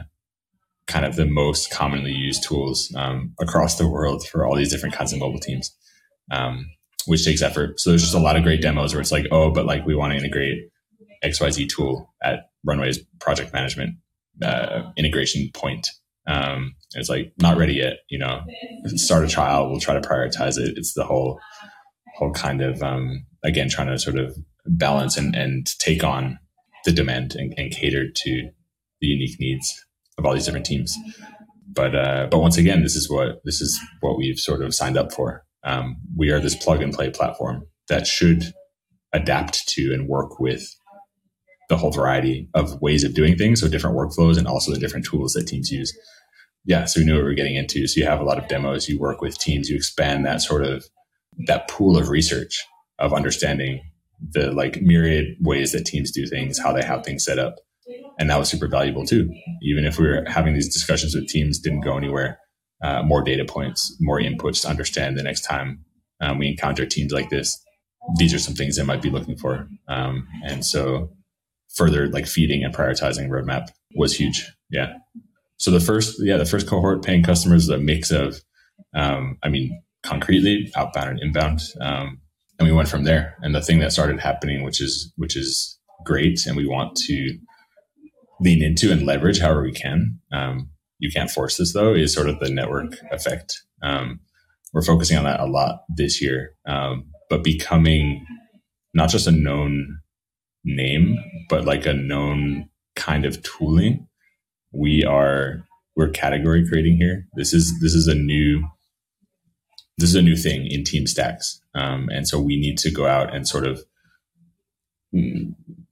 kind 0.86 1.04
of 1.04 1.16
the 1.16 1.26
most 1.26 1.70
commonly 1.70 2.12
used 2.12 2.44
tools 2.44 2.92
um, 2.96 3.34
across 3.40 3.76
the 3.76 3.88
world 3.88 4.26
for 4.26 4.46
all 4.46 4.56
these 4.56 4.70
different 4.70 4.94
kinds 4.94 5.12
of 5.12 5.18
mobile 5.18 5.40
teams. 5.40 5.74
Um, 6.30 6.66
which 7.06 7.24
takes 7.24 7.42
effort. 7.42 7.80
So 7.80 7.90
there's 7.90 8.02
just 8.02 8.14
a 8.14 8.20
lot 8.20 8.36
of 8.36 8.42
great 8.42 8.62
demos 8.62 8.92
where 8.92 9.00
it's 9.00 9.12
like, 9.12 9.26
oh, 9.30 9.50
but 9.50 9.66
like 9.66 9.86
we 9.86 9.94
want 9.94 10.12
to 10.12 10.18
integrate 10.18 10.70
XYZ 11.24 11.68
tool 11.68 12.12
at 12.22 12.50
Runway's 12.64 12.98
project 13.20 13.52
management 13.52 13.96
uh, 14.42 14.90
integration 14.96 15.50
point. 15.54 15.88
Um, 16.26 16.74
it's 16.94 17.08
like 17.08 17.32
not 17.40 17.56
ready 17.56 17.74
yet. 17.74 17.98
You 18.08 18.18
know, 18.18 18.42
start 18.86 19.24
a 19.24 19.28
trial. 19.28 19.70
We'll 19.70 19.80
try 19.80 19.94
to 19.94 20.06
prioritize 20.06 20.58
it. 20.58 20.74
It's 20.76 20.94
the 20.94 21.04
whole 21.04 21.40
whole 22.16 22.32
kind 22.32 22.62
of 22.62 22.82
um, 22.82 23.24
again 23.42 23.68
trying 23.68 23.88
to 23.88 23.98
sort 23.98 24.18
of 24.18 24.36
balance 24.66 25.16
and, 25.16 25.34
and 25.36 25.66
take 25.78 26.02
on 26.02 26.38
the 26.84 26.92
demand 26.92 27.34
and, 27.36 27.54
and 27.56 27.70
cater 27.70 28.10
to 28.10 28.50
the 29.00 29.06
unique 29.06 29.38
needs 29.38 29.84
of 30.18 30.24
all 30.24 30.34
these 30.34 30.46
different 30.46 30.66
teams. 30.66 30.96
But 31.68 31.94
uh, 31.94 32.28
but 32.30 32.38
once 32.38 32.56
again, 32.56 32.82
this 32.82 32.96
is 32.96 33.10
what 33.10 33.42
this 33.44 33.60
is 33.60 33.78
what 34.00 34.16
we've 34.16 34.38
sort 34.38 34.62
of 34.62 34.74
signed 34.74 34.96
up 34.96 35.12
for. 35.12 35.44
Um, 35.66 35.96
we 36.16 36.30
are 36.30 36.40
this 36.40 36.54
plug 36.54 36.80
and 36.80 36.94
play 36.94 37.10
platform 37.10 37.66
that 37.88 38.06
should 38.06 38.54
adapt 39.12 39.68
to 39.68 39.92
and 39.92 40.08
work 40.08 40.38
with 40.40 40.64
the 41.68 41.76
whole 41.76 41.90
variety 41.90 42.48
of 42.54 42.80
ways 42.80 43.02
of 43.02 43.14
doing 43.14 43.36
things, 43.36 43.60
so 43.60 43.68
different 43.68 43.96
workflows 43.96 44.38
and 44.38 44.46
also 44.46 44.72
the 44.72 44.78
different 44.78 45.04
tools 45.04 45.32
that 45.32 45.46
teams 45.46 45.70
use. 45.70 45.92
yeah, 46.64 46.84
so 46.84 47.00
we 47.00 47.06
knew 47.06 47.14
what 47.14 47.22
we 47.22 47.30
were 47.30 47.34
getting 47.34 47.56
into. 47.56 47.86
So 47.86 48.00
you 48.00 48.06
have 48.06 48.20
a 48.20 48.24
lot 48.24 48.38
of 48.38 48.48
demos, 48.48 48.88
you 48.88 48.98
work 48.98 49.20
with 49.20 49.38
teams, 49.38 49.68
you 49.68 49.76
expand 49.76 50.24
that 50.24 50.40
sort 50.40 50.64
of 50.64 50.84
that 51.46 51.68
pool 51.68 51.96
of 51.96 52.08
research 52.08 52.64
of 52.98 53.12
understanding 53.12 53.80
the 54.32 54.52
like 54.52 54.80
myriad 54.80 55.36
ways 55.40 55.72
that 55.72 55.84
teams 55.84 56.10
do 56.10 56.26
things, 56.26 56.58
how 56.58 56.72
they 56.72 56.82
have 56.82 57.04
things 57.04 57.24
set 57.24 57.38
up. 57.38 57.56
And 58.18 58.30
that 58.30 58.38
was 58.38 58.48
super 58.48 58.68
valuable 58.68 59.04
too. 59.04 59.28
Even 59.62 59.84
if 59.84 59.98
we 59.98 60.06
were 60.06 60.24
having 60.26 60.54
these 60.54 60.72
discussions 60.72 61.14
with 61.14 61.28
teams, 61.28 61.58
didn't 61.58 61.82
go 61.82 61.96
anywhere. 61.96 62.38
Uh, 62.82 63.02
more 63.02 63.22
data 63.22 63.44
points, 63.44 63.96
more 64.00 64.20
inputs 64.20 64.60
to 64.62 64.68
understand 64.68 65.16
the 65.16 65.22
next 65.22 65.40
time 65.40 65.82
um, 66.20 66.38
we 66.38 66.48
encounter 66.48 66.86
teams 66.86 67.12
like 67.12 67.30
this. 67.30 67.58
These 68.18 68.34
are 68.34 68.38
some 68.38 68.54
things 68.54 68.76
they 68.76 68.82
might 68.84 69.02
be 69.02 69.10
looking 69.10 69.36
for. 69.36 69.68
Um, 69.88 70.28
and 70.44 70.64
so 70.64 71.10
further 71.74 72.08
like 72.08 72.26
feeding 72.26 72.64
and 72.64 72.74
prioritizing 72.74 73.28
roadmap 73.28 73.68
was 73.94 74.14
huge. 74.14 74.50
Yeah. 74.70 74.94
So 75.56 75.70
the 75.70 75.80
first, 75.80 76.16
yeah, 76.20 76.36
the 76.36 76.44
first 76.44 76.68
cohort 76.68 77.02
paying 77.02 77.22
customers 77.22 77.64
is 77.64 77.70
a 77.70 77.78
mix 77.78 78.10
of, 78.10 78.42
um, 78.94 79.38
I 79.42 79.48
mean, 79.48 79.82
concretely 80.02 80.70
outbound 80.76 81.08
and 81.08 81.20
inbound. 81.20 81.60
Um, 81.80 82.20
and 82.58 82.68
we 82.68 82.74
went 82.74 82.88
from 82.88 83.04
there. 83.04 83.36
And 83.40 83.54
the 83.54 83.62
thing 83.62 83.78
that 83.80 83.92
started 83.92 84.20
happening, 84.20 84.64
which 84.64 84.80
is, 84.80 85.12
which 85.16 85.36
is 85.36 85.78
great. 86.04 86.46
And 86.46 86.56
we 86.56 86.66
want 86.66 86.96
to 86.96 87.38
lean 88.40 88.62
into 88.62 88.92
and 88.92 89.02
leverage 89.06 89.40
however 89.40 89.62
we 89.62 89.72
can. 89.72 90.20
You 90.98 91.10
can't 91.10 91.30
force 91.30 91.56
this 91.56 91.72
though, 91.72 91.94
is 91.94 92.12
sort 92.12 92.28
of 92.28 92.38
the 92.38 92.50
network 92.50 92.94
effect. 93.10 93.62
Um, 93.82 94.20
we're 94.72 94.82
focusing 94.82 95.16
on 95.16 95.24
that 95.24 95.40
a 95.40 95.46
lot 95.46 95.80
this 95.88 96.20
year. 96.20 96.54
Um, 96.66 97.06
but 97.28 97.42
becoming 97.42 98.24
not 98.94 99.10
just 99.10 99.26
a 99.26 99.32
known 99.32 100.00
name, 100.64 101.16
but 101.48 101.64
like 101.64 101.86
a 101.86 101.92
known 101.92 102.68
kind 102.94 103.24
of 103.24 103.42
tooling. 103.42 104.06
We 104.72 105.04
are 105.04 105.64
we're 105.94 106.10
category 106.10 106.66
creating 106.68 106.96
here. 106.96 107.26
This 107.34 107.54
is 107.54 107.78
this 107.80 107.94
is 107.94 108.06
a 108.06 108.14
new 108.14 108.66
this 109.98 110.10
is 110.10 110.14
a 110.14 110.22
new 110.22 110.36
thing 110.36 110.66
in 110.66 110.84
team 110.84 111.06
stacks, 111.06 111.60
um, 111.74 112.08
and 112.10 112.28
so 112.28 112.40
we 112.40 112.58
need 112.58 112.78
to 112.78 112.90
go 112.90 113.06
out 113.06 113.34
and 113.34 113.48
sort 113.48 113.66
of 113.66 113.82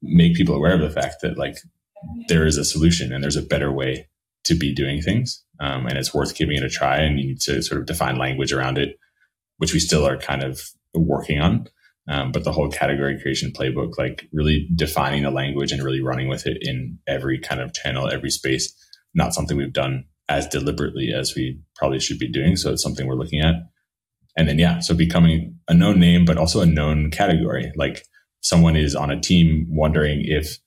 make 0.02 0.34
people 0.34 0.54
aware 0.54 0.74
of 0.74 0.80
the 0.80 0.90
fact 0.90 1.16
that 1.22 1.38
like 1.38 1.56
there 2.28 2.46
is 2.46 2.58
a 2.58 2.64
solution 2.64 3.12
and 3.12 3.24
there's 3.24 3.36
a 3.36 3.42
better 3.42 3.72
way 3.72 4.06
to 4.44 4.54
be 4.54 4.74
doing 4.74 5.00
things, 5.00 5.42
um, 5.60 5.86
and 5.86 5.96
it's 5.98 6.14
worth 6.14 6.34
giving 6.34 6.56
it 6.56 6.62
a 6.62 6.68
try. 6.68 6.98
And 6.98 7.18
you 7.18 7.28
need 7.28 7.40
to 7.42 7.62
sort 7.62 7.80
of 7.80 7.86
define 7.86 8.18
language 8.18 8.52
around 8.52 8.78
it, 8.78 8.98
which 9.58 9.72
we 9.72 9.80
still 9.80 10.06
are 10.06 10.18
kind 10.18 10.42
of 10.42 10.60
working 10.94 11.40
on. 11.40 11.66
Um, 12.06 12.32
but 12.32 12.44
the 12.44 12.52
whole 12.52 12.70
category 12.70 13.18
creation 13.20 13.50
playbook, 13.50 13.96
like 13.96 14.28
really 14.32 14.68
defining 14.74 15.22
the 15.22 15.30
language 15.30 15.72
and 15.72 15.82
really 15.82 16.02
running 16.02 16.28
with 16.28 16.46
it 16.46 16.58
in 16.60 16.98
every 17.06 17.38
kind 17.38 17.62
of 17.62 17.72
channel, 17.72 18.10
every 18.10 18.30
space, 18.30 18.74
not 19.14 19.32
something 19.32 19.56
we've 19.56 19.72
done 19.72 20.04
as 20.28 20.46
deliberately 20.46 21.12
as 21.14 21.34
we 21.34 21.58
probably 21.76 22.00
should 22.00 22.18
be 22.18 22.30
doing. 22.30 22.56
So 22.56 22.72
it's 22.72 22.82
something 22.82 23.06
we're 23.06 23.14
looking 23.14 23.40
at. 23.40 23.54
And 24.36 24.48
then, 24.48 24.58
yeah, 24.58 24.80
so 24.80 24.94
becoming 24.94 25.58
a 25.68 25.74
known 25.74 25.98
name, 25.98 26.24
but 26.24 26.36
also 26.36 26.60
a 26.60 26.66
known 26.66 27.10
category. 27.10 27.72
Like 27.76 28.04
someone 28.40 28.76
is 28.76 28.94
on 28.94 29.10
a 29.10 29.20
team 29.20 29.66
wondering 29.70 30.22
if 30.24 30.58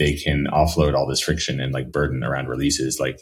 they 0.00 0.14
can 0.14 0.46
offload 0.50 0.94
all 0.94 1.06
this 1.06 1.20
friction 1.20 1.60
and 1.60 1.74
like 1.74 1.92
burden 1.92 2.24
around 2.24 2.48
releases. 2.48 2.98
Like, 2.98 3.20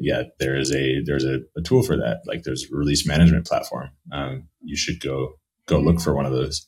yeah, 0.00 0.22
there 0.38 0.56
is 0.56 0.72
a, 0.72 1.02
there's 1.04 1.24
a, 1.24 1.40
a 1.56 1.62
tool 1.62 1.82
for 1.82 1.96
that. 1.96 2.20
Like 2.26 2.44
there's 2.44 2.64
a 2.64 2.76
release 2.76 3.06
management 3.06 3.44
platform. 3.44 3.90
Um, 4.12 4.48
you 4.62 4.76
should 4.76 5.00
go 5.00 5.34
go 5.66 5.80
look 5.80 6.00
for 6.00 6.14
one 6.14 6.24
of 6.24 6.32
those. 6.32 6.64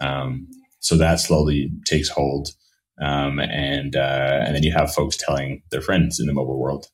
Um, 0.00 0.46
so 0.78 0.96
that 0.96 1.18
slowly 1.18 1.72
takes 1.84 2.08
hold. 2.08 2.50
Um, 3.02 3.40
and, 3.40 3.96
uh, 3.96 4.44
and 4.46 4.54
then 4.54 4.62
you 4.62 4.72
have 4.72 4.94
folks 4.94 5.16
telling 5.16 5.62
their 5.72 5.80
friends 5.80 6.20
in 6.20 6.28
the 6.28 6.32
mobile 6.32 6.58
world, 6.58 6.86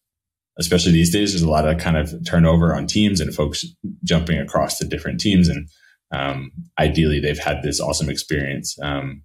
especially 0.58 0.92
these 0.92 1.12
days, 1.12 1.32
there's 1.32 1.42
a 1.42 1.50
lot 1.50 1.68
of 1.68 1.76
kind 1.78 1.98
of 1.98 2.14
turnover 2.26 2.74
on 2.74 2.86
teams 2.86 3.20
and 3.20 3.34
folks 3.34 3.64
jumping 4.04 4.38
across 4.38 4.78
to 4.78 4.86
different 4.86 5.20
teams. 5.20 5.48
And, 5.48 5.68
um, 6.12 6.50
ideally 6.78 7.20
they've 7.20 7.38
had 7.38 7.62
this 7.62 7.78
awesome 7.78 8.08
experience, 8.08 8.78
um, 8.82 9.22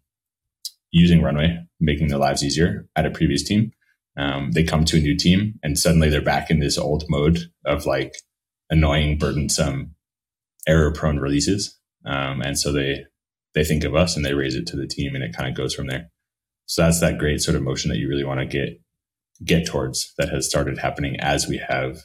using 0.91 1.21
runway, 1.21 1.57
making 1.79 2.07
their 2.07 2.17
lives 2.17 2.43
easier 2.43 2.87
at 2.95 3.05
a 3.05 3.11
previous 3.11 3.43
team. 3.43 3.71
Um, 4.17 4.51
they 4.51 4.63
come 4.63 4.85
to 4.85 4.97
a 4.97 5.01
new 5.01 5.15
team 5.15 5.59
and 5.63 5.77
suddenly 5.77 6.09
they're 6.09 6.21
back 6.21 6.49
in 6.49 6.59
this 6.59 6.77
old 6.77 7.05
mode 7.09 7.51
of 7.65 7.85
like 7.85 8.13
annoying, 8.69 9.17
burdensome, 9.17 9.95
error 10.67 10.91
prone 10.91 11.19
releases. 11.19 11.77
Um, 12.05 12.41
and 12.41 12.57
so 12.57 12.71
they 12.71 13.05
they 13.55 13.63
think 13.63 13.83
of 13.83 13.95
us 13.95 14.15
and 14.15 14.23
they 14.23 14.33
raise 14.33 14.55
it 14.55 14.67
to 14.67 14.77
the 14.77 14.87
team, 14.87 15.15
and 15.15 15.23
it 15.23 15.35
kind 15.35 15.49
of 15.49 15.55
goes 15.55 15.73
from 15.73 15.87
there. 15.87 16.11
So 16.67 16.83
that's 16.83 16.99
that 16.99 17.17
great 17.17 17.41
sort 17.41 17.55
of 17.55 17.63
motion 17.63 17.89
that 17.89 17.97
you 17.97 18.07
really 18.07 18.23
want 18.23 18.39
to 18.39 18.45
get 18.45 18.79
get 19.43 19.65
towards 19.65 20.13
that 20.17 20.29
has 20.29 20.47
started 20.47 20.77
happening 20.77 21.19
as 21.19 21.47
we 21.47 21.57
have 21.57 21.99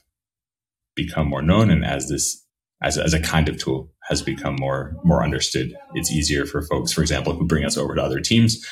become 0.95 1.29
more 1.29 1.43
known 1.43 1.71
and 1.71 1.85
as 1.85 2.09
this 2.09 2.45
as, 2.83 2.97
as 2.97 3.13
a 3.13 3.21
kind 3.21 3.49
of 3.49 3.59
tool 3.59 3.93
has 4.09 4.23
become 4.23 4.57
more 4.59 4.97
more 5.05 5.23
understood. 5.23 5.75
It's 5.95 6.13
easier 6.13 6.47
for 6.47 6.63
folks, 6.63 6.93
for 6.93 7.01
example, 7.01 7.35
who 7.35 7.47
bring 7.47 7.65
us 7.65 7.77
over 7.77 7.95
to 7.95 8.03
other 8.03 8.21
teams 8.21 8.65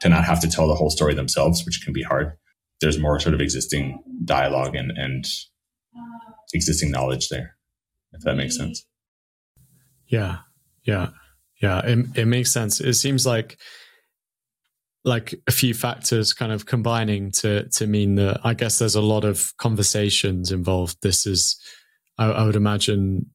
to 0.00 0.08
not 0.08 0.24
have 0.24 0.40
to 0.40 0.48
tell 0.48 0.68
the 0.68 0.74
whole 0.74 0.90
story 0.90 1.14
themselves, 1.14 1.64
which 1.64 1.82
can 1.84 1.92
be 1.92 2.02
hard. 2.02 2.32
There's 2.80 2.98
more 2.98 3.18
sort 3.18 3.34
of 3.34 3.40
existing 3.40 3.98
dialogue 4.24 4.74
and, 4.74 4.90
and 4.96 5.24
existing 6.52 6.90
knowledge 6.90 7.28
there, 7.28 7.56
if 8.12 8.22
that 8.22 8.36
makes 8.36 8.56
sense. 8.56 8.84
Yeah. 10.06 10.38
Yeah. 10.84 11.08
Yeah. 11.60 11.80
It, 11.84 12.18
it 12.18 12.26
makes 12.26 12.52
sense. 12.52 12.80
It 12.80 12.94
seems 12.94 13.26
like 13.26 13.58
like 15.04 15.34
a 15.46 15.52
few 15.52 15.72
factors 15.72 16.32
kind 16.32 16.50
of 16.50 16.66
combining 16.66 17.30
to 17.30 17.68
to 17.70 17.86
mean 17.86 18.16
that 18.16 18.40
I 18.44 18.54
guess 18.54 18.78
there's 18.78 18.96
a 18.96 19.00
lot 19.00 19.24
of 19.24 19.52
conversations 19.56 20.50
involved. 20.50 20.98
This 21.00 21.26
is 21.26 21.56
I, 22.18 22.26
I 22.26 22.44
would 22.44 22.56
imagine 22.56 23.30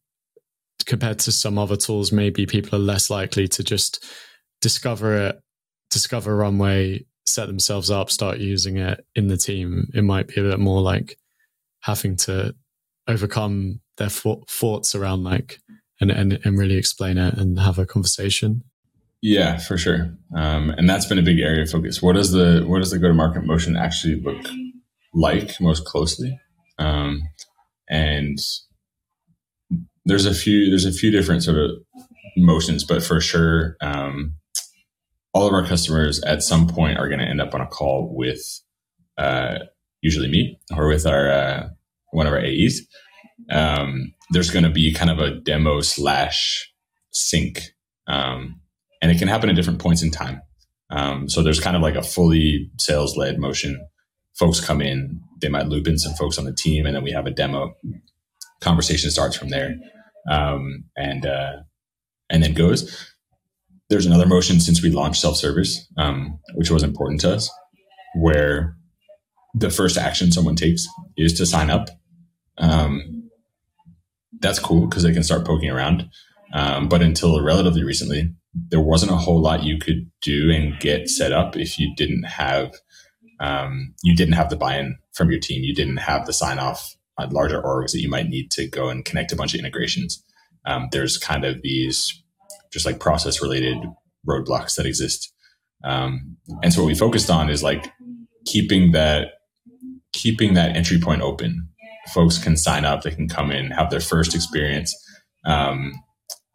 compared 0.86 1.20
to 1.20 1.32
some 1.32 1.58
other 1.58 1.76
tools, 1.76 2.12
maybe 2.12 2.46
people 2.46 2.78
are 2.78 2.84
less 2.84 3.10
likely 3.10 3.48
to 3.50 3.64
just 3.64 4.04
discover 4.62 5.28
it, 5.28 5.40
discover 5.90 6.36
runway, 6.36 7.06
set 7.26 7.48
themselves 7.48 7.90
up, 7.90 8.10
start 8.10 8.38
using 8.38 8.78
it 8.78 9.06
in 9.16 9.28
the 9.28 9.38
team. 9.38 9.90
It 9.94 10.04
might 10.04 10.28
be 10.28 10.40
a 10.40 10.44
bit 10.44 10.60
more 10.60 10.82
like 10.82 11.18
having 11.82 12.16
to 12.16 12.56
overcome 13.08 13.82
their 13.98 14.10
thoughts 14.10 14.96
around 14.96 15.24
like 15.24 15.60
and, 16.00 16.12
and, 16.12 16.40
and 16.44 16.58
really 16.58 16.78
explain 16.78 17.18
it 17.18 17.36
and 17.36 17.60
have 17.60 17.80
a 17.80 17.86
conversation. 17.86 18.64
Yeah, 19.22 19.58
for 19.58 19.78
sure. 19.78 20.16
Um, 20.36 20.72
and 20.72 20.90
that's 20.90 21.06
been 21.06 21.20
a 21.20 21.24
big 21.24 21.40
area 21.40 21.62
of 21.62 21.70
focus. 21.70 22.02
What 22.02 22.14
does 22.14 22.32
the 22.32 22.64
what 22.66 22.80
does 22.80 22.90
the 22.90 22.98
go 22.98 23.08
to 23.08 23.14
market 23.14 23.46
motion 23.46 23.76
actually 23.76 24.20
look 24.20 24.48
like 25.14 25.62
most 25.62 25.86
closely? 25.86 26.40
Um, 26.80 27.22
and 27.88 28.40
there's 30.06 30.26
a 30.26 30.34
few 30.34 30.70
there's 30.70 30.86
a 30.86 30.92
few 30.92 31.12
different 31.12 31.44
sort 31.44 31.58
of 31.58 31.72
motions, 32.38 32.84
but 32.84 33.04
for 33.04 33.20
sure, 33.22 33.76
um, 33.82 34.36
all 35.34 35.48
of 35.48 35.54
our 35.54 35.66
customers 35.66 36.22
at 36.24 36.42
some 36.42 36.68
point 36.68 36.98
are 36.98 37.08
going 37.08 37.20
to 37.20 37.26
end 37.26 37.42
up 37.42 37.54
on 37.54 37.62
a 37.62 37.68
call 37.68 38.14
with 38.16 38.42
uh, 39.18 39.60
usually 40.02 40.30
me 40.30 40.60
or 40.76 40.88
with 40.88 41.06
our 41.06 41.30
uh, 41.30 41.70
one 42.12 42.28
of 42.28 42.34
our 42.34 42.40
AEs. 42.40 42.82
Um, 43.50 44.14
there's 44.32 44.50
going 44.50 44.64
to 44.64 44.70
be 44.70 44.94
kind 44.94 45.10
of 45.10 45.20
a 45.20 45.40
demo 45.40 45.82
slash 45.82 46.72
sync. 47.12 47.74
Um, 48.08 48.62
and 49.02 49.12
it 49.12 49.18
can 49.18 49.28
happen 49.28 49.50
at 49.50 49.56
different 49.56 49.80
points 49.80 50.04
in 50.04 50.12
time. 50.12 50.42
Um, 50.90 51.30
so 51.30 51.42
there's 51.42 51.60
kind 51.60 51.76
of 51.76 51.82
like 51.82 51.96
a 51.96 52.04
fully 52.04 52.70
sales 52.78 53.16
led 53.18 53.40
motion. 53.40 53.80
Folks 54.38 54.60
come 54.60 54.82
in, 54.82 55.22
they 55.42 55.50
might 55.50 55.68
loop 55.68 55.88
in 55.88 55.98
some 55.98 56.14
folks 56.14 56.38
on 56.38 56.46
the 56.46 56.54
team, 56.54 56.86
and 56.86 56.96
then 56.96 57.04
we 57.04 57.12
have 57.12 57.26
a 57.26 57.32
demo. 57.32 57.74
Conversation 58.62 59.12
starts 59.12 59.36
from 59.36 59.50
there, 59.50 59.76
um, 60.30 60.84
and 60.96 61.26
uh, 61.26 61.54
and 62.30 62.44
then 62.44 62.54
goes. 62.54 63.08
There's 63.90 64.06
another 64.06 64.26
motion 64.26 64.62
since 64.62 64.82
we 64.82 64.90
launched 64.90 65.22
self 65.22 65.36
service, 65.36 65.86
um, 65.98 66.40
which 66.56 66.72
was 66.72 66.84
important 66.84 67.20
to 67.22 67.34
us, 67.34 67.50
where 68.16 68.76
the 69.54 69.70
first 69.70 69.98
action 69.98 70.32
someone 70.32 70.56
takes 70.56 70.88
is 71.18 71.34
to 71.34 71.46
sign 71.46 71.70
up. 71.70 71.90
Um, 72.58 73.30
that's 74.40 74.60
cool 74.60 74.88
because 74.88 75.04
they 75.04 75.14
can 75.14 75.24
start 75.24 75.46
poking 75.46 75.70
around. 75.70 76.10
Um, 76.54 76.88
but 76.90 77.02
until 77.02 77.42
relatively 77.42 77.84
recently, 77.84 78.34
there 78.54 78.82
wasn't 78.82 79.12
a 79.12 79.18
whole 79.18 79.42
lot 79.42 79.64
you 79.64 79.78
could 79.78 80.10
do 80.22 80.52
and 80.52 80.80
get 80.80 81.10
set 81.10 81.32
up 81.32 81.56
if 81.56 81.80
you 81.80 81.94
didn't 81.96 82.24
have 82.24 82.74
um, 83.40 83.94
you 84.04 84.16
didn't 84.16 84.36
have 84.36 84.50
the 84.50 84.56
buy-in 84.56 84.98
from 85.14 85.32
your 85.32 85.40
team. 85.40 85.64
You 85.64 85.74
didn't 85.74 85.98
have 85.98 86.28
the 86.28 86.34
sign-off 86.34 86.96
on 86.96 87.01
larger 87.30 87.62
orgs 87.62 87.92
that 87.92 88.02
you 88.02 88.10
might 88.10 88.28
need 88.28 88.52
to 88.52 88.68
go 88.68 88.90
and 88.90 89.06
connect 89.06 89.32
a 89.32 89.36
bunch 89.36 89.54
of 89.54 89.60
integrations. 89.60 90.24
Um, 90.66 90.90
there's 90.92 91.18
kind 91.18 91.46
of 91.46 91.62
these 91.62 92.22
just 92.72 92.86
like 92.86 93.00
process-related 93.00 93.78
roadblocks 94.28 94.76
that 94.76 94.86
exist. 94.86 95.34
Um, 95.84 96.38
and 96.62 96.72
so 96.72 96.82
what 96.82 96.88
we 96.88 96.96
focused 96.96 97.30
on 97.30 97.50
is 97.50 97.64
like 97.64 97.92
keeping 98.46 98.92
that 98.92 99.30
keeping 100.14 100.54
that 100.56 100.76
entry 100.76 101.00
point 101.00 101.22
open 101.22 101.70
folks 102.14 102.38
can 102.38 102.58
sign 102.58 102.86
up, 102.86 103.04
they 103.04 103.12
can 103.12 103.28
come 103.28 103.52
in, 103.52 103.72
have 103.72 103.90
their 103.90 104.00
first 104.00 104.36
experience. 104.36 104.96
Um, 105.46 105.94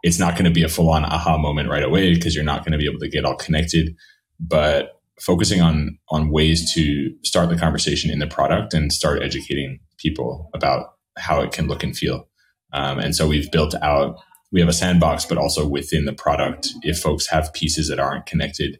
it's 0.02 0.18
not 0.18 0.34
going 0.34 0.44
to 0.44 0.50
be 0.50 0.62
a 0.62 0.68
full 0.68 0.90
on 0.90 1.04
aha 1.04 1.38
moment 1.38 1.68
right 1.68 1.82
away 1.82 2.14
because 2.14 2.34
you're 2.34 2.44
not 2.44 2.60
going 2.60 2.72
to 2.72 2.78
be 2.78 2.86
able 2.86 3.00
to 3.00 3.08
get 3.08 3.24
all 3.24 3.36
connected, 3.36 3.94
but 4.38 5.00
focusing 5.20 5.60
on 5.60 5.98
on 6.10 6.30
ways 6.30 6.72
to 6.74 7.10
start 7.22 7.48
the 7.48 7.56
conversation 7.56 8.10
in 8.10 8.18
the 8.18 8.26
product 8.26 8.74
and 8.74 8.92
start 8.92 9.22
educating 9.22 9.80
people 9.98 10.50
about 10.54 10.94
how 11.18 11.40
it 11.40 11.52
can 11.52 11.66
look 11.66 11.82
and 11.82 11.96
feel. 11.96 12.28
Um, 12.72 12.98
and 12.98 13.14
so 13.14 13.26
we've 13.26 13.50
built 13.50 13.74
out, 13.82 14.18
we 14.52 14.60
have 14.60 14.68
a 14.68 14.74
sandbox, 14.74 15.24
but 15.24 15.38
also 15.38 15.66
within 15.66 16.04
the 16.04 16.12
product, 16.12 16.68
if 16.82 16.98
folks 16.98 17.28
have 17.28 17.52
pieces 17.52 17.88
that 17.88 17.98
aren't 17.98 18.26
connected 18.26 18.78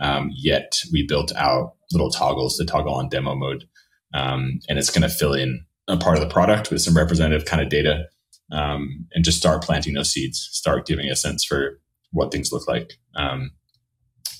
um, 0.00 0.30
yet, 0.34 0.80
we 0.92 1.06
built 1.06 1.32
out 1.36 1.74
little 1.92 2.10
toggles 2.10 2.56
to 2.56 2.64
toggle 2.64 2.94
on 2.94 3.08
demo 3.08 3.34
mode. 3.34 3.64
Um, 4.14 4.60
and 4.68 4.78
it's 4.78 4.90
going 4.90 5.02
to 5.02 5.14
fill 5.14 5.34
in 5.34 5.64
a 5.86 5.96
part 5.96 6.16
of 6.16 6.22
the 6.22 6.32
product 6.32 6.70
with 6.70 6.80
some 6.80 6.96
representative 6.96 7.46
kind 7.46 7.62
of 7.62 7.68
data 7.68 8.08
um, 8.52 9.06
and 9.12 9.24
just 9.24 9.38
start 9.38 9.62
planting 9.62 9.94
those 9.94 10.12
seeds, 10.12 10.48
start 10.52 10.86
giving 10.86 11.08
a 11.08 11.16
sense 11.16 11.44
for 11.44 11.80
what 12.12 12.30
things 12.30 12.52
look 12.52 12.66
like. 12.66 12.94
Um, 13.16 13.50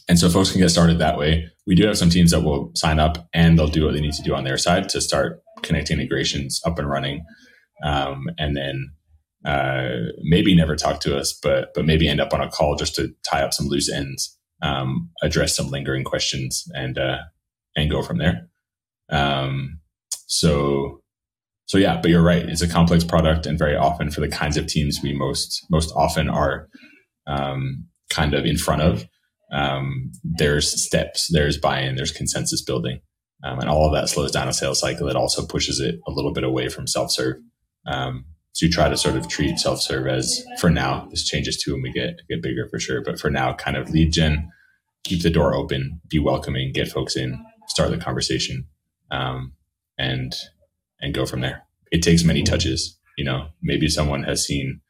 and 0.09 0.19
so 0.19 0.31
folks 0.31 0.51
can 0.51 0.61
get 0.61 0.71
started 0.71 0.99
that 0.99 1.19
way. 1.19 1.51
We 1.67 1.75
do 1.75 1.87
have 1.87 1.99
some 1.99 2.09
teams 2.09 2.31
that 2.31 2.41
will 2.41 2.71
sign 2.75 2.99
up 2.99 3.29
and 3.35 3.59
they'll 3.59 3.69
do 3.69 3.85
what 3.85 3.93
they 3.93 4.01
need 4.01 4.15
to 4.15 4.23
do 4.23 4.35
on 4.35 4.45
their 4.45 4.57
side 4.57 4.89
to 4.91 5.01
start 5.03 5.43
connecting 5.63 5.99
integrations 5.99 6.61
up 6.65 6.79
and 6.79 6.89
running. 6.89 7.25
Um, 7.85 8.27
and 8.39 8.57
then 8.57 8.93
uh, 9.45 9.89
maybe 10.23 10.55
never 10.55 10.77
talk 10.77 11.01
to 11.01 11.17
us, 11.17 11.39
but 11.43 11.69
but 11.75 11.87
maybe 11.87 12.09
end 12.09 12.21
up 12.21 12.35
on 12.35 12.41
a 12.41 12.49
call 12.49 12.77
just 12.77 12.95
to 12.97 13.09
tie 13.25 13.43
up 13.43 13.55
some 13.55 13.69
loose 13.69 13.91
ends, 13.91 14.37
um, 14.63 15.11
address 15.23 15.57
some 15.57 15.71
lingering 15.71 16.05
questions, 16.05 16.65
and 16.75 16.99
uh, 16.99 17.19
and 17.77 17.91
go 17.91 18.03
from 18.03 18.19
there. 18.19 18.49
Um, 19.11 19.81
so 20.27 21.03
so 21.67 21.79
yeah, 21.79 22.01
but 22.01 22.11
you're 22.11 22.23
right. 22.23 22.49
It's 22.49 22.63
a 22.63 22.69
complex 22.69 23.05
product, 23.05 23.47
and 23.47 23.59
very 23.59 23.77
often 23.77 24.11
for 24.11 24.21
the 24.21 24.29
kinds 24.29 24.57
of 24.57 24.67
teams 24.67 25.01
we 25.03 25.13
most 25.13 25.65
most 25.71 25.93
often 25.95 26.29
are 26.29 26.69
um, 27.27 27.87
kind 28.11 28.35
of 28.35 28.45
in 28.45 28.57
front 28.57 28.83
of, 28.83 29.07
um, 29.53 30.11
there's 30.25 30.83
steps, 30.83 31.29
there's 31.31 31.59
buy-in, 31.59 31.95
there's 31.95 32.11
consensus 32.11 32.63
building, 32.63 33.01
um, 33.45 33.61
and 33.61 33.69
all 33.69 33.87
of 33.87 33.93
that 33.93 34.09
slows 34.09 34.33
down 34.33 34.49
a 34.49 34.53
sales 34.53 34.81
cycle. 34.81 35.09
It 35.09 35.17
also 35.17 35.47
pushes 35.47 35.81
it 35.81 36.01
a 36.07 36.11
little 36.11 36.33
bit 36.33 36.45
away 36.45 36.69
from 36.69 36.87
self-serve. 36.87 37.37
Um, 37.87 38.25
so 38.53 38.67
you 38.67 38.73
try 38.73 38.89
to 38.89 38.97
sort 38.97 39.17
of 39.17 39.29
treat 39.29 39.59
self-serve 39.59 40.09
as 40.09 40.43
for 40.61 40.69
now. 40.71 41.07
This 41.11 41.25
changes 41.25 41.63
too 41.63 41.73
when 41.73 41.83
we 41.83 41.93
get 41.93 42.21
get 42.29 42.43
bigger 42.43 42.67
for 42.69 42.81
sure, 42.81 43.03
but 43.03 43.21
for 43.21 43.31
now, 43.31 43.55
kind 43.55 43.77
of 43.77 43.91
lead 43.91 44.13
gen, 44.13 44.51
keep 45.05 45.23
the 45.23 45.31
door 45.31 45.55
open, 45.55 46.01
be 46.09 46.19
welcoming, 46.19 46.73
get 46.73 46.89
folks 46.89 47.17
in, 47.17 47.45
start 47.69 47.91
the 47.91 47.99
conversation, 47.99 48.67
um, 49.11 49.53
and 49.97 50.35
and 51.01 51.15
go 51.15 51.25
from 51.25 51.41
there. 51.41 51.63
It 51.93 52.03
takes 52.03 52.25
many 52.25 52.43
touches. 52.43 52.99
You 53.17 53.25
know, 53.25 53.49
maybe 53.63 53.89
someone 53.89 54.25
has 54.25 54.45
seen 54.45 54.81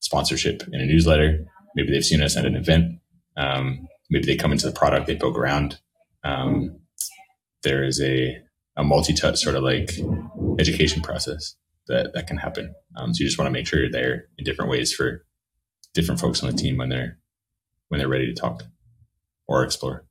sponsorship 0.00 0.64
in 0.72 0.80
a 0.80 0.86
newsletter. 0.86 1.44
Maybe 1.76 1.90
they've 1.90 2.04
seen 2.04 2.22
us 2.22 2.36
at 2.36 2.46
an 2.46 2.56
event. 2.56 2.98
Um, 3.36 3.86
maybe 4.10 4.26
they 4.26 4.36
come 4.36 4.52
into 4.52 4.66
the 4.66 4.72
product, 4.72 5.06
they 5.06 5.16
poke 5.16 5.38
around. 5.38 5.78
Um, 6.24 6.80
there 7.64 7.84
is 7.84 8.00
a, 8.00 8.38
a 8.76 8.84
multi-touch 8.84 9.38
sort 9.38 9.56
of 9.56 9.62
like 9.62 9.90
education 10.58 11.02
process 11.02 11.56
that, 11.88 12.12
that 12.14 12.26
can 12.26 12.36
happen. 12.36 12.74
Um, 12.96 13.12
so 13.12 13.20
you 13.20 13.26
just 13.26 13.38
want 13.38 13.48
to 13.48 13.52
make 13.52 13.66
sure 13.66 13.80
you're 13.80 13.90
there 13.90 14.28
in 14.38 14.44
different 14.44 14.70
ways 14.70 14.92
for 14.92 15.24
different 15.92 16.20
folks 16.20 16.42
on 16.42 16.50
the 16.50 16.56
team 16.56 16.78
when 16.78 16.88
they're, 16.88 17.18
when 17.88 17.98
they're 17.98 18.08
ready 18.08 18.32
to 18.32 18.40
talk 18.40 18.62
or 19.48 19.64
explore. 19.64 20.04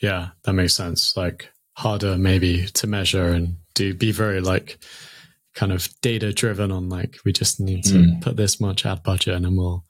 Yeah, 0.00 0.28
that 0.44 0.52
makes 0.52 0.74
sense. 0.74 1.16
Like 1.16 1.50
harder 1.76 2.16
maybe 2.16 2.66
to 2.66 2.86
measure 2.86 3.28
and 3.28 3.56
do 3.74 3.94
be 3.94 4.12
very 4.12 4.40
like 4.40 4.78
kind 5.54 5.72
of 5.72 5.88
data 6.00 6.32
driven 6.32 6.70
on 6.70 6.88
like 6.88 7.18
we 7.24 7.32
just 7.32 7.60
need 7.60 7.84
to 7.84 7.94
mm. 7.94 8.20
put 8.20 8.36
this 8.36 8.60
much 8.60 8.86
ad 8.86 9.02
budget 9.02 9.34
and 9.34 9.44
then 9.44 9.56
we'll 9.56 9.84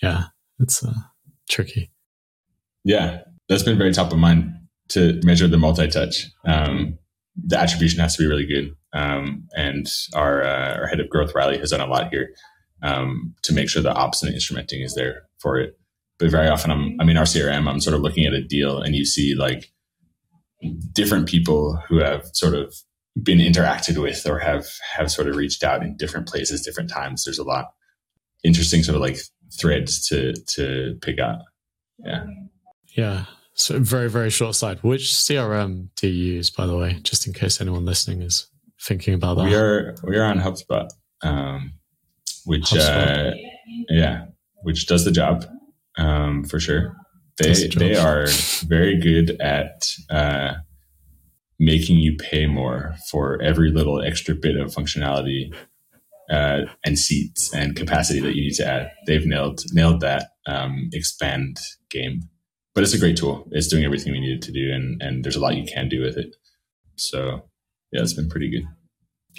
yeah 0.00 0.24
it's 0.60 0.84
uh, 0.84 0.92
tricky 1.48 1.92
yeah, 2.84 3.22
that's 3.48 3.62
been 3.62 3.78
very 3.78 3.92
top 3.92 4.12
of 4.12 4.18
mind 4.18 4.54
to 4.88 5.20
measure 5.24 5.48
the 5.48 5.56
multi-touch. 5.56 6.26
Um, 6.44 6.98
the 7.36 7.58
attribution 7.58 8.00
has 8.00 8.16
to 8.16 8.22
be 8.22 8.28
really 8.28 8.46
good, 8.46 8.76
um, 8.92 9.48
and 9.56 9.86
our 10.14 10.44
uh, 10.44 10.76
our 10.76 10.86
head 10.86 11.00
of 11.00 11.10
growth, 11.10 11.34
Riley, 11.34 11.58
has 11.58 11.70
done 11.70 11.80
a 11.80 11.86
lot 11.86 12.10
here 12.10 12.30
um, 12.82 13.34
to 13.42 13.52
make 13.52 13.68
sure 13.68 13.82
the 13.82 13.92
ops 13.92 14.22
and 14.22 14.32
instrumenting 14.34 14.84
is 14.84 14.94
there 14.94 15.22
for 15.38 15.58
it. 15.58 15.76
But 16.18 16.30
very 16.30 16.48
often, 16.48 16.70
I'm 16.70 16.96
I 17.00 17.04
mean, 17.04 17.16
our 17.16 17.24
CRM, 17.24 17.68
I'm 17.68 17.80
sort 17.80 17.94
of 17.94 18.02
looking 18.02 18.24
at 18.24 18.34
a 18.34 18.42
deal, 18.42 18.80
and 18.80 18.94
you 18.94 19.04
see 19.04 19.34
like 19.34 19.72
different 20.92 21.28
people 21.28 21.82
who 21.88 21.98
have 21.98 22.24
sort 22.32 22.54
of 22.54 22.74
been 23.20 23.38
interacted 23.38 24.00
with 24.00 24.26
or 24.26 24.38
have 24.38 24.66
have 24.96 25.10
sort 25.10 25.28
of 25.28 25.36
reached 25.36 25.64
out 25.64 25.82
in 25.82 25.96
different 25.96 26.28
places, 26.28 26.62
different 26.62 26.90
times. 26.90 27.24
There's 27.24 27.38
a 27.38 27.44
lot 27.44 27.72
interesting 28.44 28.82
sort 28.82 28.96
of 28.96 29.02
like 29.02 29.18
threads 29.60 30.06
to 30.08 30.34
to 30.54 30.96
pick 31.02 31.18
up. 31.18 31.42
Yeah. 31.98 32.24
Yeah. 32.96 33.24
So 33.54 33.78
very, 33.78 34.10
very 34.10 34.30
short 34.30 34.56
side. 34.56 34.78
Which 34.82 35.02
CRM 35.02 35.88
do 35.96 36.08
you 36.08 36.34
use, 36.34 36.50
by 36.50 36.66
the 36.66 36.76
way, 36.76 36.98
just 37.02 37.26
in 37.26 37.32
case 37.32 37.60
anyone 37.60 37.84
listening 37.84 38.20
is 38.20 38.48
thinking 38.82 39.14
about 39.14 39.36
that? 39.36 39.44
We 39.44 39.54
are 39.54 39.94
we 40.02 40.16
are 40.16 40.24
on 40.24 40.40
HubSpot, 40.40 40.88
um, 41.22 41.72
which 42.44 42.64
HubSpot. 42.64 43.32
Uh, 43.32 43.34
yeah, 43.88 44.26
which 44.62 44.86
does 44.86 45.04
the 45.04 45.12
job 45.12 45.46
um, 45.96 46.44
for 46.44 46.58
sure. 46.58 46.96
They 47.38 47.52
the 47.52 47.68
they 47.68 47.96
are 47.96 48.26
very 48.66 48.98
good 49.00 49.40
at 49.40 49.88
uh, 50.10 50.54
making 51.60 51.98
you 51.98 52.16
pay 52.16 52.46
more 52.46 52.96
for 53.08 53.40
every 53.40 53.70
little 53.70 54.02
extra 54.02 54.34
bit 54.34 54.56
of 54.56 54.74
functionality 54.74 55.54
uh, 56.28 56.62
and 56.84 56.98
seats 56.98 57.54
and 57.54 57.76
capacity 57.76 58.20
that 58.20 58.34
you 58.34 58.42
need 58.42 58.54
to 58.54 58.66
add. 58.66 58.90
They've 59.06 59.26
nailed 59.26 59.62
nailed 59.72 60.00
that 60.00 60.30
um, 60.46 60.90
expand 60.92 61.58
game 61.88 62.28
but 62.74 62.82
it's 62.82 62.94
a 62.94 62.98
great 62.98 63.16
tool. 63.16 63.46
It's 63.52 63.68
doing 63.68 63.84
everything 63.84 64.12
we 64.12 64.20
needed 64.20 64.42
to 64.42 64.52
do, 64.52 64.72
and 64.72 65.00
and 65.02 65.24
there's 65.24 65.36
a 65.36 65.40
lot 65.40 65.56
you 65.56 65.66
can 65.66 65.88
do 65.88 66.02
with 66.02 66.16
it. 66.16 66.36
So 66.96 67.48
yeah, 67.92 68.02
it's 68.02 68.14
been 68.14 68.28
pretty 68.28 68.50
good. 68.50 68.64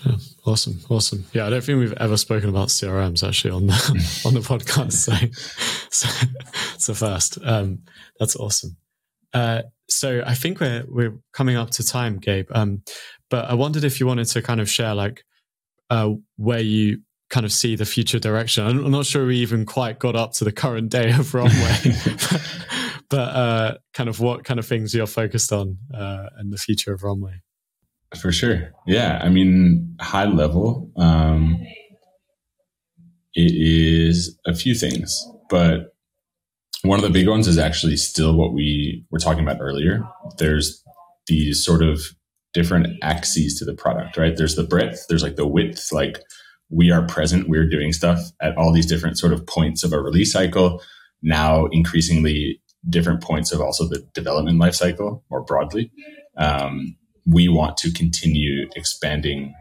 Yeah, 0.03 0.17
awesome, 0.45 0.79
awesome. 0.89 1.25
Yeah, 1.33 1.47
I 1.47 1.49
don't 1.49 1.63
think 1.63 1.79
we've 1.79 1.93
ever 1.93 2.17
spoken 2.17 2.49
about 2.49 2.67
CRMs 2.67 3.25
actually 3.25 3.51
on 3.51 3.67
the 3.67 4.21
on 4.25 4.33
the 4.33 4.41
podcast. 4.41 4.93
So, 5.89 6.07
so 6.77 6.91
the 6.91 6.97
first. 6.97 7.37
Um, 7.43 7.83
that's 8.19 8.35
awesome. 8.35 8.77
Uh, 9.33 9.63
so 9.89 10.23
I 10.25 10.33
think 10.33 10.59
we're 10.59 10.85
we're 10.87 11.17
coming 11.33 11.55
up 11.55 11.69
to 11.71 11.83
time, 11.83 12.17
Gabe. 12.17 12.47
Um, 12.51 12.83
but 13.29 13.45
I 13.45 13.53
wondered 13.53 13.83
if 13.83 13.99
you 13.99 14.07
wanted 14.07 14.27
to 14.27 14.41
kind 14.41 14.59
of 14.59 14.69
share 14.69 14.95
like 14.95 15.23
uh, 15.89 16.11
where 16.37 16.59
you 16.59 17.01
kind 17.29 17.45
of 17.45 17.51
see 17.51 17.75
the 17.75 17.85
future 17.85 18.19
direction. 18.19 18.65
I'm 18.65 18.91
not 18.91 19.05
sure 19.05 19.25
we 19.25 19.37
even 19.37 19.65
quite 19.65 19.99
got 19.99 20.15
up 20.15 20.33
to 20.33 20.43
the 20.43 20.51
current 20.51 20.89
day 20.89 21.11
of 21.11 21.33
Runway, 21.33 21.51
but 23.09 23.35
uh, 23.35 23.77
kind 23.93 24.09
of 24.09 24.19
what 24.19 24.43
kind 24.43 24.59
of 24.59 24.65
things 24.65 24.93
you're 24.93 25.07
focused 25.07 25.51
on 25.51 25.77
uh, 25.93 26.27
in 26.39 26.49
the 26.49 26.57
future 26.57 26.93
of 26.93 27.03
Runway. 27.03 27.41
For 28.19 28.31
sure. 28.31 28.71
Yeah. 28.87 29.19
I 29.21 29.29
mean, 29.29 29.95
high 29.99 30.25
level, 30.25 30.89
um, 30.97 31.59
it 33.33 33.51
is 33.53 34.39
a 34.45 34.55
few 34.55 34.73
things, 34.73 35.13
but 35.49 35.95
one 36.83 36.99
of 36.99 37.03
the 37.03 37.09
big 37.09 37.27
ones 37.27 37.47
is 37.47 37.57
actually 37.57 37.97
still 37.97 38.35
what 38.35 38.53
we 38.53 39.05
were 39.11 39.19
talking 39.19 39.43
about 39.43 39.57
earlier. 39.59 40.07
There's 40.37 40.83
these 41.27 41.63
sort 41.63 41.81
of 41.81 42.01
different 42.53 42.87
axes 43.01 43.57
to 43.59 43.65
the 43.65 43.73
product, 43.73 44.17
right? 44.17 44.37
There's 44.37 44.55
the 44.55 44.63
breadth, 44.63 45.05
there's 45.09 45.23
like 45.23 45.35
the 45.35 45.47
width, 45.47 45.91
like 45.91 46.19
we 46.69 46.91
are 46.91 47.05
present, 47.05 47.49
we're 47.49 47.67
doing 47.67 47.91
stuff 47.91 48.19
at 48.41 48.55
all 48.55 48.71
these 48.71 48.85
different 48.85 49.17
sort 49.17 49.33
of 49.33 49.45
points 49.45 49.83
of 49.83 49.91
a 49.91 49.99
release 49.99 50.31
cycle. 50.31 50.81
Now, 51.21 51.65
increasingly, 51.71 52.61
different 52.89 53.21
points 53.21 53.51
of 53.51 53.61
also 53.61 53.87
the 53.87 54.05
development 54.13 54.59
lifecycle 54.59 55.21
more 55.29 55.41
broadly. 55.41 55.91
Um, 56.37 56.95
we 57.25 57.47
want 57.47 57.77
to 57.77 57.91
continue 57.91 58.69
expanding 58.75 59.53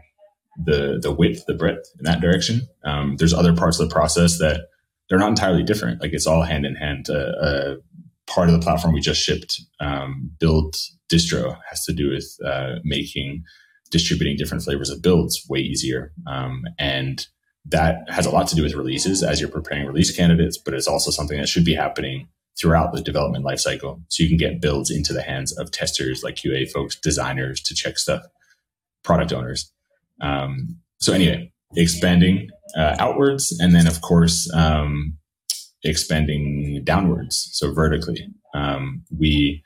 the 0.63 0.99
the 1.01 1.11
width, 1.11 1.45
the 1.47 1.53
breadth 1.53 1.91
in 1.97 2.05
that 2.05 2.21
direction. 2.21 2.61
Um, 2.83 3.15
there's 3.17 3.33
other 3.33 3.55
parts 3.55 3.79
of 3.79 3.89
the 3.89 3.93
process 3.93 4.37
that 4.39 4.67
they're 5.09 5.19
not 5.19 5.29
entirely 5.29 5.63
different. 5.63 6.01
Like 6.01 6.13
it's 6.13 6.27
all 6.27 6.43
hand 6.43 6.65
in 6.65 6.75
hand. 6.75 7.09
Uh, 7.09 7.13
uh, 7.13 7.75
part 8.27 8.49
of 8.49 8.53
the 8.53 8.63
platform 8.63 8.93
we 8.93 9.01
just 9.01 9.21
shipped, 9.21 9.61
um, 9.79 10.31
build 10.39 10.75
distro, 11.11 11.57
has 11.69 11.83
to 11.85 11.93
do 11.93 12.09
with 12.09 12.37
uh, 12.45 12.75
making 12.83 13.43
distributing 13.91 14.35
different 14.35 14.63
flavors 14.63 14.89
of 14.89 15.01
builds 15.01 15.45
way 15.49 15.59
easier. 15.59 16.11
Um, 16.27 16.63
and 16.79 17.27
that 17.65 18.09
has 18.09 18.25
a 18.25 18.31
lot 18.31 18.47
to 18.47 18.55
do 18.55 18.63
with 18.63 18.73
releases 18.73 19.23
as 19.23 19.39
you're 19.39 19.49
preparing 19.49 19.85
release 19.85 20.15
candidates, 20.15 20.57
but 20.57 20.73
it's 20.73 20.87
also 20.87 21.11
something 21.11 21.37
that 21.37 21.49
should 21.49 21.65
be 21.65 21.73
happening 21.73 22.27
throughout 22.59 22.93
the 22.93 23.01
development 23.01 23.45
lifecycle. 23.45 24.01
So 24.09 24.23
you 24.23 24.29
can 24.29 24.37
get 24.37 24.61
builds 24.61 24.89
into 24.89 25.13
the 25.13 25.21
hands 25.21 25.57
of 25.57 25.71
testers 25.71 26.23
like 26.23 26.35
QA 26.35 26.69
folks, 26.69 26.95
designers 26.95 27.61
to 27.61 27.75
check 27.75 27.97
stuff, 27.97 28.23
product 29.03 29.33
owners. 29.33 29.71
Um, 30.21 30.77
so 30.99 31.13
anyway, 31.13 31.51
expanding 31.75 32.49
uh, 32.77 32.95
outwards, 32.99 33.57
and 33.59 33.75
then 33.75 33.87
of 33.87 34.01
course 34.01 34.51
um, 34.53 35.17
expanding 35.83 36.81
downwards. 36.83 37.49
So 37.53 37.73
vertically, 37.73 38.27
um, 38.53 39.03
we, 39.17 39.63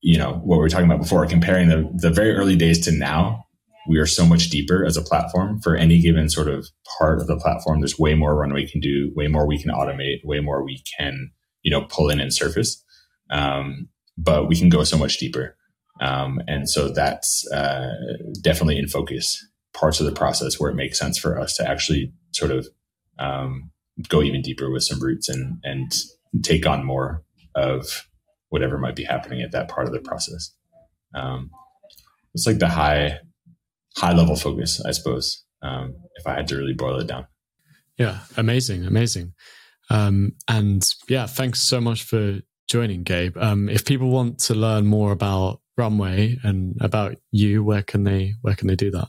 you 0.00 0.18
know, 0.18 0.40
what 0.44 0.56
we 0.56 0.62
were 0.62 0.68
talking 0.68 0.86
about 0.86 1.02
before, 1.02 1.26
comparing 1.26 1.68
the 1.68 1.88
the 1.94 2.10
very 2.10 2.34
early 2.34 2.56
days 2.56 2.84
to 2.86 2.92
now. 2.92 3.44
We 3.88 3.98
are 3.98 4.06
so 4.06 4.26
much 4.26 4.50
deeper 4.50 4.84
as 4.84 4.98
a 4.98 5.02
platform 5.02 5.60
for 5.62 5.74
any 5.74 6.00
given 6.00 6.28
sort 6.28 6.48
of 6.48 6.68
part 6.98 7.18
of 7.18 7.26
the 7.26 7.36
platform. 7.36 7.80
There's 7.80 7.98
way 7.98 8.14
more 8.14 8.36
runway 8.36 8.62
we 8.62 8.70
can 8.70 8.80
do, 8.80 9.10
way 9.16 9.26
more 9.26 9.46
we 9.48 9.60
can 9.60 9.70
automate, 9.70 10.20
way 10.22 10.38
more 10.38 10.62
we 10.62 10.82
can 10.98 11.30
you 11.62 11.70
know 11.70 11.82
pull 11.82 12.08
in 12.08 12.20
and 12.20 12.32
surface 12.32 12.84
um, 13.30 13.88
but 14.16 14.48
we 14.48 14.56
can 14.56 14.68
go 14.68 14.84
so 14.84 14.98
much 14.98 15.18
deeper 15.18 15.56
um, 16.00 16.40
and 16.46 16.68
so 16.68 16.88
that's 16.88 17.46
uh, 17.52 17.92
definitely 18.40 18.78
in 18.78 18.88
focus 18.88 19.46
parts 19.72 20.00
of 20.00 20.06
the 20.06 20.12
process 20.12 20.58
where 20.58 20.70
it 20.70 20.76
makes 20.76 20.98
sense 20.98 21.18
for 21.18 21.38
us 21.38 21.56
to 21.56 21.68
actually 21.68 22.12
sort 22.32 22.50
of 22.50 22.66
um, 23.18 23.70
go 24.08 24.22
even 24.22 24.42
deeper 24.42 24.70
with 24.70 24.82
some 24.82 25.00
roots 25.00 25.28
and 25.28 25.60
and 25.62 25.92
take 26.42 26.66
on 26.66 26.84
more 26.84 27.22
of 27.54 28.06
whatever 28.48 28.78
might 28.78 28.96
be 28.96 29.04
happening 29.04 29.42
at 29.42 29.52
that 29.52 29.68
part 29.68 29.86
of 29.86 29.92
the 29.92 30.00
process. 30.00 30.52
Um, 31.14 31.50
it's 32.34 32.46
like 32.46 32.58
the 32.58 32.68
high 32.68 33.18
high 33.96 34.12
level 34.12 34.36
focus, 34.36 34.80
I 34.84 34.92
suppose, 34.92 35.44
um, 35.62 35.94
if 36.16 36.26
I 36.26 36.34
had 36.34 36.48
to 36.48 36.56
really 36.56 36.74
boil 36.74 37.00
it 37.00 37.06
down. 37.06 37.26
Yeah, 37.98 38.20
amazing, 38.36 38.86
amazing. 38.86 39.34
Um, 39.90 40.34
and 40.48 40.86
yeah, 41.08 41.26
thanks 41.26 41.60
so 41.60 41.80
much 41.80 42.04
for 42.04 42.40
joining, 42.68 43.02
Gabe. 43.02 43.36
Um, 43.36 43.68
if 43.68 43.84
people 43.84 44.08
want 44.08 44.38
to 44.40 44.54
learn 44.54 44.86
more 44.86 45.12
about 45.12 45.60
Runway 45.76 46.38
and 46.42 46.76
about 46.80 47.16
you, 47.32 47.64
where 47.64 47.82
can 47.82 48.04
they 48.04 48.34
where 48.42 48.54
can 48.54 48.68
they 48.68 48.76
do 48.76 48.90
that? 48.92 49.08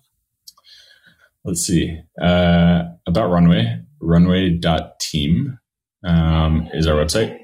Let's 1.45 1.61
see. 1.61 1.99
Uh, 2.21 2.83
about 3.07 3.29
Runway, 3.29 3.81
runway.team 3.99 5.59
um, 6.03 6.69
is 6.73 6.87
our 6.87 6.95
website. 6.95 7.37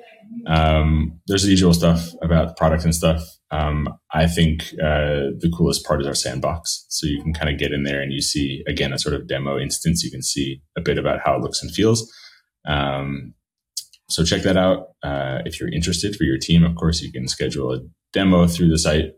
Um, 0.46 1.20
there's 1.28 1.44
the 1.44 1.50
usual 1.50 1.74
stuff 1.74 2.12
about 2.22 2.58
product 2.58 2.84
and 2.84 2.94
stuff. 2.94 3.24
Um, 3.52 3.88
I 4.14 4.28
think 4.28 4.64
uh, 4.82 5.34
the 5.40 5.52
coolest 5.56 5.86
part 5.86 6.02
is 6.02 6.08
our 6.08 6.16
sandbox. 6.16 6.86
So 6.90 7.08
you 7.08 7.22
can 7.22 7.34
kind 7.34 7.50
of 7.50 7.58
get 7.58 7.72
in 7.72 7.84
there 7.84 8.02
and 8.02 8.14
you 8.14 8.22
see, 8.22 8.64
again, 8.68 8.94
a 8.94 9.00
sort 9.00 9.16
of 9.16 9.28
demo 9.28 9.58
instance. 9.58 10.04
You 10.04 10.12
can 10.12 10.22
see 10.22 10.62
a 10.78 10.82
bit 10.82 10.98
about 10.98 11.20
how 11.24 11.36
it 11.36 11.42
looks 11.42 11.62
and 11.62 11.72
feels. 11.72 12.12
Um, 12.68 13.34
so 14.10 14.24
check 14.24 14.44
that 14.44 14.58
out. 14.58 14.90
Uh, 15.04 15.40
if 15.46 15.60
you're 15.60 15.72
interested 15.72 16.16
for 16.16 16.24
your 16.24 16.38
team, 16.38 16.64
of 16.64 16.76
course, 16.76 17.02
you 17.02 17.12
can 17.12 17.28
schedule 17.28 17.74
a 17.74 17.80
demo 18.14 18.48
through 18.48 18.70
the 18.70 18.80
site 18.80 19.14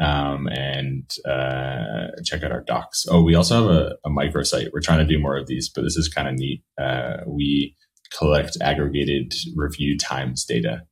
um, 0.00 0.48
and 0.48 1.08
uh, 1.28 2.08
check 2.24 2.42
out 2.42 2.52
our 2.52 2.62
docs. 2.62 3.04
Oh, 3.08 3.22
we 3.22 3.34
also 3.34 3.62
have 3.62 3.70
a, 3.70 3.96
a 4.04 4.10
microsite. 4.10 4.70
We're 4.72 4.80
trying 4.80 5.06
to 5.06 5.12
do 5.12 5.20
more 5.20 5.36
of 5.36 5.46
these, 5.46 5.70
but 5.72 5.82
this 5.82 5.96
is 5.96 6.08
kind 6.08 6.28
of 6.28 6.34
neat. 6.34 6.62
Uh, 6.80 7.18
we 7.26 7.76
collect 8.16 8.56
aggregated 8.60 9.32
review 9.54 9.96
times 9.96 10.44
data. 10.44 10.82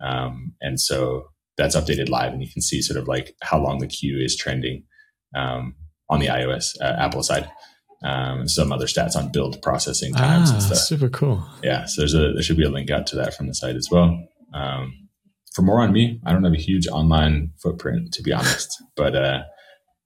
Um, 0.00 0.54
and 0.60 0.80
so 0.80 1.28
that's 1.56 1.76
updated 1.76 2.08
live, 2.08 2.32
and 2.32 2.42
you 2.42 2.52
can 2.52 2.62
see 2.62 2.82
sort 2.82 2.98
of 2.98 3.08
like 3.08 3.34
how 3.42 3.58
long 3.58 3.78
the 3.78 3.86
queue 3.86 4.18
is 4.20 4.36
trending 4.36 4.84
um, 5.34 5.74
on 6.10 6.20
the 6.20 6.26
iOS 6.26 6.74
uh, 6.80 6.96
Apple 6.98 7.22
side. 7.22 7.50
Um, 8.06 8.46
some 8.46 8.70
other 8.70 8.86
stats 8.86 9.16
on 9.16 9.32
build 9.32 9.60
processing 9.62 10.14
times 10.14 10.50
ah, 10.50 10.54
and 10.54 10.62
stuff. 10.62 10.78
Super 10.78 11.08
cool. 11.08 11.44
Yeah, 11.64 11.86
so 11.86 12.02
there's 12.02 12.14
a 12.14 12.32
there 12.32 12.42
should 12.42 12.56
be 12.56 12.64
a 12.64 12.70
link 12.70 12.88
out 12.88 13.06
to 13.08 13.16
that 13.16 13.34
from 13.34 13.48
the 13.48 13.54
site 13.54 13.74
as 13.74 13.88
well. 13.90 14.16
Um, 14.54 15.08
for 15.52 15.62
more 15.62 15.80
on 15.80 15.92
me, 15.92 16.20
I 16.24 16.32
don't 16.32 16.44
have 16.44 16.52
a 16.52 16.56
huge 16.56 16.86
online 16.86 17.50
footprint 17.60 18.12
to 18.12 18.22
be 18.22 18.32
honest, 18.32 18.80
but 18.94 19.16
uh, 19.16 19.42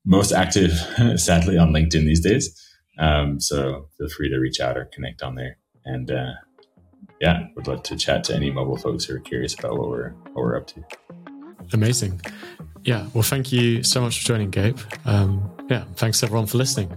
most 0.07 0.33
active, 0.33 0.73
sadly, 1.17 1.59
on 1.59 1.73
LinkedIn 1.73 2.05
these 2.05 2.21
days. 2.21 2.59
Um, 2.99 3.39
so 3.39 3.89
feel 3.99 4.09
free 4.09 4.31
to 4.31 4.39
reach 4.39 4.61
out 4.61 4.79
or 4.79 4.89
connect 4.95 5.23
on 5.23 5.35
there. 5.35 5.59
And 5.85 6.11
uh, 6.11 6.33
yeah, 7.21 7.49
would 7.55 7.67
love 7.67 7.83
to 7.85 7.97
chat 7.97 8.25
to 8.25 8.35
any 8.35 8.51
mobile 8.51 8.77
folks 8.77 9.05
who 9.05 9.17
are 9.17 9.21
curious 9.21 9.59
about 9.59 9.79
what 9.79 9.89
we're 9.89 10.11
what 10.33 10.37
we're 10.37 10.57
up 10.57 10.67
to. 10.69 10.85
Amazing. 11.73 12.21
Yeah. 12.85 13.09
Well, 13.13 13.23
thank 13.23 13.53
you 13.53 13.83
so 13.83 14.01
much 14.01 14.21
for 14.21 14.27
joining, 14.27 14.51
Gabe. 14.51 14.79
Um, 15.05 15.51
yeah. 15.69 15.85
Thanks 15.97 16.23
everyone 16.23 16.47
for 16.47 16.57
listening. 16.57 16.97